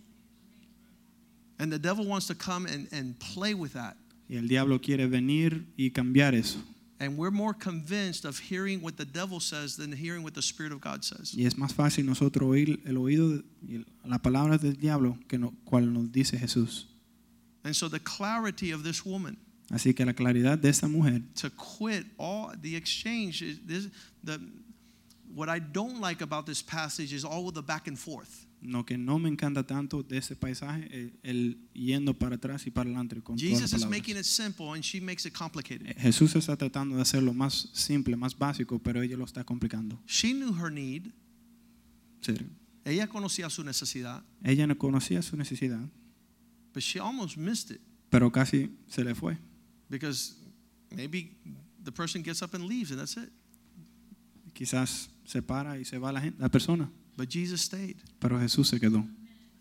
And 1.61 1.71
the 1.71 1.77
devil 1.77 2.05
wants 2.05 2.25
to 2.27 2.33
come 2.33 2.65
and, 2.65 2.87
and 2.91 3.17
play 3.19 3.53
with 3.53 3.73
that. 3.73 3.95
Y 4.27 4.37
el 4.37 4.47
diablo 4.47 4.79
quiere 4.79 5.07
venir 5.07 5.63
y 5.77 5.91
cambiar 5.93 6.33
eso. 6.33 6.57
And 6.99 7.17
we're 7.17 7.31
more 7.31 7.53
convinced 7.53 8.25
of 8.25 8.39
hearing 8.39 8.81
what 8.81 8.97
the 8.97 9.05
devil 9.05 9.39
says 9.39 9.75
than 9.75 9.91
hearing 9.91 10.23
what 10.23 10.33
the 10.33 10.41
Spirit 10.41 10.71
of 10.71 10.81
God 10.81 11.03
says. 11.03 11.35
Y 11.37 11.45
es 11.45 11.53
más 11.53 11.73
fácil 11.73 12.05
nosotros 12.05 12.49
oír 12.49 12.79
el 12.87 12.95
oído 12.95 13.43
y 13.61 13.85
la 14.03 14.17
palabra 14.17 14.57
del 14.57 14.73
diablo 14.73 15.19
que 15.27 15.37
no, 15.37 15.53
cual 15.63 15.93
nos 15.93 16.11
dice 16.11 16.39
Jesús. 16.39 16.85
And 17.63 17.75
so 17.75 17.87
the 17.87 17.99
clarity 17.99 18.71
of 18.71 18.83
this 18.83 19.05
woman 19.05 19.37
Así 19.71 19.95
que 19.95 20.03
la 20.03 20.13
claridad 20.13 20.59
de 20.59 20.69
esta 20.69 20.87
mujer 20.87 21.21
to 21.35 21.51
quit 21.51 22.05
all 22.17 22.51
the 22.59 22.75
exchange 22.75 23.43
is 23.43 23.59
this 23.67 23.87
the 24.23 24.41
what 25.33 25.47
I 25.47 25.59
don't 25.59 26.01
like 26.01 26.21
about 26.21 26.47
this 26.47 26.63
passage 26.63 27.13
is 27.13 27.23
all 27.23 27.51
the 27.51 27.61
back 27.61 27.87
and 27.87 27.97
forth. 27.97 28.47
Lo 28.61 28.85
que 28.85 28.97
no 28.97 29.17
me 29.17 29.27
encanta 29.27 29.65
tanto 29.65 30.03
de 30.03 30.19
ese 30.19 30.35
paisaje 30.35 30.87
es 30.91 31.11
el 31.23 31.57
yendo 31.73 32.13
para 32.13 32.35
atrás 32.35 32.67
y 32.67 32.71
para 32.71 32.89
adelante 32.89 33.19
con 33.21 33.37
Jesus 33.37 33.73
is 33.73 33.87
making 33.87 34.17
it 34.17 34.23
simple 34.23 34.67
and 34.67 34.83
she 34.83 35.01
makes 35.01 35.27
it 35.27 35.33
complicated. 35.33 35.87
Eh, 35.87 35.95
Jesús 35.99 36.35
está 36.35 36.55
tratando 36.55 36.95
de 36.95 37.01
hacerlo 37.01 37.33
más 37.33 37.69
simple, 37.73 38.15
más 38.15 38.37
básico, 38.37 38.77
pero 38.77 39.01
ella 39.01 39.17
lo 39.17 39.25
está 39.25 39.43
complicando. 39.43 39.99
She 40.05 40.33
knew 40.33 40.53
her 40.53 40.71
need. 40.71 41.11
Sí. 42.21 42.35
Ella 42.85 43.07
conocía 43.07 43.49
su 43.49 43.63
necesidad, 43.63 44.23
Ella 44.43 44.67
no 44.67 44.77
conocía 44.77 45.21
su 45.21 45.35
necesidad, 45.37 45.89
but 46.73 46.83
she 46.83 46.99
almost 46.99 47.37
missed 47.37 47.71
it 47.71 47.81
pero 48.11 48.31
casi 48.31 48.69
se 48.87 49.03
le 49.03 49.15
fue. 49.15 49.37
because 49.89 50.35
maybe 50.95 51.31
the 51.83 51.91
person 51.91 52.21
gets 52.21 52.41
up 52.41 52.53
and 52.53 52.65
leaves 52.65 52.91
and 52.91 52.99
that's 52.99 53.17
it. 53.17 53.31
Quizás 54.53 55.09
se 55.25 55.41
para 55.41 55.79
y 55.79 55.85
se 55.85 55.97
va 55.97 56.11
la, 56.11 56.21
gente, 56.21 56.39
la 56.39 56.49
persona, 56.49 56.91
But 57.17 57.29
Jesus 57.29 57.61
stayed. 57.61 57.97
pero 58.19 58.39
Jesús 58.39 58.67
se 58.67 58.79
quedó. 58.79 59.07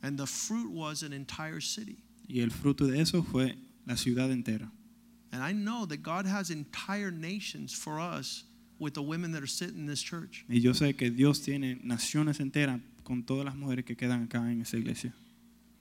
And 0.02 0.18
the 0.18 0.26
fruit 0.26 0.70
was 0.70 1.02
an 1.02 1.12
entire 1.12 1.60
city. 1.60 1.98
Y 2.28 2.40
el 2.40 2.50
fruto 2.50 2.86
de 2.86 3.00
eso 3.00 3.22
fue 3.22 3.56
la 3.86 3.96
ciudad 3.96 4.30
entera. 4.30 4.70
And 5.32 5.42
I 5.42 5.52
know 5.52 5.86
that 5.86 6.02
God 6.02 6.26
has 6.26 6.50
entire 6.50 7.10
nations 7.10 7.72
for 7.72 8.00
us 8.00 8.44
with 8.78 8.94
the 8.94 9.02
women 9.02 9.32
that 9.32 9.42
are 9.42 9.46
sitting 9.46 9.78
in 9.78 9.86
this 9.86 10.02
church. 10.02 10.44
Y 10.48 10.60
yo 10.60 10.72
sé 10.72 10.96
que 10.96 11.10
Dios 11.10 11.40
tiene 11.40 11.80
naciones 11.84 12.40
enteras 12.40 12.80
con 13.04 13.22
todas 13.24 13.44
las 13.44 13.54
mujeres 13.56 13.84
que 13.84 13.96
quedan 13.96 14.24
acá 14.28 14.50
en 14.50 14.62
esa 14.62 14.76
iglesia. 14.76 15.12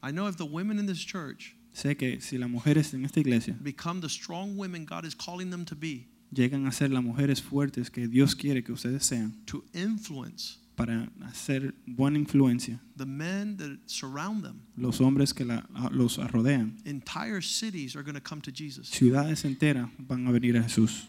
I 0.02 0.12
know 0.12 0.28
if 0.28 0.38
the 0.38 0.46
women 0.46 0.80
in 0.80 0.86
this 0.86 1.00
church 1.00 1.56
Sé 1.74 1.96
que 1.98 2.20
si 2.20 2.38
las 2.38 2.50
mujeres 2.50 2.94
en 2.94 3.06
esta 3.06 3.20
iglesia 3.20 3.56
become 3.62 4.02
the 4.02 4.10
strong 4.10 4.58
women 4.58 4.86
God 4.86 5.06
is 5.06 5.14
calling 5.16 5.50
them 5.50 5.66
to 5.66 5.76
be, 5.76 6.08
llegan 6.34 6.66
a 6.68 6.72
ser 6.72 6.90
las 6.90 7.04
mujeres 7.04 7.42
fuertes 7.42 7.90
que 7.92 8.08
Dios 8.08 8.36
quiere 8.36 8.64
que 8.64 8.74
ustedes 8.74 9.06
sean 9.06 9.34
to 9.46 9.64
influence 9.74 10.58
para 10.80 11.10
hacer 11.26 11.74
buena 11.86 12.18
influencia, 12.18 12.80
the 12.96 13.06
men 13.06 13.58
that 13.58 13.78
surround 13.86 14.44
them, 14.44 14.62
los 14.78 15.00
hombres 15.02 15.34
que 15.34 15.44
la- 15.44 15.64
los 15.92 16.18
rodean, 16.32 16.78
entire 16.86 17.42
cities 17.42 17.96
are 17.98 18.04
going 18.04 18.16
to 18.16 18.22
come 18.22 18.42
to 18.42 18.50
Jesus. 18.52 18.88
ciudades 18.90 19.44
enteras 19.44 19.90
van 19.98 20.26
a 20.26 20.32
venir 20.32 20.56
a 20.58 20.64
Jesús. 20.64 21.08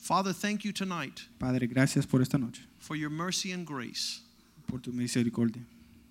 Father, 0.00 0.32
thank 0.32 0.64
you 0.64 0.72
tonight 0.72 1.28
Padre, 1.38 1.66
gracias 1.66 2.06
por 2.06 2.22
esta 2.22 2.38
noche, 2.38 2.62
for 2.78 2.96
your 2.96 3.10
mercy 3.10 3.52
and 3.52 3.66
grace. 3.66 4.22
por 4.66 4.80
tu 4.80 4.90
misericordia. 4.92 5.62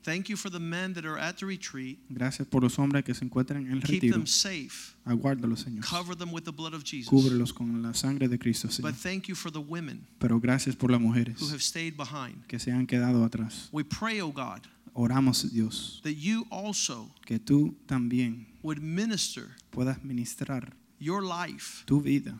Thank 0.05 0.29
you 0.29 0.37
for 0.37 0.51
the 0.51 0.59
men 0.59 0.93
that 0.93 1.03
are 1.03 1.17
at 1.17 1.37
the 1.39 1.47
retreat. 1.47 1.97
Gracias 2.13 2.47
por 2.47 2.61
los 2.61 2.77
hombres 2.77 3.03
que 3.03 3.15
se 3.15 3.25
encuentran 3.25 3.65
en 3.65 3.71
el 3.71 3.81
Keep 3.81 4.03
retiro. 4.03 4.17
them 4.17 4.27
safe. 4.27 4.95
Aguárdalos, 5.03 5.63
Señor. 5.65 5.83
Cover 5.83 6.15
them 6.15 6.31
with 6.31 6.43
the 6.43 6.51
blood 6.51 6.75
of 6.75 6.83
Jesus. 6.83 7.09
Cúbrelos 7.09 7.51
con 7.51 7.81
la 7.81 7.91
sangre 7.93 8.27
de 8.27 8.37
Cristo, 8.37 8.67
Señor. 8.67 8.83
But 8.91 8.95
thank 8.95 9.27
you 9.27 9.33
for 9.33 9.49
the 9.49 9.59
women 9.59 10.05
Pero 10.19 10.39
gracias 10.39 10.75
por 10.75 10.91
las 10.91 11.01
mujeres 11.01 11.41
who 11.41 11.47
have 11.47 11.63
stayed 11.63 11.97
behind. 11.97 12.47
que 12.47 12.59
se 12.59 12.71
han 12.71 12.85
quedado 12.85 13.25
atrás. 13.27 13.69
We 13.71 13.83
pray, 13.83 14.21
oh 14.21 14.31
God, 14.31 14.67
Oramos, 14.95 15.51
Dios, 15.51 15.99
that 16.03 16.13
you 16.13 16.45
also 16.51 17.11
que 17.25 17.39
tú 17.39 17.75
también 17.87 18.45
would 18.61 18.81
minister 18.81 19.55
puedas 19.71 20.03
ministrar 20.03 20.71
your 20.99 21.21
life 21.23 21.83
tu 21.87 21.99
vida 21.99 22.39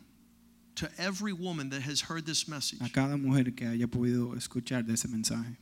to 0.75 0.87
every 0.97 1.33
woman 1.33 1.69
that 1.69 1.81
has 1.81 2.01
heard 2.01 2.25
this 2.25 2.47
message, 2.47 2.79
a 2.81 2.89
cada 2.89 3.17
mujer 3.17 3.51
que 3.55 3.65
haya 3.67 3.87
podido 3.87 4.35
escuchar 4.35 4.85
de 4.85 4.93
ese 4.93 5.07
mensaje, 5.09 5.57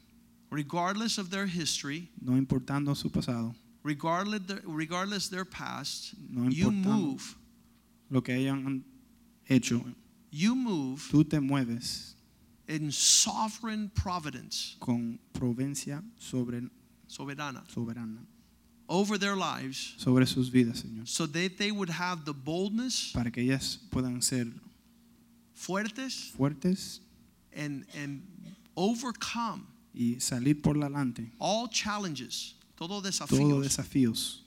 regardless 0.54 1.18
of 1.18 1.30
their 1.30 1.48
history, 1.48 2.10
no 2.22 2.34
importando 2.34 2.96
su 2.96 3.10
pasado, 3.10 3.56
regardless 3.84 4.42
regardless 4.64 5.28
their 5.30 5.46
past. 5.46 6.14
no 6.30 6.50
You 6.50 6.72
move, 6.72 7.36
lo 8.10 8.22
que 8.22 8.34
hayan 8.36 8.84
hecho. 9.50 9.84
you 10.32 10.56
move 10.56 11.02
Tú 11.12 11.28
te 11.28 11.40
mueves 11.40 12.14
in 12.68 12.92
sovereign 12.92 13.92
providence, 13.94 14.78
con 14.80 15.20
provincia 15.34 16.04
sobre, 16.20 16.62
soberana, 17.08 17.64
soberana. 17.68 18.20
Over 18.90 19.18
their 19.18 19.36
lives, 19.36 19.96
sobre 19.98 20.26
sus 20.28 20.50
vidas, 20.50 20.84
Señor, 20.84 21.08
so 21.08 21.26
that 21.26 21.58
they 21.58 21.72
would 21.72 21.90
have 21.90 22.26
the 22.26 22.34
boldness, 22.34 23.12
para 23.14 23.32
que 23.32 23.42
ellas 23.44 23.80
puedan 23.90 24.22
ser 24.22 24.46
fuertes, 25.56 26.32
fuertes 26.38 27.00
and 27.56 27.86
and 27.96 28.22
overcome 28.76 29.68
y 29.94 30.20
salir 30.20 30.62
por 30.62 30.78
delante 30.80 31.32
all 31.40 31.70
challenges, 31.70 32.56
todo 32.76 33.02
desafíos, 33.02 33.62
desafíos, 33.64 34.44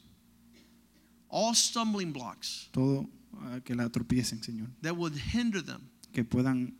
all 1.28 1.55
stumbling 1.55 2.12
blocks, 2.12 2.68
todo 2.72 3.09
ah, 3.42 3.61
que 3.64 3.74
la 3.74 3.88
tropiecen, 3.88 4.42
Señor. 4.42 4.68
that 4.82 4.97
would 4.97 5.14
hinder 5.16 5.62
them 5.64 5.82
Que 6.12 6.24
puedan 6.24 6.74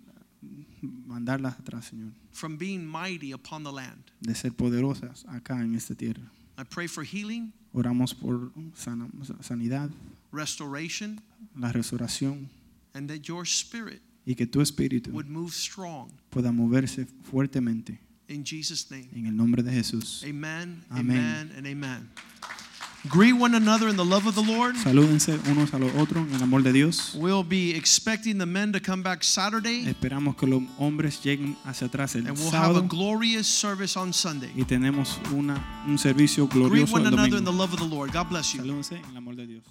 mandarlas 0.83 1.59
atrás, 1.59 1.87
Señor. 1.87 2.13
from 2.31 2.57
being 2.57 2.85
mighty 2.87 3.33
upon 3.33 3.63
the 3.65 3.73
land. 3.73 4.03
De 4.21 4.35
ser 4.35 4.53
poderosas 4.53 5.25
acá 5.29 5.63
en 5.63 5.75
esta 5.75 5.95
tierra. 5.95 6.23
I 6.59 6.65
pray 6.65 6.87
for 6.89 7.05
healing, 7.05 7.53
Oramos 7.73 8.15
por 8.15 8.51
sana- 8.75 9.09
sanidad, 9.43 9.91
restoration, 10.33 11.21
la 11.55 11.71
restauración 11.73 12.49
and 12.95 13.09
that 13.11 13.21
your 13.27 13.45
spirit 13.47 14.01
y 14.25 14.35
que 14.35 14.47
tu 14.47 14.61
espíritu 14.63 15.11
would 15.13 15.29
move 15.29 15.53
strong 15.53 16.09
pueda 16.31 16.51
moverse 16.53 17.07
fuertemente 17.31 18.01
in 18.29 18.45
Jesus' 18.45 18.91
name. 18.91 19.09
en 19.15 19.27
el 19.27 19.37
nombre 19.37 19.63
de 19.63 19.71
Jesús. 19.71 20.23
Amen, 20.25 20.85
amen, 20.91 21.53
and 21.57 21.67
amen. 21.67 22.11
Greet 23.09 23.35
one 23.35 23.55
another 23.55 23.89
in 23.89 23.97
the 23.97 24.05
love 24.05 24.27
of 24.27 24.35
the 24.35 24.43
Lord. 24.43 24.75
Salúdense 24.77 25.39
unos 25.49 25.73
a 25.73 25.79
los 25.79 25.95
otros 25.95 26.27
en 26.27 26.35
el 26.35 26.43
amor 26.43 26.63
de 26.63 26.73
Dios. 26.73 27.15
We'll 27.15 27.45
be 27.45 27.77
expecting 27.77 28.39
the 28.39 28.47
men 28.47 28.73
to 28.73 28.81
come 28.81 29.03
back 29.03 29.23
Saturday, 29.23 29.87
Esperamos 29.87 30.37
que 30.37 30.49
los 30.49 30.63
hombres 30.79 31.21
lleguen 31.23 31.57
hacia 31.65 31.87
atrás 31.87 32.17
el 32.17 32.27
and 32.27 32.37
we'll 32.37 32.51
have 32.51 32.71
a 32.71 32.81
sábado 32.81 32.89
glorious 32.89 33.47
service 33.47 33.97
on 33.97 34.13
Sunday. 34.13 34.51
y 34.57 34.65
tenemos 34.65 35.21
una, 35.33 35.85
un 35.87 35.99
servicio 35.99 36.49
Greet 36.49 36.69
glorioso 36.69 36.95
one 36.95 37.07
el 37.07 37.15
another 37.15 37.39
in 37.39 37.45
the 37.45 37.53
love 37.53 37.73
of 37.73 37.79
the 37.79 37.87
Lord. 37.87 38.13
God 38.13 38.29
bless 38.29 38.53
you. 38.55 38.61
Salúdense 38.61 38.97
en 38.97 39.05
el 39.11 39.17
amor 39.17 39.37
de 39.37 39.47
Dios. 39.47 39.63